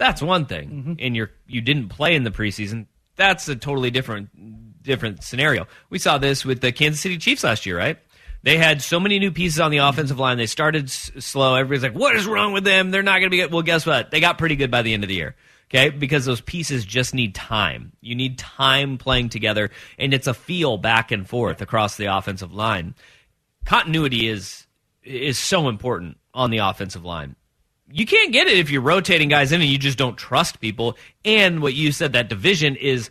that's 0.00 0.22
one 0.22 0.46
thing. 0.46 0.70
Mm-hmm. 0.70 0.92
And 0.98 1.14
you're 1.14 1.30
you 1.46 1.60
didn't 1.60 1.90
play 1.90 2.16
in 2.16 2.24
the 2.24 2.30
preseason, 2.30 2.86
that's 3.16 3.46
a 3.48 3.54
totally 3.54 3.90
different 3.90 4.82
different 4.82 5.22
scenario. 5.22 5.66
We 5.90 5.98
saw 5.98 6.16
this 6.18 6.44
with 6.44 6.60
the 6.62 6.72
Kansas 6.72 7.00
City 7.00 7.18
Chiefs 7.18 7.44
last 7.44 7.66
year, 7.66 7.76
right? 7.76 7.98
They 8.42 8.56
had 8.56 8.80
so 8.80 8.98
many 8.98 9.18
new 9.18 9.30
pieces 9.30 9.60
on 9.60 9.70
the 9.70 9.78
offensive 9.78 10.18
line. 10.18 10.38
They 10.38 10.46
started 10.46 10.84
s- 10.86 11.10
slow. 11.18 11.54
Everybody's 11.54 11.82
like, 11.82 11.92
"What 11.94 12.16
is 12.16 12.26
wrong 12.26 12.54
with 12.54 12.64
them? 12.64 12.90
They're 12.90 13.02
not 13.02 13.18
going 13.18 13.24
to 13.24 13.30
be 13.30 13.36
good." 13.36 13.52
Well, 13.52 13.60
guess 13.60 13.84
what? 13.84 14.10
They 14.10 14.20
got 14.20 14.38
pretty 14.38 14.56
good 14.56 14.70
by 14.70 14.80
the 14.80 14.94
end 14.94 15.04
of 15.04 15.08
the 15.08 15.14
year. 15.14 15.36
Okay, 15.68 15.90
because 15.90 16.24
those 16.24 16.40
pieces 16.40 16.84
just 16.86 17.14
need 17.14 17.34
time. 17.34 17.92
You 18.00 18.14
need 18.14 18.38
time 18.38 18.96
playing 18.96 19.28
together, 19.28 19.70
and 19.98 20.14
it's 20.14 20.26
a 20.26 20.34
feel 20.34 20.78
back 20.78 21.12
and 21.12 21.28
forth 21.28 21.60
across 21.60 21.96
the 21.96 22.06
offensive 22.06 22.54
line. 22.54 22.94
Continuity 23.66 24.28
is 24.28 24.66
is 25.04 25.38
so 25.38 25.68
important 25.68 26.16
on 26.32 26.50
the 26.50 26.58
offensive 26.58 27.04
line. 27.04 27.36
You 27.92 28.07
can't 28.07 28.33
get 28.33 28.46
it 28.46 28.59
if 28.59 28.70
you're 28.70 28.83
rotating 28.83 29.29
guys 29.29 29.53
in 29.53 29.61
and 29.61 29.70
you 29.70 29.79
just 29.79 29.98
don't 29.98 30.16
trust 30.16 30.61
people. 30.61 30.96
And 31.24 31.61
what 31.61 31.74
you 31.74 31.92
said 31.92 32.12
that 32.12 32.29
division 32.29 32.76
is 32.76 33.11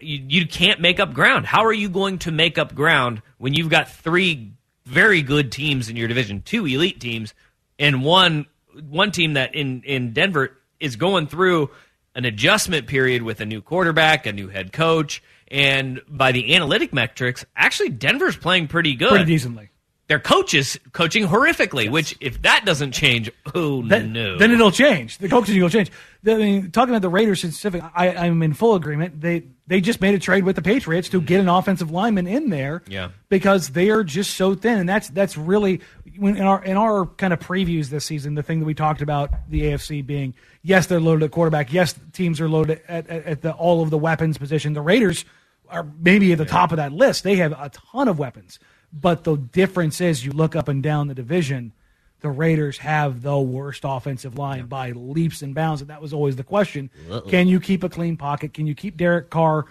you, 0.00 0.24
you 0.28 0.46
can't 0.46 0.80
make 0.80 1.00
up 1.00 1.12
ground. 1.14 1.46
How 1.46 1.64
are 1.64 1.72
you 1.72 1.88
going 1.88 2.18
to 2.20 2.30
make 2.30 2.58
up 2.58 2.74
ground 2.74 3.22
when 3.38 3.54
you've 3.54 3.70
got 3.70 3.90
three 3.90 4.52
very 4.86 5.22
good 5.22 5.52
teams 5.52 5.88
in 5.88 5.96
your 5.96 6.08
division, 6.08 6.42
two 6.42 6.66
elite 6.66 7.00
teams, 7.00 7.34
and 7.78 8.02
one 8.02 8.46
one 8.88 9.10
team 9.10 9.34
that 9.34 9.54
in 9.54 9.82
in 9.82 10.12
Denver 10.12 10.56
is 10.80 10.96
going 10.96 11.26
through 11.26 11.70
an 12.14 12.24
adjustment 12.24 12.86
period 12.86 13.22
with 13.22 13.40
a 13.40 13.46
new 13.46 13.60
quarterback, 13.60 14.26
a 14.26 14.32
new 14.32 14.48
head 14.48 14.72
coach, 14.72 15.22
and 15.48 16.00
by 16.08 16.32
the 16.32 16.54
analytic 16.54 16.92
metrics, 16.92 17.44
actually 17.54 17.90
Denver's 17.90 18.36
playing 18.36 18.68
pretty 18.68 18.94
good. 18.94 19.10
Pretty 19.10 19.24
decently. 19.24 19.70
Their 20.08 20.18
coaches 20.18 20.78
coaching 20.92 21.26
horrifically, 21.26 21.90
which 21.90 22.16
if 22.20 22.40
that 22.42 22.64
doesn't 22.64 22.92
change, 22.92 23.30
oh 23.54 23.82
Then, 23.82 24.14
no. 24.14 24.38
then 24.38 24.50
it'll 24.50 24.70
change. 24.70 25.18
The 25.18 25.28
coaching 25.28 25.60
will 25.60 25.68
change. 25.68 25.90
The- 26.22 26.32
I 26.34 26.38
mean, 26.38 26.70
talking 26.70 26.94
about 26.94 27.02
the 27.02 27.10
Raiders 27.10 27.40
specific, 27.40 27.82
I, 27.94 28.10
I'm 28.14 28.42
in 28.42 28.54
full 28.54 28.74
agreement. 28.74 29.20
They 29.20 29.44
they 29.66 29.82
just 29.82 30.00
made 30.00 30.14
a 30.14 30.18
trade 30.18 30.44
with 30.44 30.56
the 30.56 30.62
Patriots 30.62 31.10
to 31.10 31.20
get 31.20 31.40
an 31.40 31.48
offensive 31.50 31.90
lineman 31.90 32.26
in 32.26 32.48
there. 32.48 32.82
Yeah. 32.88 33.10
because 33.28 33.68
they 33.68 33.90
are 33.90 34.02
just 34.02 34.34
so 34.34 34.54
thin, 34.54 34.78
and 34.78 34.88
that's 34.88 35.08
that's 35.10 35.36
really 35.36 35.82
when 36.16 36.36
in 36.38 36.42
our 36.44 36.64
in 36.64 36.78
our 36.78 37.04
kind 37.04 37.34
of 37.34 37.38
previews 37.40 37.88
this 37.90 38.06
season. 38.06 38.34
The 38.34 38.42
thing 38.42 38.60
that 38.60 38.64
we 38.66 38.72
talked 38.72 39.02
about 39.02 39.30
the 39.50 39.60
AFC 39.64 40.04
being 40.06 40.32
yes, 40.62 40.86
they're 40.86 41.00
loaded 41.00 41.24
at 41.26 41.32
quarterback. 41.32 41.70
Yes, 41.70 41.94
teams 42.14 42.40
are 42.40 42.48
loaded 42.48 42.80
at, 42.88 43.08
at, 43.10 43.24
at 43.26 43.42
the 43.42 43.52
all 43.52 43.82
of 43.82 43.90
the 43.90 43.98
weapons 43.98 44.38
position. 44.38 44.72
The 44.72 44.80
Raiders 44.80 45.26
are 45.68 45.86
maybe 46.00 46.32
at 46.32 46.38
the 46.38 46.46
top 46.46 46.72
of 46.72 46.78
that 46.78 46.92
list. 46.92 47.24
They 47.24 47.36
have 47.36 47.52
a 47.52 47.68
ton 47.92 48.08
of 48.08 48.18
weapons, 48.18 48.58
but 48.92 49.24
the 49.24 49.36
difference 49.36 50.00
is 50.00 50.24
you 50.24 50.32
look 50.32 50.56
up 50.56 50.68
and 50.68 50.82
down 50.82 51.08
the 51.08 51.14
division. 51.14 51.72
The 52.20 52.30
Raiders 52.30 52.78
have 52.78 53.22
the 53.22 53.38
worst 53.38 53.82
offensive 53.84 54.36
line 54.36 54.66
by 54.66 54.90
leaps 54.90 55.42
and 55.42 55.54
bounds, 55.54 55.80
and 55.80 55.90
that 55.90 56.02
was 56.02 56.12
always 56.12 56.36
the 56.36 56.44
question: 56.44 56.90
Uh-oh. 57.10 57.20
Can 57.22 57.46
you 57.48 57.60
keep 57.60 57.84
a 57.84 57.88
clean 57.88 58.16
pocket? 58.16 58.54
Can 58.54 58.66
you 58.66 58.74
keep 58.74 58.96
Derek 58.96 59.30
Carr 59.30 59.66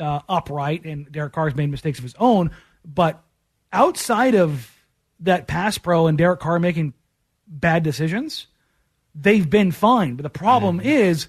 uh, 0.00 0.20
upright? 0.28 0.84
And 0.84 1.10
Derek 1.12 1.32
Carr's 1.32 1.54
made 1.54 1.70
mistakes 1.70 1.98
of 1.98 2.02
his 2.02 2.16
own, 2.18 2.50
but 2.84 3.22
outside 3.72 4.34
of 4.34 4.70
that 5.20 5.46
pass 5.46 5.78
pro 5.78 6.08
and 6.08 6.18
Derek 6.18 6.40
Carr 6.40 6.58
making 6.58 6.94
bad 7.46 7.82
decisions, 7.82 8.46
they've 9.14 9.48
been 9.48 9.70
fine. 9.70 10.16
But 10.16 10.24
the 10.24 10.30
problem 10.30 10.80
is 10.80 11.28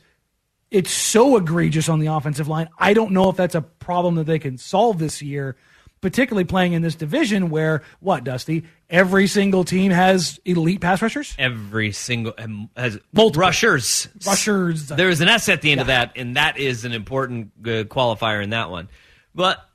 it's 0.71 0.91
so 0.91 1.37
egregious 1.37 1.87
on 1.87 1.99
the 1.99 2.07
offensive 2.07 2.47
line. 2.47 2.67
I 2.79 2.93
don't 2.93 3.11
know 3.11 3.29
if 3.29 3.35
that's 3.35 3.53
a 3.53 3.61
problem 3.61 4.15
that 4.15 4.25
they 4.25 4.39
can 4.39 4.57
solve 4.57 4.97
this 4.97 5.21
year, 5.21 5.55
particularly 6.03 6.43
playing 6.43 6.73
in 6.73 6.81
this 6.81 6.95
division 6.95 7.49
where 7.49 7.81
what, 8.01 8.25
Dusty? 8.25 8.65
Every 8.89 9.25
single 9.25 9.63
team 9.63 9.89
has 9.91 10.39
elite 10.45 10.81
pass 10.81 11.01
rushers. 11.01 11.33
Every 11.39 11.93
single 11.93 12.33
um, 12.37 12.69
has 12.75 12.99
Multiple. 13.13 13.39
rushers. 13.39 14.09
Rushers. 14.27 14.89
There's 14.89 15.21
an 15.21 15.29
S 15.29 15.47
at 15.49 15.61
the 15.61 15.71
end 15.71 15.81
of 15.81 15.87
that, 15.87 16.11
and 16.17 16.35
that 16.35 16.57
is 16.57 16.83
an 16.85 16.91
important 16.91 17.53
uh, 17.61 17.85
qualifier 17.85 18.43
in 18.43 18.51
that 18.51 18.69
one. 18.69 18.89
But 19.33 19.65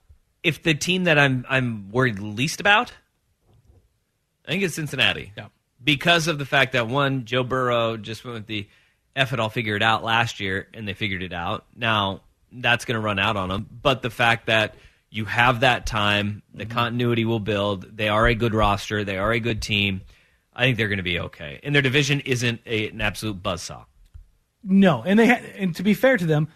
if 0.43 0.63
the 0.63 0.75
team 0.75 1.05
that 1.05 1.19
I'm 1.19 1.47
I'm 1.49 1.91
worried 1.91 2.21
least 2.21 2.61
about, 2.61 2.93
I 4.47 4.51
think 4.51 4.63
it's 4.63 4.75
Cincinnati. 4.75 5.33
Yeah. 5.37 5.47
Because 5.83 6.29
of 6.29 6.39
the 6.39 6.45
fact 6.45 6.75
that 6.75 6.89
one, 6.89 7.25
Joe 7.25 7.43
Burrow 7.43 7.97
just 7.97 8.25
went 8.25 8.35
with 8.35 8.47
the 8.47 8.69
F 9.17 9.33
it, 9.33 9.41
I'll 9.41 9.49
figure 9.49 9.77
it 9.77 9.83
out 9.83 10.05
last 10.05 10.41
year, 10.41 10.69
and 10.75 10.87
they 10.87 10.93
figured 10.95 11.23
it 11.23 11.33
out. 11.33 11.65
Now 11.75 12.21
that's 12.53 12.85
going 12.85 12.95
to 12.95 13.01
run 13.01 13.19
out 13.19 13.37
on 13.37 13.49
them. 13.49 13.67
But 13.83 14.03
the 14.03 14.11
fact 14.11 14.47
that 14.47 14.75
you 15.11 15.25
have 15.25 15.61
that 15.61 15.87
time, 15.87 16.43
the 16.53 16.67
continuity 16.67 17.25
will 17.25 17.41
build. 17.41 17.97
They 17.97 18.09
are 18.09 18.27
a 18.27 18.35
good 18.35 18.55
roster. 18.55 19.05
They 19.05 19.19
are 19.19 19.33
a 19.33 19.41
good 19.41 19.63
team. 19.63 20.03
I 20.55 20.65
think 20.65 20.77
they're 20.77 20.89
going 20.89 20.99
to 20.99 21.03
be 21.03 21.21
okay. 21.21 21.61
And 21.63 21.75
their 21.75 21.83
division 21.83 22.21
isn't 22.21 22.61
a, 22.67 22.89
an 22.89 23.01
absolute 23.01 23.43
buzzsaw. 23.43 23.85
No, 24.65 25.03
and 25.03 25.19
they 25.19 25.29
ha- 25.29 25.41
and 25.57 25.75
to 25.77 25.83
be 25.83 25.95
fair 25.95 26.17
to 26.17 26.27
them 26.27 26.49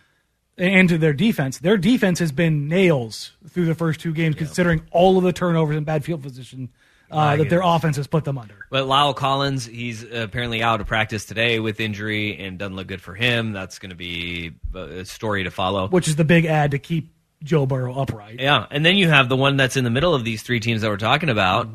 and 0.59 0.89
to 0.89 0.99
their 0.99 1.13
defense, 1.13 1.59
their 1.59 1.77
defense 1.77 2.19
has 2.19 2.33
been 2.33 2.69
nails 2.69 3.33
through 3.49 3.67
the 3.67 3.75
first 3.75 4.01
two 4.01 4.13
games, 4.13 4.35
considering 4.37 4.83
all 4.91 5.17
of 5.19 5.25
the 5.25 5.33
turnovers 5.33 5.77
and 5.77 5.87
bad 5.87 6.05
field 6.05 6.23
position 6.23 6.71
uh, 7.11 7.37
that 7.37 7.49
their 7.49 7.63
offense 7.63 7.97
has 7.97 8.07
put 8.07 8.25
them 8.25 8.39
under. 8.39 8.67
But 8.71 8.85
La'el 8.85 9.15
Collins, 9.15 9.67
he's 9.67 10.03
apparently 10.03 10.63
out 10.63 10.81
of 10.81 10.87
practice 10.87 11.25
today 11.25 11.61
with 11.61 11.79
injury 11.79 12.39
and 12.39 12.59
doesn't 12.59 12.75
look 12.75 12.89
good 12.89 13.03
for 13.03 13.15
him. 13.15 13.53
That's 13.53 13.79
going 13.79 13.91
to 13.91 13.97
be 13.97 14.53
a 14.75 15.05
story 15.05 15.45
to 15.45 15.51
follow. 15.51 15.89
which 15.89 16.09
is 16.09 16.17
the 16.17 16.25
big 16.25 16.45
ad 16.45 16.73
to 16.73 16.79
keep 16.79 17.13
Joe 17.43 17.67
Burrow 17.67 17.95
upright. 17.95 18.41
Yeah, 18.41 18.67
and 18.71 18.85
then 18.85 18.97
you 18.97 19.09
have 19.09 19.29
the 19.29 19.37
one 19.37 19.57
that's 19.57 19.77
in 19.77 19.85
the 19.85 19.91
middle 19.91 20.15
of 20.15 20.25
these 20.25 20.43
three 20.43 20.61
teams 20.61 20.83
that 20.83 20.89
we're 20.89 20.97
talking 20.97 21.29
about, 21.29 21.69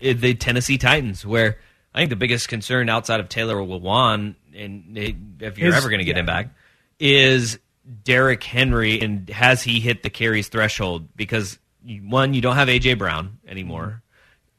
eh, 0.00 0.12
the 0.12 0.34
Tennessee 0.34 0.78
Titans, 0.78 1.24
where 1.24 1.58
I 1.94 1.98
think 1.98 2.10
the 2.10 2.16
biggest 2.16 2.48
concern 2.48 2.88
outside 2.88 3.20
of 3.20 3.28
Taylor 3.28 3.56
Lewan, 3.56 4.34
and 4.54 4.96
if 5.40 5.58
you're 5.58 5.68
Is- 5.70 5.74
ever 5.74 5.88
going 5.88 5.98
to 6.00 6.04
get 6.04 6.16
him 6.18 6.26
back, 6.26 6.50
is 7.00 7.58
Derrick 8.04 8.42
Henry, 8.42 9.00
and 9.00 9.28
has 9.30 9.62
he 9.62 9.80
hit 9.80 10.02
the 10.02 10.10
carries 10.10 10.48
threshold? 10.48 11.08
Because 11.16 11.58
one, 12.02 12.34
you 12.34 12.40
don't 12.40 12.56
have 12.56 12.68
AJ 12.68 12.98
Brown 12.98 13.38
anymore. 13.46 14.02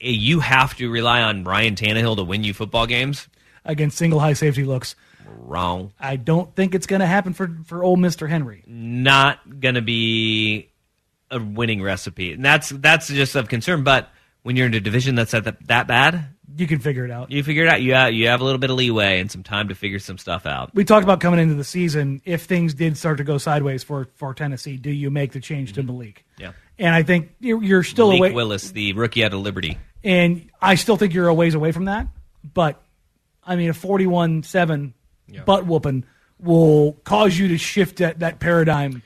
Eh, 0.02 0.10
You 0.10 0.40
have 0.40 0.76
to 0.78 0.90
rely 0.90 1.22
on 1.22 1.44
Ryan 1.44 1.76
Tannehill 1.76 2.16
to 2.18 2.24
win 2.24 2.44
you 2.44 2.54
football 2.54 2.86
games. 2.88 3.28
Against 3.66 3.98
single 3.98 4.20
high 4.20 4.34
safety 4.34 4.64
looks. 4.64 4.96
Wrong. 5.40 5.94
I 6.00 6.16
don't 6.16 6.54
think 6.56 6.76
it's 6.76 6.88
going 6.88 7.00
to 7.00 7.06
happen 7.06 7.34
for 7.34 7.50
for 7.66 7.84
old 7.84 8.00
Mister 8.00 8.28
Henry. 8.28 8.64
not 8.68 9.60
going 9.60 9.76
to 9.76 9.82
be 9.82 10.70
a 11.32 11.40
winning 11.40 11.82
recipe. 11.82 12.34
And 12.34 12.44
that's 12.44 12.70
that's 12.70 13.08
just 13.08 13.36
of 13.36 13.48
concern. 13.48 13.84
But 13.84 14.10
when 14.44 14.56
you're 14.56 14.68
in 14.68 14.74
a 14.74 14.80
division 14.80 15.16
that's 15.16 15.32
that, 15.32 15.68
that 15.68 15.88
bad, 15.88 16.26
You 16.56 16.68
can 16.68 16.80
figure 16.80 17.06
it 17.06 17.12
out. 17.12 17.32
you 17.32 17.44
figure 17.44 17.64
it 17.64 17.70
out. 17.70 17.82
You 17.82 17.94
have, 17.94 18.14
you 18.14 18.28
have 18.28 18.42
a 18.42 18.44
little 18.44 18.60
bit 18.60 18.70
of 18.70 18.78
leeway 18.78 19.20
and 19.20 19.30
some 19.30 19.44
time 19.44 19.68
to 19.70 19.76
figure 19.76 20.00
some 20.00 20.18
stuff 20.18 20.46
out. 20.46 20.74
We 20.74 20.86
talked 20.86 21.04
about 21.04 21.20
coming 21.20 21.40
into 21.40 21.56
the 21.56 21.64
season. 21.64 22.22
If 22.26 22.44
things 22.44 22.74
did 22.74 22.98
start 22.98 23.18
to 23.18 23.24
go 23.24 23.38
sideways 23.38 23.84
for 23.84 24.08
for 24.16 24.34
Tennessee, 24.34 24.78
do 24.78 24.90
you 24.90 25.10
make 25.10 25.32
the 25.34 25.40
change 25.40 25.74
to 25.74 25.82
mm-hmm. 25.82 25.92
Malik? 25.92 26.26
Yeah. 26.38 26.54
And 26.80 26.94
I 26.94 27.04
think 27.04 27.32
you're, 27.40 27.64
you're 27.64 27.84
still 27.84 28.08
Malik 28.08 28.20
away. 28.20 28.32
Willis, 28.32 28.72
the 28.72 28.94
rookie 28.94 29.24
out 29.24 29.34
of 29.34 29.40
Liberty. 29.40 29.78
And 30.04 30.50
I 30.62 30.76
still 30.76 30.96
think 30.96 31.14
you're 31.14 31.28
a 31.28 31.34
ways 31.34 31.56
away 31.56 31.72
from 31.72 31.86
that. 31.86 32.08
But 32.54 32.82
I 33.44 33.56
mean, 33.56 33.70
a 33.70 33.74
41 33.74 34.44
7 34.44 34.94
butt 35.46 35.66
whooping 35.66 36.06
will 36.40 36.94
cause 37.04 37.38
you 37.38 37.48
to 37.50 37.58
shift 37.58 37.98
that, 37.98 38.20
that 38.20 38.40
paradigm 38.40 39.02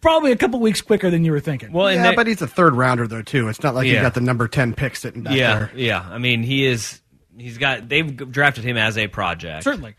probably 0.00 0.30
a 0.32 0.36
couple 0.36 0.60
weeks 0.60 0.82
quicker 0.82 1.10
than 1.10 1.24
you 1.24 1.32
were 1.32 1.40
thinking. 1.40 1.72
Well, 1.72 1.86
and 1.88 1.96
yeah, 2.02 2.10
they- 2.10 2.16
but 2.16 2.26
he's 2.26 2.42
a 2.42 2.46
third 2.46 2.74
rounder 2.74 3.06
though 3.06 3.22
too. 3.22 3.48
It's 3.48 3.62
not 3.62 3.74
like 3.74 3.86
Yeah. 3.86 3.94
you 3.94 4.00
got 4.02 4.14
the 4.14 4.20
number 4.20 4.46
ten 4.48 4.74
pick 4.74 4.96
sitting 4.96 5.22
back 5.22 5.34
yeah, 5.36 5.58
there. 5.58 5.70
yeah. 5.74 6.06
I 6.10 6.18
mean, 6.18 6.42
he 6.42 6.66
is. 6.66 7.00
He's 7.36 7.58
got. 7.58 7.88
They've 7.88 8.14
drafted 8.30 8.64
him 8.64 8.76
as 8.76 8.96
a 8.98 9.06
project. 9.08 9.64
Certainly. 9.64 9.94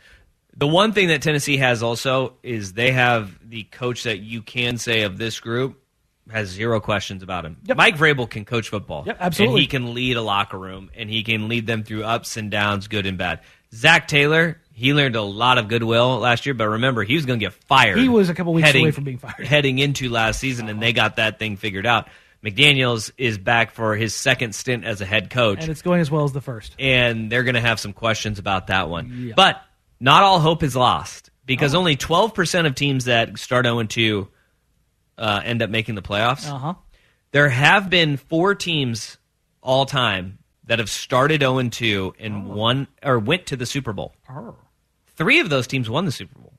The 0.58 0.68
one 0.68 0.94
thing 0.94 1.10
that 1.10 1.22
Tennessee 1.22 1.58
has 1.58 1.84
also 1.84 2.36
is 2.42 2.74
they 2.74 2.92
have 2.92 3.38
the 3.44 3.64
coach 3.64 4.04
that 4.04 4.20
you 4.20 4.42
can 4.42 4.78
say 4.78 5.02
of 5.02 5.18
this 5.18 5.40
group 5.42 5.82
has 6.32 6.48
zero 6.48 6.80
questions 6.80 7.24
about 7.24 7.44
him. 7.46 7.58
Mike 7.76 7.98
Vrabel 7.98 8.30
can 8.30 8.46
coach 8.46 8.70
football. 8.70 9.04
Yep, 9.06 9.18
absolutely. 9.20 9.54
And 9.56 9.62
he 9.62 9.68
can 9.68 9.94
lead 9.94 10.16
a 10.16 10.22
locker 10.22 10.58
room 10.58 10.90
and 10.96 11.10
he 11.10 11.24
can 11.24 11.50
lead 11.50 11.68
them 11.68 11.84
through 11.84 12.04
ups 12.06 12.38
and 12.38 12.50
downs, 12.50 12.88
good 12.88 13.06
and 13.06 13.18
bad. 13.18 13.42
Zac 13.74 14.08
Taylor, 14.08 14.62
He 14.78 14.94
learned 14.94 15.16
a 15.16 15.22
lot 15.22 15.58
of 15.58 15.70
goodwill 15.70 16.18
last 16.20 16.46
year, 16.46 16.54
but 16.54 16.68
remember, 16.68 17.04
he 17.04 17.16
was 17.16 17.26
going 17.26 17.40
to 17.40 17.46
get 17.46 17.54
fired. 17.54 17.98
He 17.98 18.10
was 18.10 18.30
a 18.30 18.34
couple 18.34 18.54
weeks 18.54 18.66
heading, 18.68 18.82
away 18.84 18.92
from 18.92 19.06
being 19.06 19.18
fired. 19.20 19.48
Heading 19.48 19.80
into 19.80 20.10
last 20.10 20.38
season, 20.40 20.68
and 20.68 20.82
they 20.82 20.92
got 20.92 21.16
that 21.16 21.40
thing 21.40 21.56
figured 21.56 21.86
out. 21.86 22.10
McDaniels 22.44 23.10
is 23.18 23.38
back 23.38 23.72
for 23.72 23.96
his 23.96 24.14
second 24.14 24.54
stint 24.54 24.84
as 24.84 25.00
a 25.00 25.06
head 25.06 25.30
coach. 25.30 25.62
And 25.62 25.70
it's 25.70 25.82
going 25.82 26.02
as 26.02 26.12
well 26.12 26.26
as 26.26 26.34
the 26.34 26.42
first. 26.42 26.76
And 26.78 27.32
they're 27.32 27.44
going 27.44 27.56
to 27.56 27.62
have 27.62 27.80
some 27.80 27.94
questions 27.94 28.38
about 28.38 28.68
that 28.68 28.90
one. 28.90 29.28
Yeah. 29.30 29.34
But 29.36 29.62
not 30.00 30.24
all 30.24 30.40
hope 30.42 30.62
is 30.62 30.76
lost 30.76 31.32
because 31.46 31.74
Oh. 31.74 31.80
only 31.80 31.96
12% 31.96 32.68
of 32.68 32.76
teams 32.76 33.06
that 33.06 33.40
start 33.40 33.66
0 33.66 33.82
2 33.84 34.28
uh, 35.18 35.42
end 35.44 35.62
up 35.62 35.70
making 35.70 35.96
the 35.96 36.02
playoffs. 36.02 36.48
Uh 36.52 36.58
huh. 36.58 36.74
There 37.32 37.48
have 37.50 37.90
been 37.90 38.18
four 38.18 38.54
teams 38.56 39.18
all 39.62 39.86
time 39.86 40.38
that 40.66 40.80
have 40.80 40.90
started 40.90 41.42
0 41.42 41.70
2 41.70 42.14
and 42.20 42.46
won 42.50 42.88
or 43.02 43.18
went 43.20 43.46
to 43.48 43.56
the 43.56 43.66
Super 43.66 43.94
Bowl. 43.94 44.14
Oh. 44.30 44.56
Three 45.16 45.40
of 45.40 45.50
those 45.50 45.68
teams 45.68 45.90
won 45.90 46.06
the 46.06 46.12
Super 46.12 46.38
Bowl. 46.40 46.54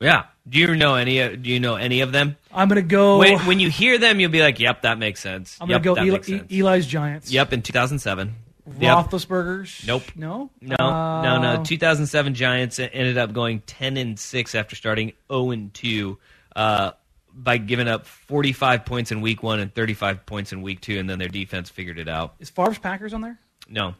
Yeah. 0.00 0.24
Do 0.48 0.58
you 0.58 0.76
know 0.76 0.94
any? 0.94 1.22
uh, 1.22 1.30
Do 1.36 1.50
you 1.50 1.58
know 1.58 1.76
any 1.76 2.00
of 2.02 2.12
them? 2.12 2.36
I'm 2.52 2.68
going 2.68 2.76
to 2.76 2.82
go. 2.82 3.18
When, 3.18 3.38
when 3.40 3.60
you 3.60 3.70
hear 3.70 3.98
them, 3.98 4.20
you'll 4.20 4.30
be 4.30 4.42
like, 4.42 4.60
"Yep, 4.60 4.82
that 4.82 4.98
makes 4.98 5.20
sense." 5.20 5.56
I'm 5.60 5.68
yep, 5.70 5.82
that 5.82 5.84
go 5.84 5.94
makes 6.04 6.28
Eli, 6.28 6.38
sense. 6.38 6.52
E- 6.52 6.58
Eli's 6.60 6.86
Giants. 6.86 7.30
Yep, 7.32 7.52
in 7.54 7.62
2007. 7.62 8.34
Yep. 8.80 8.96
Roethlisberger's. 8.96 9.86
Nope. 9.86 10.02
No. 10.16 10.50
No, 10.60 10.76
no, 10.76 11.40
no. 11.40 11.48
Uh, 11.60 11.64
2007 11.64 12.34
Giants 12.34 12.78
ended 12.78 13.16
up 13.16 13.32
going 13.32 13.60
10 13.60 13.96
and 13.96 14.18
6 14.18 14.54
after 14.56 14.74
starting 14.76 15.12
0 15.32 15.50
and 15.52 15.72
2 15.72 16.18
uh, 16.56 16.90
by 17.32 17.58
giving 17.58 17.86
up 17.86 18.06
45 18.06 18.84
points 18.84 19.12
in 19.12 19.20
week 19.20 19.42
1 19.42 19.60
and 19.60 19.72
35 19.72 20.26
points 20.26 20.52
in 20.52 20.62
week 20.62 20.80
2 20.80 20.98
and 20.98 21.08
then 21.08 21.18
their 21.20 21.28
defense 21.28 21.70
figured 21.70 21.98
it 21.98 22.08
out. 22.08 22.34
Is 22.40 22.50
Favre's 22.50 22.78
Packers 22.78 23.14
on 23.14 23.20
there? 23.20 23.38
No. 23.68 23.94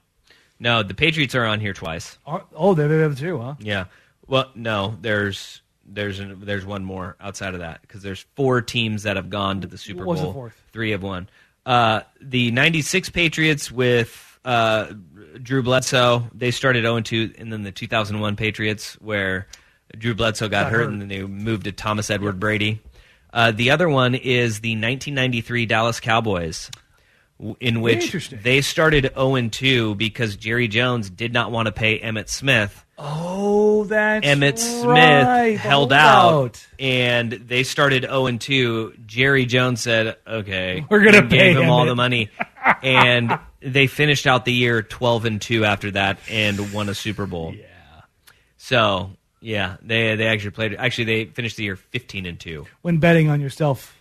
No, 0.58 0.82
the 0.82 0.94
Patriots 0.94 1.34
are 1.34 1.44
on 1.44 1.60
here 1.60 1.72
twice. 1.72 2.18
Are- 2.26 2.44
Oh, 2.54 2.74
they're 2.74 2.88
the 2.88 3.04
other 3.04 3.14
two, 3.14 3.38
huh? 3.38 3.54
Yeah. 3.58 3.84
Well, 4.26 4.50
no, 4.54 4.96
there's 5.00 5.60
there's 5.88 6.18
an, 6.18 6.40
there's 6.44 6.66
one 6.66 6.84
more 6.84 7.16
outside 7.20 7.54
of 7.54 7.60
that 7.60 7.80
because 7.82 8.02
there's 8.02 8.26
four 8.34 8.60
teams 8.60 9.04
that 9.04 9.16
have 9.16 9.30
gone 9.30 9.60
to 9.60 9.66
the 9.68 9.78
Super 9.78 10.04
What's 10.04 10.20
the 10.20 10.24
Bowl. 10.24 10.32
fourth? 10.32 10.62
Three 10.72 10.90
have 10.90 11.02
won. 11.02 11.28
Uh, 11.64 12.00
the 12.20 12.50
'96 12.50 13.10
Patriots 13.10 13.70
with 13.70 14.38
uh, 14.44 14.92
Drew 15.42 15.62
Bledsoe, 15.62 16.28
they 16.34 16.50
started 16.50 16.82
0 16.82 17.00
2, 17.00 17.34
and 17.38 17.52
then 17.52 17.62
the 17.62 17.70
2001 17.72 18.34
Patriots 18.36 18.94
where 19.00 19.46
Drew 19.96 20.14
Bledsoe 20.14 20.48
got, 20.48 20.64
Got 20.64 20.72
hurt, 20.72 20.78
hurt. 20.84 20.88
and 20.92 21.00
then 21.00 21.08
they 21.08 21.22
moved 21.22 21.64
to 21.64 21.72
Thomas 21.72 22.10
Edward 22.10 22.40
Brady. 22.40 22.80
Uh, 23.32 23.50
the 23.52 23.70
other 23.70 23.88
one 23.88 24.14
is 24.14 24.60
the 24.60 24.70
1993 24.70 25.66
Dallas 25.66 26.00
Cowboys, 26.00 26.70
in 27.60 27.80
which 27.80 28.30
they 28.30 28.60
started 28.62 29.12
0 29.14 29.48
2 29.48 29.94
because 29.96 30.36
Jerry 30.36 30.68
Jones 30.68 31.10
did 31.10 31.32
not 31.32 31.50
want 31.50 31.66
to 31.66 31.72
pay 31.72 31.98
Emmitt 32.00 32.28
Smith. 32.28 32.84
Oh, 32.98 33.84
that's 33.84 34.26
Emmitt 34.26 34.58
Smith 34.58 34.86
right. 34.86 35.50
The 35.52 35.56
held 35.58 35.92
holdout. 35.92 36.32
out, 36.32 36.66
and 36.78 37.30
they 37.32 37.62
started 37.62 38.04
0 38.04 38.26
and 38.26 38.40
2. 38.40 38.94
Jerry 39.06 39.44
Jones 39.44 39.82
said, 39.82 40.16
"Okay, 40.26 40.84
We're 40.90 41.04
gonna 41.04 41.18
and 41.18 41.30
pay 41.30 41.36
gave 41.52 41.58
him 41.58 41.68
all 41.68 41.84
the 41.84 41.94
money," 41.94 42.30
and 42.82 43.38
they 43.60 43.86
finished 43.86 44.26
out 44.26 44.44
the 44.46 44.52
year 44.52 44.82
12 44.82 45.24
and 45.26 45.42
2 45.42 45.64
after 45.66 45.90
that 45.90 46.18
and 46.30 46.72
won 46.72 46.88
a 46.88 46.94
Super 46.94 47.26
Bowl. 47.26 47.54
Yeah. 47.54 47.64
So 48.56 49.10
yeah, 49.40 49.76
they 49.82 50.16
they 50.16 50.26
actually 50.28 50.52
played. 50.52 50.74
Actually, 50.74 51.04
they 51.04 51.24
finished 51.26 51.58
the 51.58 51.64
year 51.64 51.76
15 51.76 52.24
and 52.24 52.40
2. 52.40 52.64
When 52.80 52.96
betting 52.98 53.28
on 53.28 53.42
yourself, 53.42 53.94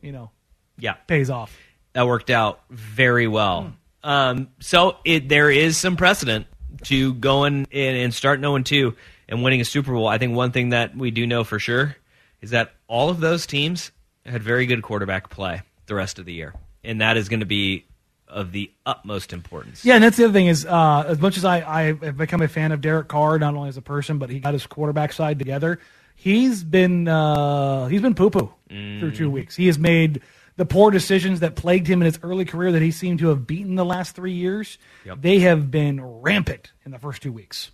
you 0.00 0.12
know, 0.12 0.30
Yeah, 0.78 0.94
pays 1.08 1.28
off. 1.28 1.56
That 1.92 2.06
worked 2.06 2.30
out 2.30 2.60
very 2.70 3.26
well. 3.26 3.72
Um, 4.02 4.48
so 4.60 4.96
it 5.04 5.28
there 5.28 5.50
is 5.50 5.76
some 5.76 5.96
precedent 5.96 6.46
to 6.84 7.14
going 7.14 7.66
in 7.70 7.96
and 7.96 8.14
starting 8.14 8.42
0 8.42 8.58
2 8.58 8.94
and 9.28 9.42
winning 9.42 9.60
a 9.60 9.64
Super 9.64 9.92
Bowl. 9.92 10.08
I 10.08 10.18
think 10.18 10.34
one 10.34 10.52
thing 10.52 10.70
that 10.70 10.96
we 10.96 11.10
do 11.10 11.26
know 11.26 11.44
for 11.44 11.58
sure 11.58 11.96
is 12.40 12.50
that 12.50 12.72
all 12.88 13.08
of 13.08 13.20
those 13.20 13.46
teams 13.46 13.92
had 14.26 14.42
very 14.42 14.66
good 14.66 14.82
quarterback 14.82 15.30
play 15.30 15.62
the 15.86 15.94
rest 15.94 16.18
of 16.18 16.26
the 16.26 16.32
year, 16.32 16.54
and 16.82 17.00
that 17.00 17.16
is 17.16 17.28
going 17.28 17.40
to 17.40 17.46
be 17.46 17.84
of 18.28 18.52
the 18.52 18.70
utmost 18.86 19.32
importance. 19.32 19.84
Yeah, 19.84 19.94
and 19.94 20.04
that's 20.04 20.16
the 20.16 20.24
other 20.24 20.32
thing 20.32 20.46
is, 20.46 20.64
uh, 20.64 21.04
as 21.06 21.20
much 21.20 21.36
as 21.36 21.44
I, 21.44 21.60
I 21.60 21.82
have 22.04 22.16
become 22.16 22.40
a 22.40 22.48
fan 22.48 22.72
of 22.72 22.80
Derek 22.80 23.08
Carr, 23.08 23.38
not 23.38 23.54
only 23.54 23.68
as 23.68 23.76
a 23.76 23.82
person, 23.82 24.18
but 24.18 24.30
he 24.30 24.40
got 24.40 24.54
his 24.54 24.66
quarterback 24.66 25.12
side 25.12 25.38
together. 25.38 25.78
He's 26.16 26.64
been 26.64 27.08
uh, 27.08 27.88
he's 27.88 28.00
been 28.00 28.14
poo 28.14 28.30
poo 28.30 28.52
through 28.68 29.12
two 29.12 29.30
weeks. 29.30 29.54
He 29.54 29.66
has 29.66 29.78
made 29.78 30.22
the 30.56 30.66
poor 30.66 30.90
decisions 30.90 31.40
that 31.40 31.56
plagued 31.56 31.86
him 31.86 32.02
in 32.02 32.06
his 32.06 32.18
early 32.22 32.44
career 32.44 32.72
that 32.72 32.82
he 32.82 32.90
seemed 32.90 33.18
to 33.20 33.28
have 33.28 33.46
beaten 33.46 33.74
the 33.74 33.84
last 33.84 34.14
three 34.14 34.32
years. 34.32 34.78
They 35.20 35.40
have 35.40 35.70
been 35.70 36.02
rampant 36.02 36.72
in 36.84 36.92
the 36.92 36.98
first 36.98 37.22
two 37.22 37.32
weeks. 37.32 37.70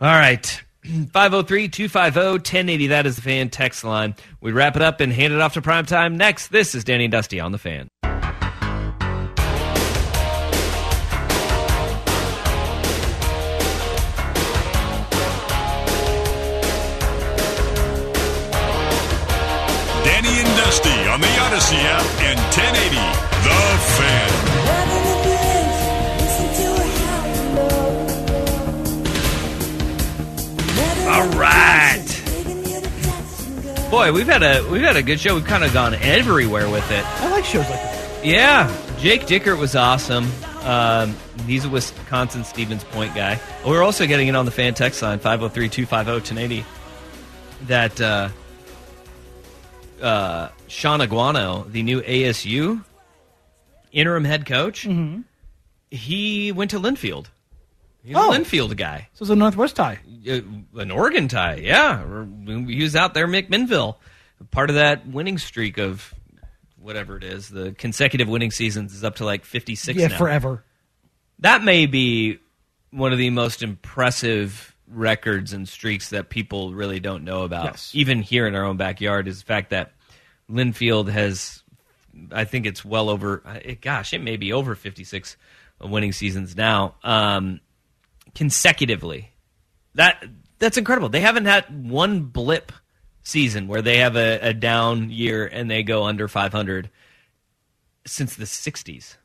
All 0.00 0.08
right. 0.08 0.62
503 0.84 1.68
250 1.68 2.20
1080. 2.20 2.86
That 2.88 3.06
is 3.06 3.16
the 3.16 3.22
fan 3.22 3.50
text 3.50 3.84
line. 3.84 4.14
We 4.40 4.52
wrap 4.52 4.76
it 4.76 4.82
up 4.82 5.00
and 5.00 5.12
hand 5.12 5.32
it 5.32 5.40
off 5.40 5.54
to 5.54 5.62
prime 5.62 5.86
time 5.86 6.16
next. 6.16 6.48
This 6.48 6.74
is 6.74 6.84
Danny 6.84 7.04
and 7.04 7.12
Dusty 7.12 7.40
on 7.40 7.52
the 7.52 7.58
fan. 7.58 7.88
1080 22.58 22.96
The 23.46 23.60
Fan. 23.94 24.28
All 31.08 31.28
right. 31.38 32.04
Boy, 33.90 34.12
we've 34.12 34.26
had 34.26 34.42
a 34.42 34.68
we've 34.68 34.82
had 34.82 34.96
a 34.96 35.02
good 35.02 35.20
show. 35.20 35.34
We've 35.36 35.44
kind 35.44 35.62
of 35.64 35.72
gone 35.72 35.94
everywhere 35.94 36.68
with 36.68 36.90
it. 36.90 37.04
I 37.22 37.30
like 37.30 37.44
shows 37.44 37.68
like 37.70 37.80
this. 37.80 38.20
Yeah, 38.24 38.68
Jake 38.98 39.22
Dickert 39.22 39.58
was 39.58 39.76
awesome. 39.76 40.26
Um, 40.64 41.16
he's 41.46 41.64
a 41.64 41.68
Wisconsin 41.68 42.42
Stevens 42.44 42.82
Point 42.84 43.14
guy. 43.14 43.40
We're 43.64 43.82
also 43.82 44.06
getting 44.06 44.28
it 44.28 44.34
on 44.34 44.44
the 44.44 44.50
fan 44.50 44.74
text 44.74 45.00
line 45.00 45.20
503-250-1080 45.20 46.64
that 47.68 48.00
uh, 48.00 48.28
uh, 50.02 50.48
Shaun 50.68 51.00
Aguano, 51.00 51.70
the 51.70 51.82
new 51.82 52.00
ASU 52.02 52.84
interim 53.92 54.24
head 54.24 54.46
coach, 54.46 54.86
he 55.90 56.52
went 56.52 56.70
to 56.72 56.78
Linfield. 56.78 57.26
He's 58.04 58.14
Oh. 58.16 58.32
a 58.32 58.36
Linfield 58.36 58.76
guy. 58.76 59.08
So 59.14 59.22
it's 59.24 59.30
a 59.30 59.36
Northwest 59.36 59.76
tie. 59.76 59.98
Uh, 60.28 60.40
an 60.76 60.90
Oregon 60.90 61.28
tie, 61.28 61.56
yeah. 61.56 62.04
He 62.46 62.82
was 62.82 62.94
out 62.96 63.14
there, 63.14 63.26
McMinnville, 63.26 63.96
part 64.50 64.70
of 64.70 64.76
that 64.76 65.06
winning 65.06 65.38
streak 65.38 65.78
of 65.78 66.14
whatever 66.80 67.16
it 67.16 67.24
is. 67.24 67.48
The 67.48 67.72
consecutive 67.72 68.28
winning 68.28 68.50
seasons 68.50 68.94
is 68.94 69.04
up 69.04 69.16
to 69.16 69.24
like 69.24 69.44
fifty 69.44 69.74
six. 69.74 69.98
yeah, 69.98 70.08
now. 70.08 70.16
forever. 70.18 70.64
That 71.40 71.62
may 71.64 71.86
be 71.86 72.38
one 72.90 73.12
of 73.12 73.18
the 73.18 73.30
most 73.30 73.62
impressive 73.62 74.74
records 74.90 75.52
and 75.52 75.68
streaks 75.68 76.10
that 76.10 76.30
people 76.30 76.72
really 76.72 77.00
don't 77.00 77.24
know 77.24 77.42
about. 77.42 77.64
Yes. 77.64 77.90
Even 77.94 78.22
here 78.22 78.46
in 78.46 78.54
our 78.54 78.64
own 78.64 78.76
backyard, 78.78 79.28
is 79.28 79.40
the 79.40 79.44
fact 79.44 79.70
that 79.70 79.92
Linfield 80.50 81.08
has, 81.08 81.62
I 82.32 82.44
think 82.44 82.66
it's 82.66 82.84
well 82.84 83.08
over. 83.08 83.42
It, 83.64 83.80
gosh, 83.80 84.12
it 84.12 84.22
may 84.22 84.36
be 84.36 84.52
over 84.52 84.74
fifty 84.74 85.04
six 85.04 85.36
winning 85.80 86.12
seasons 86.12 86.56
now. 86.56 86.94
Um, 87.02 87.60
consecutively. 88.34 89.32
That 89.94 90.24
that's 90.58 90.76
incredible. 90.76 91.08
They 91.08 91.20
haven't 91.20 91.46
had 91.46 91.88
one 91.90 92.22
blip 92.22 92.72
season 93.22 93.68
where 93.68 93.82
they 93.82 93.98
have 93.98 94.16
a, 94.16 94.38
a 94.40 94.54
down 94.54 95.10
year 95.10 95.46
and 95.46 95.70
they 95.70 95.82
go 95.82 96.04
under 96.04 96.28
500 96.28 96.90
since 98.06 98.36
the 98.36 98.44
60s. 98.44 99.16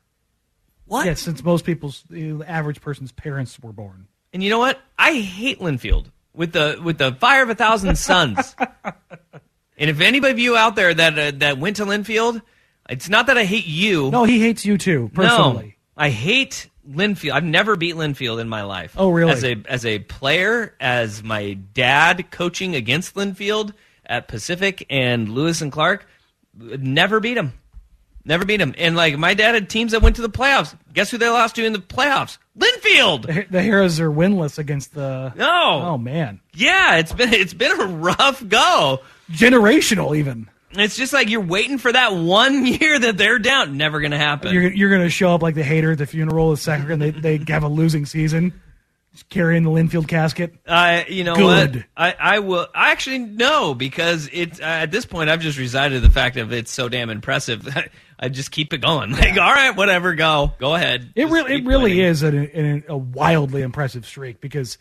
What? 0.86 1.06
Yeah, 1.06 1.14
since 1.14 1.44
most 1.44 1.66
people's 1.66 2.04
the 2.10 2.44
average 2.46 2.82
person's 2.82 3.12
parents 3.12 3.58
were 3.60 3.72
born. 3.72 4.08
And 4.34 4.44
you 4.44 4.50
know 4.50 4.60
what? 4.60 4.82
I 4.98 5.14
hate 5.14 5.60
Linfield 5.60 6.08
with 6.34 6.52
the 6.52 6.80
with 6.84 6.98
the 6.98 7.14
fire 7.14 7.44
of 7.44 7.50
a 7.50 7.56
thousand 7.56 7.98
suns. 7.98 8.56
and 9.84 9.90
if 9.90 10.00
anybody 10.00 10.32
of 10.32 10.40
you 10.40 10.56
out 10.56 10.78
there 10.78 10.94
that 10.94 11.20
uh, 11.20 11.32
that 11.40 11.58
went 11.58 11.76
to 11.76 11.86
Linfield, 11.86 12.42
it's 12.90 13.10
not 13.10 13.28
that 13.28 13.38
I 13.38 13.44
hate 13.44 13.68
you. 13.68 14.10
No, 14.12 14.24
he 14.24 14.40
hates 14.40 14.66
you 14.66 14.78
too, 14.78 15.12
personally. 15.14 15.76
No, 15.98 16.04
I 16.06 16.10
hate 16.10 16.70
Linfield. 16.90 17.34
I've 17.34 17.44
never 17.44 17.76
beat 17.76 17.96
Linfield 17.96 18.40
in 18.40 18.48
my 18.48 18.64
life. 18.64 18.94
Oh, 18.98 19.10
really? 19.10 19.34
As 19.34 19.44
a 19.44 19.62
as 19.68 19.86
a 19.86 20.00
player, 20.00 20.74
as 20.80 21.22
my 21.22 21.56
dad 21.74 22.32
coaching 22.32 22.76
against 22.76 23.16
Linfield 23.16 23.74
at 24.06 24.30
Pacific 24.30 24.86
and 24.90 25.28
Lewis 25.28 25.60
and 25.60 25.70
Clark, 25.70 26.08
never 26.54 27.20
beat 27.20 27.36
him. 27.36 27.52
Never 28.24 28.46
beat 28.46 28.62
him. 28.62 28.74
And 28.78 28.96
like 28.96 29.18
my 29.18 29.34
dad 29.34 29.54
had 29.54 29.70
teams 29.70 29.92
that 29.92 30.02
went 30.02 30.16
to 30.16 30.22
the 30.22 30.30
playoffs. 30.30 30.78
Guess 30.94 31.12
who 31.12 31.18
they 31.18 31.28
lost 31.28 31.58
to 31.58 31.66
in 31.66 31.74
the 31.74 31.80
playoffs? 31.80 32.38
Linfield. 32.58 33.26
The, 33.26 33.46
the 33.50 33.60
are 33.60 34.10
winless 34.10 34.58
against 34.58 34.94
the. 34.94 35.34
No. 35.36 35.82
Oh 35.84 35.98
man, 35.98 36.40
Yeah, 36.54 36.96
it's 37.00 37.12
been 37.12 37.34
it's 37.34 37.54
been 37.54 37.82
a 37.82 37.86
rough 37.86 38.48
go. 38.48 39.02
Generational 39.34 40.18
even. 40.18 40.50
It's 40.72 40.96
just 40.96 41.14
like 41.14 41.30
you're 41.30 41.42
waiting 41.42 41.78
for 41.78 41.92
that 41.92 42.16
one 42.16 42.66
year 42.66 42.98
that 43.00 43.18
they're 43.18 43.40
down. 43.40 43.78
Never 43.78 44.02
gonna 44.02 44.18
happen. 44.18 44.54
You're 44.54 44.72
you're 44.72 44.92
gonna 44.92 45.10
show 45.10 45.36
up 45.36 45.42
like 45.42 45.56
the 45.56 45.64
hater 45.64 45.92
at 45.92 45.98
the 45.98 46.06
funeral 46.06 46.52
the 46.52 46.58
second 46.58 47.00
they 47.00 47.12
they 47.12 47.40
have 47.52 47.64
a 47.64 47.68
losing 47.68 48.06
season. 48.06 48.54
Just 49.12 49.30
carrying 49.30 49.62
the 49.62 49.70
Linfield 49.70 50.08
casket. 50.08 50.56
I, 50.68 51.06
you 51.08 51.24
know 51.24 51.36
Good. 51.36 51.76
what? 51.76 51.86
I, 51.96 52.16
I 52.20 52.40
will. 52.40 52.68
I 52.74 52.92
actually 52.92 53.20
no 53.20 53.76
because 53.76 54.28
it's 54.34 54.60
uh, 54.60 54.64
at 54.64 54.90
this 54.90 55.06
point 55.06 55.30
I've 55.30 55.40
just 55.42 55.60
resided 55.60 56.02
the 56.02 56.10
fact 56.10 56.36
of 56.38 56.52
it's 56.52 56.72
so 56.72 56.90
damn 56.90 57.12
impressive. 57.12 57.68
I 58.20 58.30
just 58.30 58.50
keep 58.52 58.74
it 58.74 58.80
going. 58.80 59.12
Like, 59.24 59.38
all 59.38 59.52
right, 59.54 59.76
whatever, 59.76 60.16
go, 60.16 60.54
go 60.58 60.74
ahead. 60.74 61.12
It 61.14 61.24
Just 61.24 61.34
really, 61.34 61.56
it 61.56 61.66
really 61.66 61.92
winning. 61.92 62.06
is 62.06 62.24
an, 62.24 62.38
an, 62.38 62.84
a 62.88 62.98
wildly 62.98 63.62
impressive 63.62 64.06
streak 64.06 64.40
because 64.42 64.78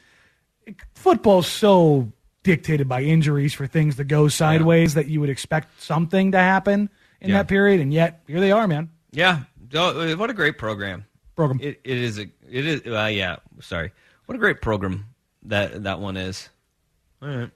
football's 0.94 1.48
so 1.48 2.12
dictated 2.42 2.88
by 2.88 3.02
injuries 3.02 3.54
for 3.54 3.66
things 3.66 3.96
to 3.96 4.04
go 4.04 4.28
sideways 4.28 4.94
that 4.94 5.06
you 5.08 5.20
would 5.20 5.30
expect 5.30 5.80
something 5.82 6.32
to 6.32 6.38
happen 6.38 6.88
in 7.20 7.30
Yeah. 7.30 7.38
that 7.38 7.48
period, 7.48 7.80
and 7.80 7.92
yet 7.92 8.22
here 8.26 8.40
they 8.40 8.50
are, 8.52 8.66
man. 8.66 8.90
Yeah. 9.12 9.40
What 9.72 10.28
a 10.30 10.34
great 10.34 10.58
program. 10.58 11.06
Program. 11.36 11.60
It, 11.62 11.80
it 11.84 11.98
is 11.98 12.18
a. 12.18 12.22
It 12.50 12.66
is. 12.66 12.82
Uh, 12.86 13.06
yeah. 13.06 13.36
Sorry. 13.60 13.90
What 14.26 14.34
a 14.34 14.38
great 14.38 14.60
program 14.60 15.06
that 15.44 15.84
that 15.84 15.98
one 15.98 16.16
is. 16.18 16.48
All 17.22 17.28
right. 17.28 17.50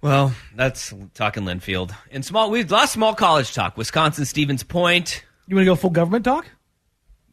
Well, 0.00 0.34
that's 0.54 0.92
talking 1.14 1.44
Linfield 1.44 1.92
and 2.10 2.24
small. 2.24 2.50
We've 2.50 2.70
lost 2.70 2.92
small 2.92 3.14
college 3.14 3.52
talk. 3.54 3.76
Wisconsin 3.76 4.24
Stevens 4.24 4.62
Point. 4.62 5.24
You 5.46 5.56
want 5.56 5.62
to 5.62 5.70
go 5.70 5.74
full 5.76 5.90
government 5.90 6.24
talk? 6.24 6.46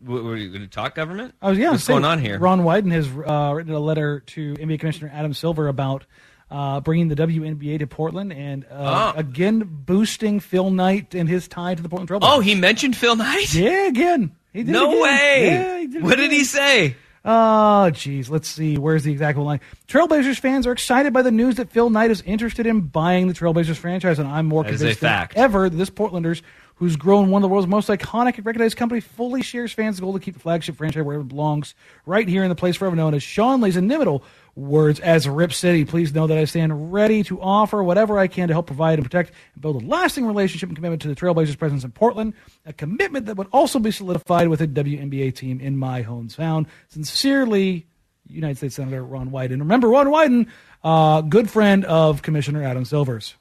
W- 0.03 0.23
Were 0.23 0.35
you 0.37 0.49
going 0.49 0.61
to 0.61 0.67
talk 0.67 0.95
government? 0.95 1.35
Was 1.41 1.57
yeah. 1.57 1.71
What's 1.71 1.87
going 1.87 2.05
on 2.05 2.19
here? 2.19 2.39
Ron 2.39 2.61
Wyden 2.61 2.91
has 2.91 3.07
uh, 3.07 3.53
written 3.55 3.73
a 3.73 3.79
letter 3.79 4.21
to 4.21 4.53
NBA 4.55 4.79
Commissioner 4.79 5.11
Adam 5.13 5.33
Silver 5.33 5.67
about 5.67 6.05
uh, 6.51 6.79
bringing 6.81 7.09
the 7.09 7.15
WNBA 7.15 7.79
to 7.79 7.87
Portland 7.87 8.33
and 8.33 8.65
uh, 8.71 9.13
Oh. 9.15 9.19
again 9.19 9.59
boosting 9.67 10.39
Phil 10.39 10.69
Knight 10.71 11.13
and 11.13 11.27
his 11.29 11.47
tie 11.47 11.75
to 11.75 11.83
the 11.83 11.89
Portland 11.89 12.09
Trailblazers. 12.09 12.37
Oh, 12.37 12.39
he 12.39 12.55
mentioned 12.55 12.95
Phil 12.95 13.15
Knight. 13.15 13.53
yeah, 13.53 13.87
again. 13.87 14.31
He 14.53 14.63
did 14.63 14.71
No 14.71 14.99
way. 15.01 15.43
Yeah, 15.45 15.79
he 15.79 15.87
did 15.87 16.03
what 16.03 16.15
did 16.17 16.31
he 16.31 16.43
say? 16.43 16.95
Oh, 17.25 17.89
geez. 17.91 18.29
Let's 18.29 18.47
see. 18.47 18.77
Where's 18.77 19.03
the 19.03 19.11
exact 19.11 19.37
line? 19.37 19.59
Trailblazers 19.89 20.39
fans 20.39 20.65
are 20.65 20.71
excited 20.71 21.11
by 21.13 21.21
the 21.21 21.31
news 21.31 21.55
that 21.55 21.69
Phil 21.69 21.89
Knight 21.89 22.09
is 22.11 22.21
interested 22.21 22.65
in 22.65 22.81
buying 22.81 23.27
the 23.27 23.33
Trailblazers 23.33 23.75
franchise, 23.75 24.19
and 24.19 24.27
I'm 24.27 24.45
more 24.45 24.63
That 24.63 24.69
convinced 24.69 25.01
than 25.01 25.27
ever 25.35 25.69
that 25.69 25.75
this 25.75 25.89
Portlanders, 25.89 26.41
who's 26.79 26.95
grown 26.95 27.29
one 27.29 27.41
of 27.41 27.49
the 27.49 27.53
world's 27.53 27.67
most 27.67 27.89
iconic 27.89 28.37
and 28.37 28.45
recognized 28.45 28.77
company, 28.77 29.01
fully 29.01 29.41
shares 29.41 29.73
fans' 29.73 29.99
goal 29.99 30.13
to 30.13 30.19
keep 30.19 30.33
the 30.33 30.39
flagship 30.39 30.77
franchise 30.77 31.03
where 31.03 31.19
it 31.19 31.27
belongs, 31.27 31.75
right 32.05 32.27
here 32.27 32.41
in 32.41 32.47
the 32.47 32.55
place 32.55 32.77
forever 32.77 32.95
known 32.95 33.13
as 33.13 33.21
Schonely's 33.21 33.75
inimitable 33.75 34.23
words 34.55 35.01
as 35.01 35.27
Rip 35.27 35.51
City. 35.51 35.83
Please 35.83 36.13
know 36.13 36.25
that 36.25 36.37
I 36.37 36.45
stand 36.45 36.93
ready 36.93 37.21
to 37.23 37.41
offer 37.41 37.83
whatever 37.83 38.17
I 38.17 38.27
can 38.27 38.47
to 38.47 38.53
help 38.53 38.67
provide 38.67 38.97
and 38.97 39.03
protect 39.03 39.33
and 39.53 39.61
build 39.61 39.83
a 39.83 39.85
lasting 39.85 40.25
relationship 40.25 40.69
and 40.69 40.75
commitment 40.77 41.01
to 41.01 41.09
the 41.09 41.15
Trailblazers' 41.15 41.57
presence 41.57 41.83
in 41.83 41.91
Portland, 41.91 42.33
a 42.65 42.71
commitment 42.71 43.25
that 43.25 43.35
would 43.35 43.47
also 43.51 43.77
be 43.77 43.91
solidified 43.91 44.47
with 44.47 44.61
a 44.61 44.67
WNBA 44.67 45.35
team 45.35 45.59
in 45.59 45.77
my 45.77 46.01
hometown. 46.01 46.65
Sincerely, 46.87 47.87
United 48.29 48.55
States 48.55 48.75
Senator 48.75 49.03
Ron 49.03 49.31
Wyden. 49.31 49.59
Remember, 49.59 49.89
Ron 49.89 50.07
Wyden, 50.07 50.47
uh, 50.83 51.21
good 51.21 51.49
friend 51.49 51.83
of 51.83 52.21
Commissioner 52.21 52.63
Adam 52.63 52.85
Silvers 52.85 53.35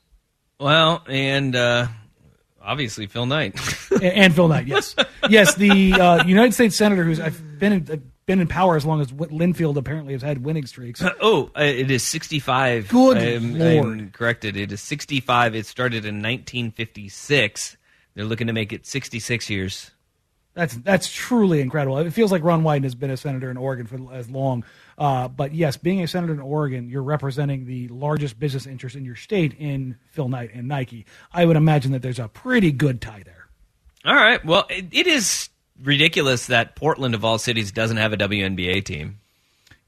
Well, 0.58 1.04
and 1.08 1.54
uh, 1.54 1.86
obviously 2.68 3.06
Phil 3.06 3.26
Knight. 3.26 3.58
and, 4.02 4.34
Phil 4.34 4.46
Knight. 4.46 4.66
Yes, 4.66 4.94
yes, 5.28 5.54
the 5.56 5.94
uh, 5.94 6.24
United 6.24 6.54
States 6.54 6.76
Senator 6.76 7.02
who's 7.02 7.18
I've 7.18 7.58
been 7.58 7.72
in, 7.72 7.88
uh, 7.90 7.96
been 8.26 8.40
in 8.40 8.46
power 8.46 8.76
as 8.76 8.84
long 8.84 9.00
as 9.00 9.10
Linfield 9.10 9.76
apparently 9.76 10.12
has 10.12 10.22
had 10.22 10.44
winning 10.44 10.66
streaks. 10.66 11.02
oh, 11.20 11.50
uh, 11.56 11.62
it 11.62 11.90
is 11.90 12.02
65. 12.04 12.88
Good 12.88 13.18
I'm, 13.18 13.58
Lord. 13.58 13.98
I'm 13.98 14.10
corrected. 14.10 14.56
It 14.56 14.70
is 14.70 14.80
65. 14.82 15.54
It 15.54 15.66
started 15.66 16.04
in 16.04 16.16
1956. 16.16 17.76
They're 18.14 18.24
looking 18.24 18.48
to 18.48 18.52
make 18.52 18.72
it 18.72 18.86
66 18.86 19.48
years. 19.48 19.90
That's 20.58 20.74
that's 20.78 21.08
truly 21.08 21.60
incredible. 21.60 21.98
It 21.98 22.12
feels 22.12 22.32
like 22.32 22.42
Ron 22.42 22.64
Wyden 22.64 22.82
has 22.82 22.96
been 22.96 23.12
a 23.12 23.16
senator 23.16 23.48
in 23.48 23.56
Oregon 23.56 23.86
for 23.86 24.12
as 24.12 24.28
long. 24.28 24.64
Uh, 24.98 25.28
but 25.28 25.54
yes, 25.54 25.76
being 25.76 26.02
a 26.02 26.08
senator 26.08 26.32
in 26.32 26.40
Oregon, 26.40 26.88
you're 26.88 27.04
representing 27.04 27.64
the 27.64 27.86
largest 27.86 28.40
business 28.40 28.66
interest 28.66 28.96
in 28.96 29.04
your 29.04 29.14
state 29.14 29.54
in 29.60 29.96
Phil 30.10 30.28
Knight 30.28 30.50
and 30.52 30.66
Nike. 30.66 31.06
I 31.32 31.44
would 31.44 31.54
imagine 31.54 31.92
that 31.92 32.02
there's 32.02 32.18
a 32.18 32.26
pretty 32.26 32.72
good 32.72 33.00
tie 33.00 33.22
there. 33.24 33.46
All 34.04 34.16
right. 34.16 34.44
Well, 34.44 34.66
it, 34.68 34.86
it 34.90 35.06
is 35.06 35.48
ridiculous 35.80 36.48
that 36.48 36.74
Portland, 36.74 37.14
of 37.14 37.24
all 37.24 37.38
cities, 37.38 37.70
doesn't 37.70 37.98
have 37.98 38.12
a 38.12 38.16
WNBA 38.16 38.84
team. 38.84 39.20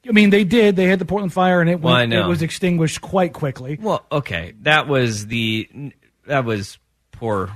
I 0.09 0.13
mean, 0.13 0.31
they 0.31 0.45
did. 0.45 0.77
They 0.77 0.87
had 0.87 1.01
the 1.01 1.05
Portland 1.05 1.33
Fire, 1.33 1.61
and 1.61 1.69
it, 1.69 1.81
Well, 1.81 1.95
went, 1.95 2.13
it 2.13 2.25
was 2.25 2.43
extinguished 2.43 3.01
quite 3.01 3.33
quickly. 3.33 3.77
Well, 3.83 4.07
okay, 4.13 4.55
that 4.63 4.87
was 4.87 5.27
the 5.27 5.93
that 6.29 6.45
was 6.45 6.79
poor, 7.11 7.51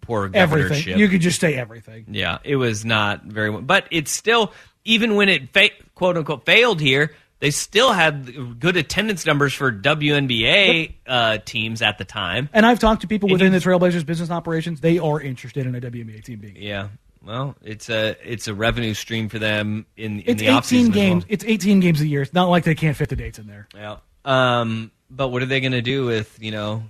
poor 0.00 0.28
governorship. 0.28 0.70
Everything. 0.72 0.98
You 0.98 1.08
could 1.08 1.20
just 1.20 1.40
say 1.40 1.54
everything. 1.54 2.06
Yeah, 2.10 2.38
it 2.44 2.56
was 2.56 2.84
not 2.84 3.24
very 3.24 3.50
well. 3.50 3.62
But 3.62 3.86
it's 3.90 4.10
still, 4.10 4.52
even 4.84 5.16
when 5.16 5.28
it 5.28 5.52
fa- 5.52 5.70
quote 5.94 6.16
unquote 6.16 6.44
failed 6.46 6.80
here, 6.80 7.14
they 7.40 7.50
still 7.50 7.92
had 7.92 8.58
good 8.60 8.76
attendance 8.76 9.26
numbers 9.26 9.52
for 9.52 9.70
WNBA 9.70 10.94
uh, 11.06 11.38
teams 11.44 11.82
at 11.82 11.98
the 11.98 12.04
time. 12.04 12.48
And 12.52 12.64
I've 12.64 12.78
talked 12.78 13.02
to 13.02 13.06
people 13.08 13.28
within 13.28 13.52
the 13.52 13.58
Trailblazers 13.58 14.06
business 14.06 14.30
operations. 14.30 14.80
They 14.80 14.98
are 14.98 15.20
interested 15.20 15.66
in 15.66 15.74
a 15.74 15.80
WNBA 15.80 16.24
team 16.24 16.38
being. 16.38 16.56
Yeah. 16.56 16.88
Well, 17.22 17.56
it's 17.62 17.88
a 17.88 18.16
it's 18.22 18.48
a 18.48 18.54
revenue 18.54 18.92
stream 18.94 19.28
for 19.30 19.38
them 19.38 19.86
in, 19.96 20.20
in 20.20 20.24
It's 20.26 20.40
the 20.40 20.48
offseason 20.48 20.88
18 20.88 20.90
games. 20.90 21.24
well. 21.24 21.32
It's 21.32 21.44
18 21.44 21.80
games 21.80 22.00
a 22.02 22.06
year. 22.06 22.20
It's 22.22 22.34
not 22.34 22.50
like 22.50 22.64
they 22.64 22.74
can't 22.74 22.96
fit 22.96 23.08
the 23.08 23.16
dates 23.16 23.38
in 23.38 23.46
there. 23.46 23.66
Yeah. 23.74 23.96
Um, 24.26 24.90
but 25.10 25.28
what 25.28 25.42
are 25.42 25.46
they 25.46 25.60
going 25.60 25.72
to 25.72 25.80
do 25.82 26.04
with 26.04 26.38
you 26.42 26.50
know 26.50 26.82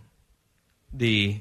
the 0.93 1.41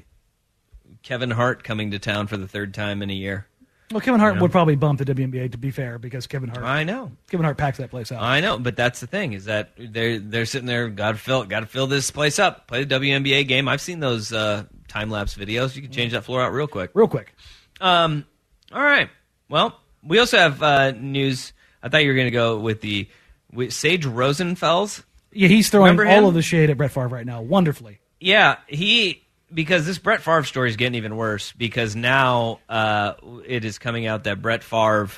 Kevin 1.04 1.30
Hart 1.30 1.62
coming 1.62 1.92
to 1.92 1.98
town 2.00 2.26
for 2.26 2.36
the 2.36 2.48
third 2.48 2.74
time 2.74 3.02
in 3.02 3.10
a 3.10 3.14
year? 3.14 3.46
Well, 3.92 4.00
Kevin 4.00 4.18
Hart 4.18 4.36
Yeah. 4.36 4.40
would 4.40 4.50
probably 4.50 4.74
bump 4.74 4.98
the 4.98 5.04
WNBA 5.04 5.52
to 5.52 5.58
be 5.58 5.70
fair 5.70 5.98
because 5.98 6.26
Kevin 6.26 6.48
Hart. 6.48 6.64
I 6.64 6.82
know. 6.84 7.12
Kevin 7.30 7.44
Hart 7.44 7.58
packs 7.58 7.78
that 7.78 7.90
place 7.90 8.10
out. 8.10 8.22
I 8.22 8.40
know, 8.40 8.58
but 8.58 8.74
that's 8.74 8.98
the 9.00 9.06
thing 9.06 9.34
is 9.34 9.44
that 9.44 9.72
they're 9.78 10.18
they're 10.18 10.46
sitting 10.46 10.66
there. 10.66 10.88
Got 10.88 11.12
to 11.12 11.18
fill, 11.18 11.44
got 11.44 11.60
to 11.60 11.66
fill 11.66 11.86
this 11.86 12.10
place 12.10 12.38
up. 12.38 12.66
Play 12.66 12.82
the 12.84 12.94
WNBA 12.98 13.46
game. 13.46 13.68
I've 13.68 13.82
seen 13.82 14.00
those 14.00 14.32
uh, 14.32 14.64
time 14.88 15.10
lapse 15.10 15.34
videos. 15.36 15.76
You 15.76 15.82
can 15.82 15.92
change 15.92 16.12
that 16.12 16.24
floor 16.24 16.42
out 16.42 16.52
real 16.52 16.66
quick. 16.66 16.90
Real 16.94 17.06
quick. 17.08 17.34
Um. 17.80 18.24
All 18.72 18.82
right. 18.82 19.10
Well, 19.50 19.78
we 20.02 20.18
also 20.18 20.38
have 20.38 20.62
uh, 20.62 20.90
news. 20.92 21.52
I 21.82 21.90
thought 21.90 22.02
you 22.02 22.08
were 22.08 22.14
going 22.16 22.26
to 22.26 22.30
go 22.32 22.58
with 22.58 22.80
the 22.80 23.08
with 23.52 23.72
Sage 23.74 24.06
Rosenfels. 24.06 25.04
Yeah, 25.30 25.48
he's 25.48 25.68
throwing 25.68 26.00
all 26.00 26.26
of 26.28 26.34
the 26.34 26.42
shade 26.42 26.70
at 26.70 26.78
Brett 26.78 26.90
Favre 26.92 27.08
right 27.08 27.26
now. 27.26 27.42
Wonderfully. 27.42 27.98
Yeah, 28.18 28.56
he 28.66 29.23
because 29.54 29.86
this 29.86 29.98
Brett 29.98 30.20
Favre 30.20 30.44
story 30.44 30.68
is 30.68 30.76
getting 30.76 30.96
even 30.96 31.16
worse 31.16 31.52
because 31.52 31.94
now 31.94 32.60
uh, 32.68 33.14
it 33.46 33.64
is 33.64 33.78
coming 33.78 34.06
out 34.06 34.24
that 34.24 34.42
Brett 34.42 34.64
Favre 34.64 35.10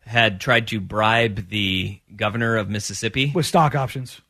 had 0.00 0.40
tried 0.40 0.68
to 0.68 0.80
bribe 0.80 1.48
the 1.48 2.00
governor 2.14 2.56
of 2.56 2.68
Mississippi. 2.68 3.32
With 3.34 3.46
stock 3.46 3.74
options, 3.74 4.20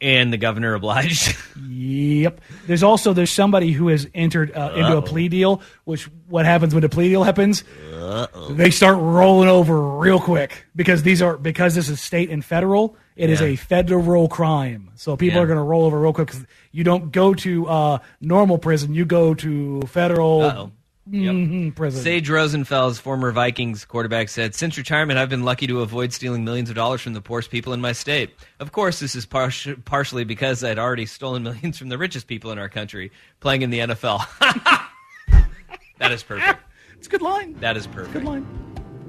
and 0.00 0.32
the 0.32 0.38
governor 0.38 0.74
obliged. 0.74 1.36
Yep. 1.72 2.40
There's 2.66 2.82
also 2.82 3.12
there's 3.12 3.30
somebody 3.30 3.72
who 3.72 3.88
has 3.88 4.06
entered 4.14 4.54
uh, 4.54 4.72
into 4.76 4.96
a 4.98 5.02
plea 5.02 5.28
deal. 5.28 5.62
Which 5.84 6.04
what 6.28 6.44
happens 6.44 6.74
when 6.74 6.84
a 6.84 6.88
plea 6.88 7.08
deal 7.08 7.22
happens? 7.24 7.64
Uh-oh. 7.92 8.52
They 8.52 8.70
start 8.70 8.96
rolling 8.98 9.48
over 9.48 9.96
real 9.98 10.20
quick 10.20 10.66
because 10.76 11.02
these 11.02 11.22
are 11.22 11.36
because 11.38 11.74
this 11.74 11.88
is 11.88 12.00
state 12.00 12.28
and 12.30 12.44
federal. 12.44 12.96
It 13.16 13.30
is 13.30 13.40
Yeah. 13.40 13.48
a 13.48 13.56
federal 13.56 14.28
crime, 14.28 14.90
so 14.94 15.16
people 15.16 15.38
Yeah. 15.38 15.44
are 15.44 15.46
going 15.46 15.56
to 15.58 15.62
roll 15.62 15.84
over 15.84 15.98
real 16.00 16.12
quick 16.12 16.28
because 16.28 16.46
you 16.72 16.84
don't 16.84 17.12
go 17.12 17.34
to 17.34 17.66
uh, 17.66 17.98
normal 18.20 18.58
prison, 18.58 18.94
you 18.94 19.04
go 19.04 19.34
to 19.34 19.80
federal 19.82 20.42
Uh-oh. 20.42 20.70
Mhm, 21.10 21.74
prison. 21.74 22.02
Sage 22.02 22.28
Rosenfels, 22.28 23.00
former 23.00 23.32
Vikings 23.32 23.84
quarterback, 23.84 24.28
said, 24.28 24.54
Since 24.54 24.78
retirement, 24.78 25.18
I've 25.18 25.28
been 25.28 25.44
lucky 25.44 25.66
to 25.66 25.80
avoid 25.80 26.12
stealing 26.12 26.44
millions 26.44 26.68
of 26.70 26.76
dollars 26.76 27.00
from 27.00 27.14
the 27.14 27.20
poorest 27.20 27.50
people 27.50 27.72
in 27.72 27.80
my 27.80 27.92
state. 27.92 28.30
Of 28.58 28.72
course, 28.72 29.00
this 29.00 29.14
is 29.14 29.26
par- 29.26 29.50
partially 29.84 30.24
because 30.24 30.62
I'd 30.62 30.78
already 30.78 31.06
stolen 31.06 31.42
millions 31.44 31.78
from 31.78 31.88
the 31.88 31.98
richest 31.98 32.26
people 32.26 32.50
in 32.52 32.58
our 32.58 32.68
country 32.68 33.10
playing 33.40 33.62
in 33.62 33.70
the 33.70 33.80
NFL. 33.80 34.24
that 35.98 36.12
is 36.12 36.22
perfect. 36.22 36.60
It's 36.96 37.06
a 37.06 37.10
good 37.10 37.22
line. 37.22 37.54
That 37.60 37.76
is 37.76 37.86
perfect. 37.86 38.12
Good 38.12 38.24
line. 38.24 38.46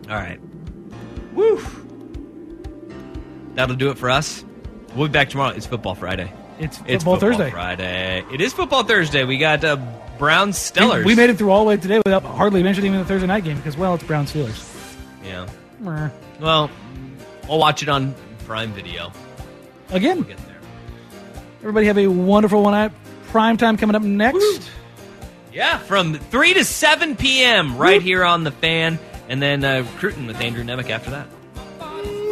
All 0.09 0.15
right. 0.15 0.39
Woo. 1.33 1.61
That'll 3.55 3.75
do 3.75 3.89
it 3.89 3.97
for 3.97 4.09
us. 4.09 4.43
We'll 4.95 5.07
be 5.07 5.11
back 5.11 5.29
tomorrow. 5.29 5.55
It's 5.55 5.65
Football 5.65 5.95
Friday. 5.95 6.31
It's 6.59 6.79
It's 6.85 7.03
Football 7.03 7.17
Thursday. 7.19 7.49
Friday. 7.51 8.23
It 8.31 8.39
is 8.41 8.53
Football 8.53 8.83
Thursday. 8.83 9.23
We 9.23 9.37
got 9.37 9.63
uh, 9.63 9.77
Brown 10.21 10.51
Steelers. 10.51 11.03
We, 11.03 11.15
made 11.15 11.31
it 11.31 11.39
through 11.39 11.49
all 11.49 11.63
the 11.63 11.69
way 11.69 11.77
today 11.77 11.97
without 11.97 12.21
hardly 12.21 12.61
mentioning 12.61 12.91
even 12.91 12.99
the 12.99 13.05
Thursday 13.07 13.25
night 13.25 13.43
game 13.43 13.57
because 13.57 13.75
well, 13.75 13.95
it's 13.95 14.03
Brown 14.03 14.27
Steelers. 14.27 14.95
Yeah. 15.23 15.49
Meh. 15.79 16.11
Well, 16.39 16.69
I'll 17.49 17.57
watch 17.57 17.81
it 17.81 17.89
on 17.89 18.13
Prime 18.45 18.71
Video. 18.71 19.11
Again, 19.89 20.17
We'll 20.17 20.25
Get 20.25 20.37
there. 20.45 20.59
everybody 21.61 21.87
have 21.87 21.97
a 21.97 22.05
wonderful 22.05 22.61
one 22.61 22.73
night. 22.73 22.91
Prime 23.29 23.57
time 23.57 23.77
coming 23.77 23.95
up 23.95 24.03
next. 24.03 24.69
Yeah, 25.51 25.79
from 25.79 26.13
3 26.13 26.53
to 26.53 26.65
7 26.65 27.15
p.m. 27.15 27.75
right 27.79 27.99
here 27.99 28.23
on 28.23 28.43
The 28.43 28.51
Fan. 28.51 28.99
And 29.27 29.41
then 29.41 29.63
uh, 29.63 29.87
recruiting 29.93 30.27
with 30.27 30.39
Andrew 30.39 30.63
Nemec 30.63 30.91
after 30.91 31.09
that. 31.09 31.27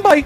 Bye. 0.03 0.25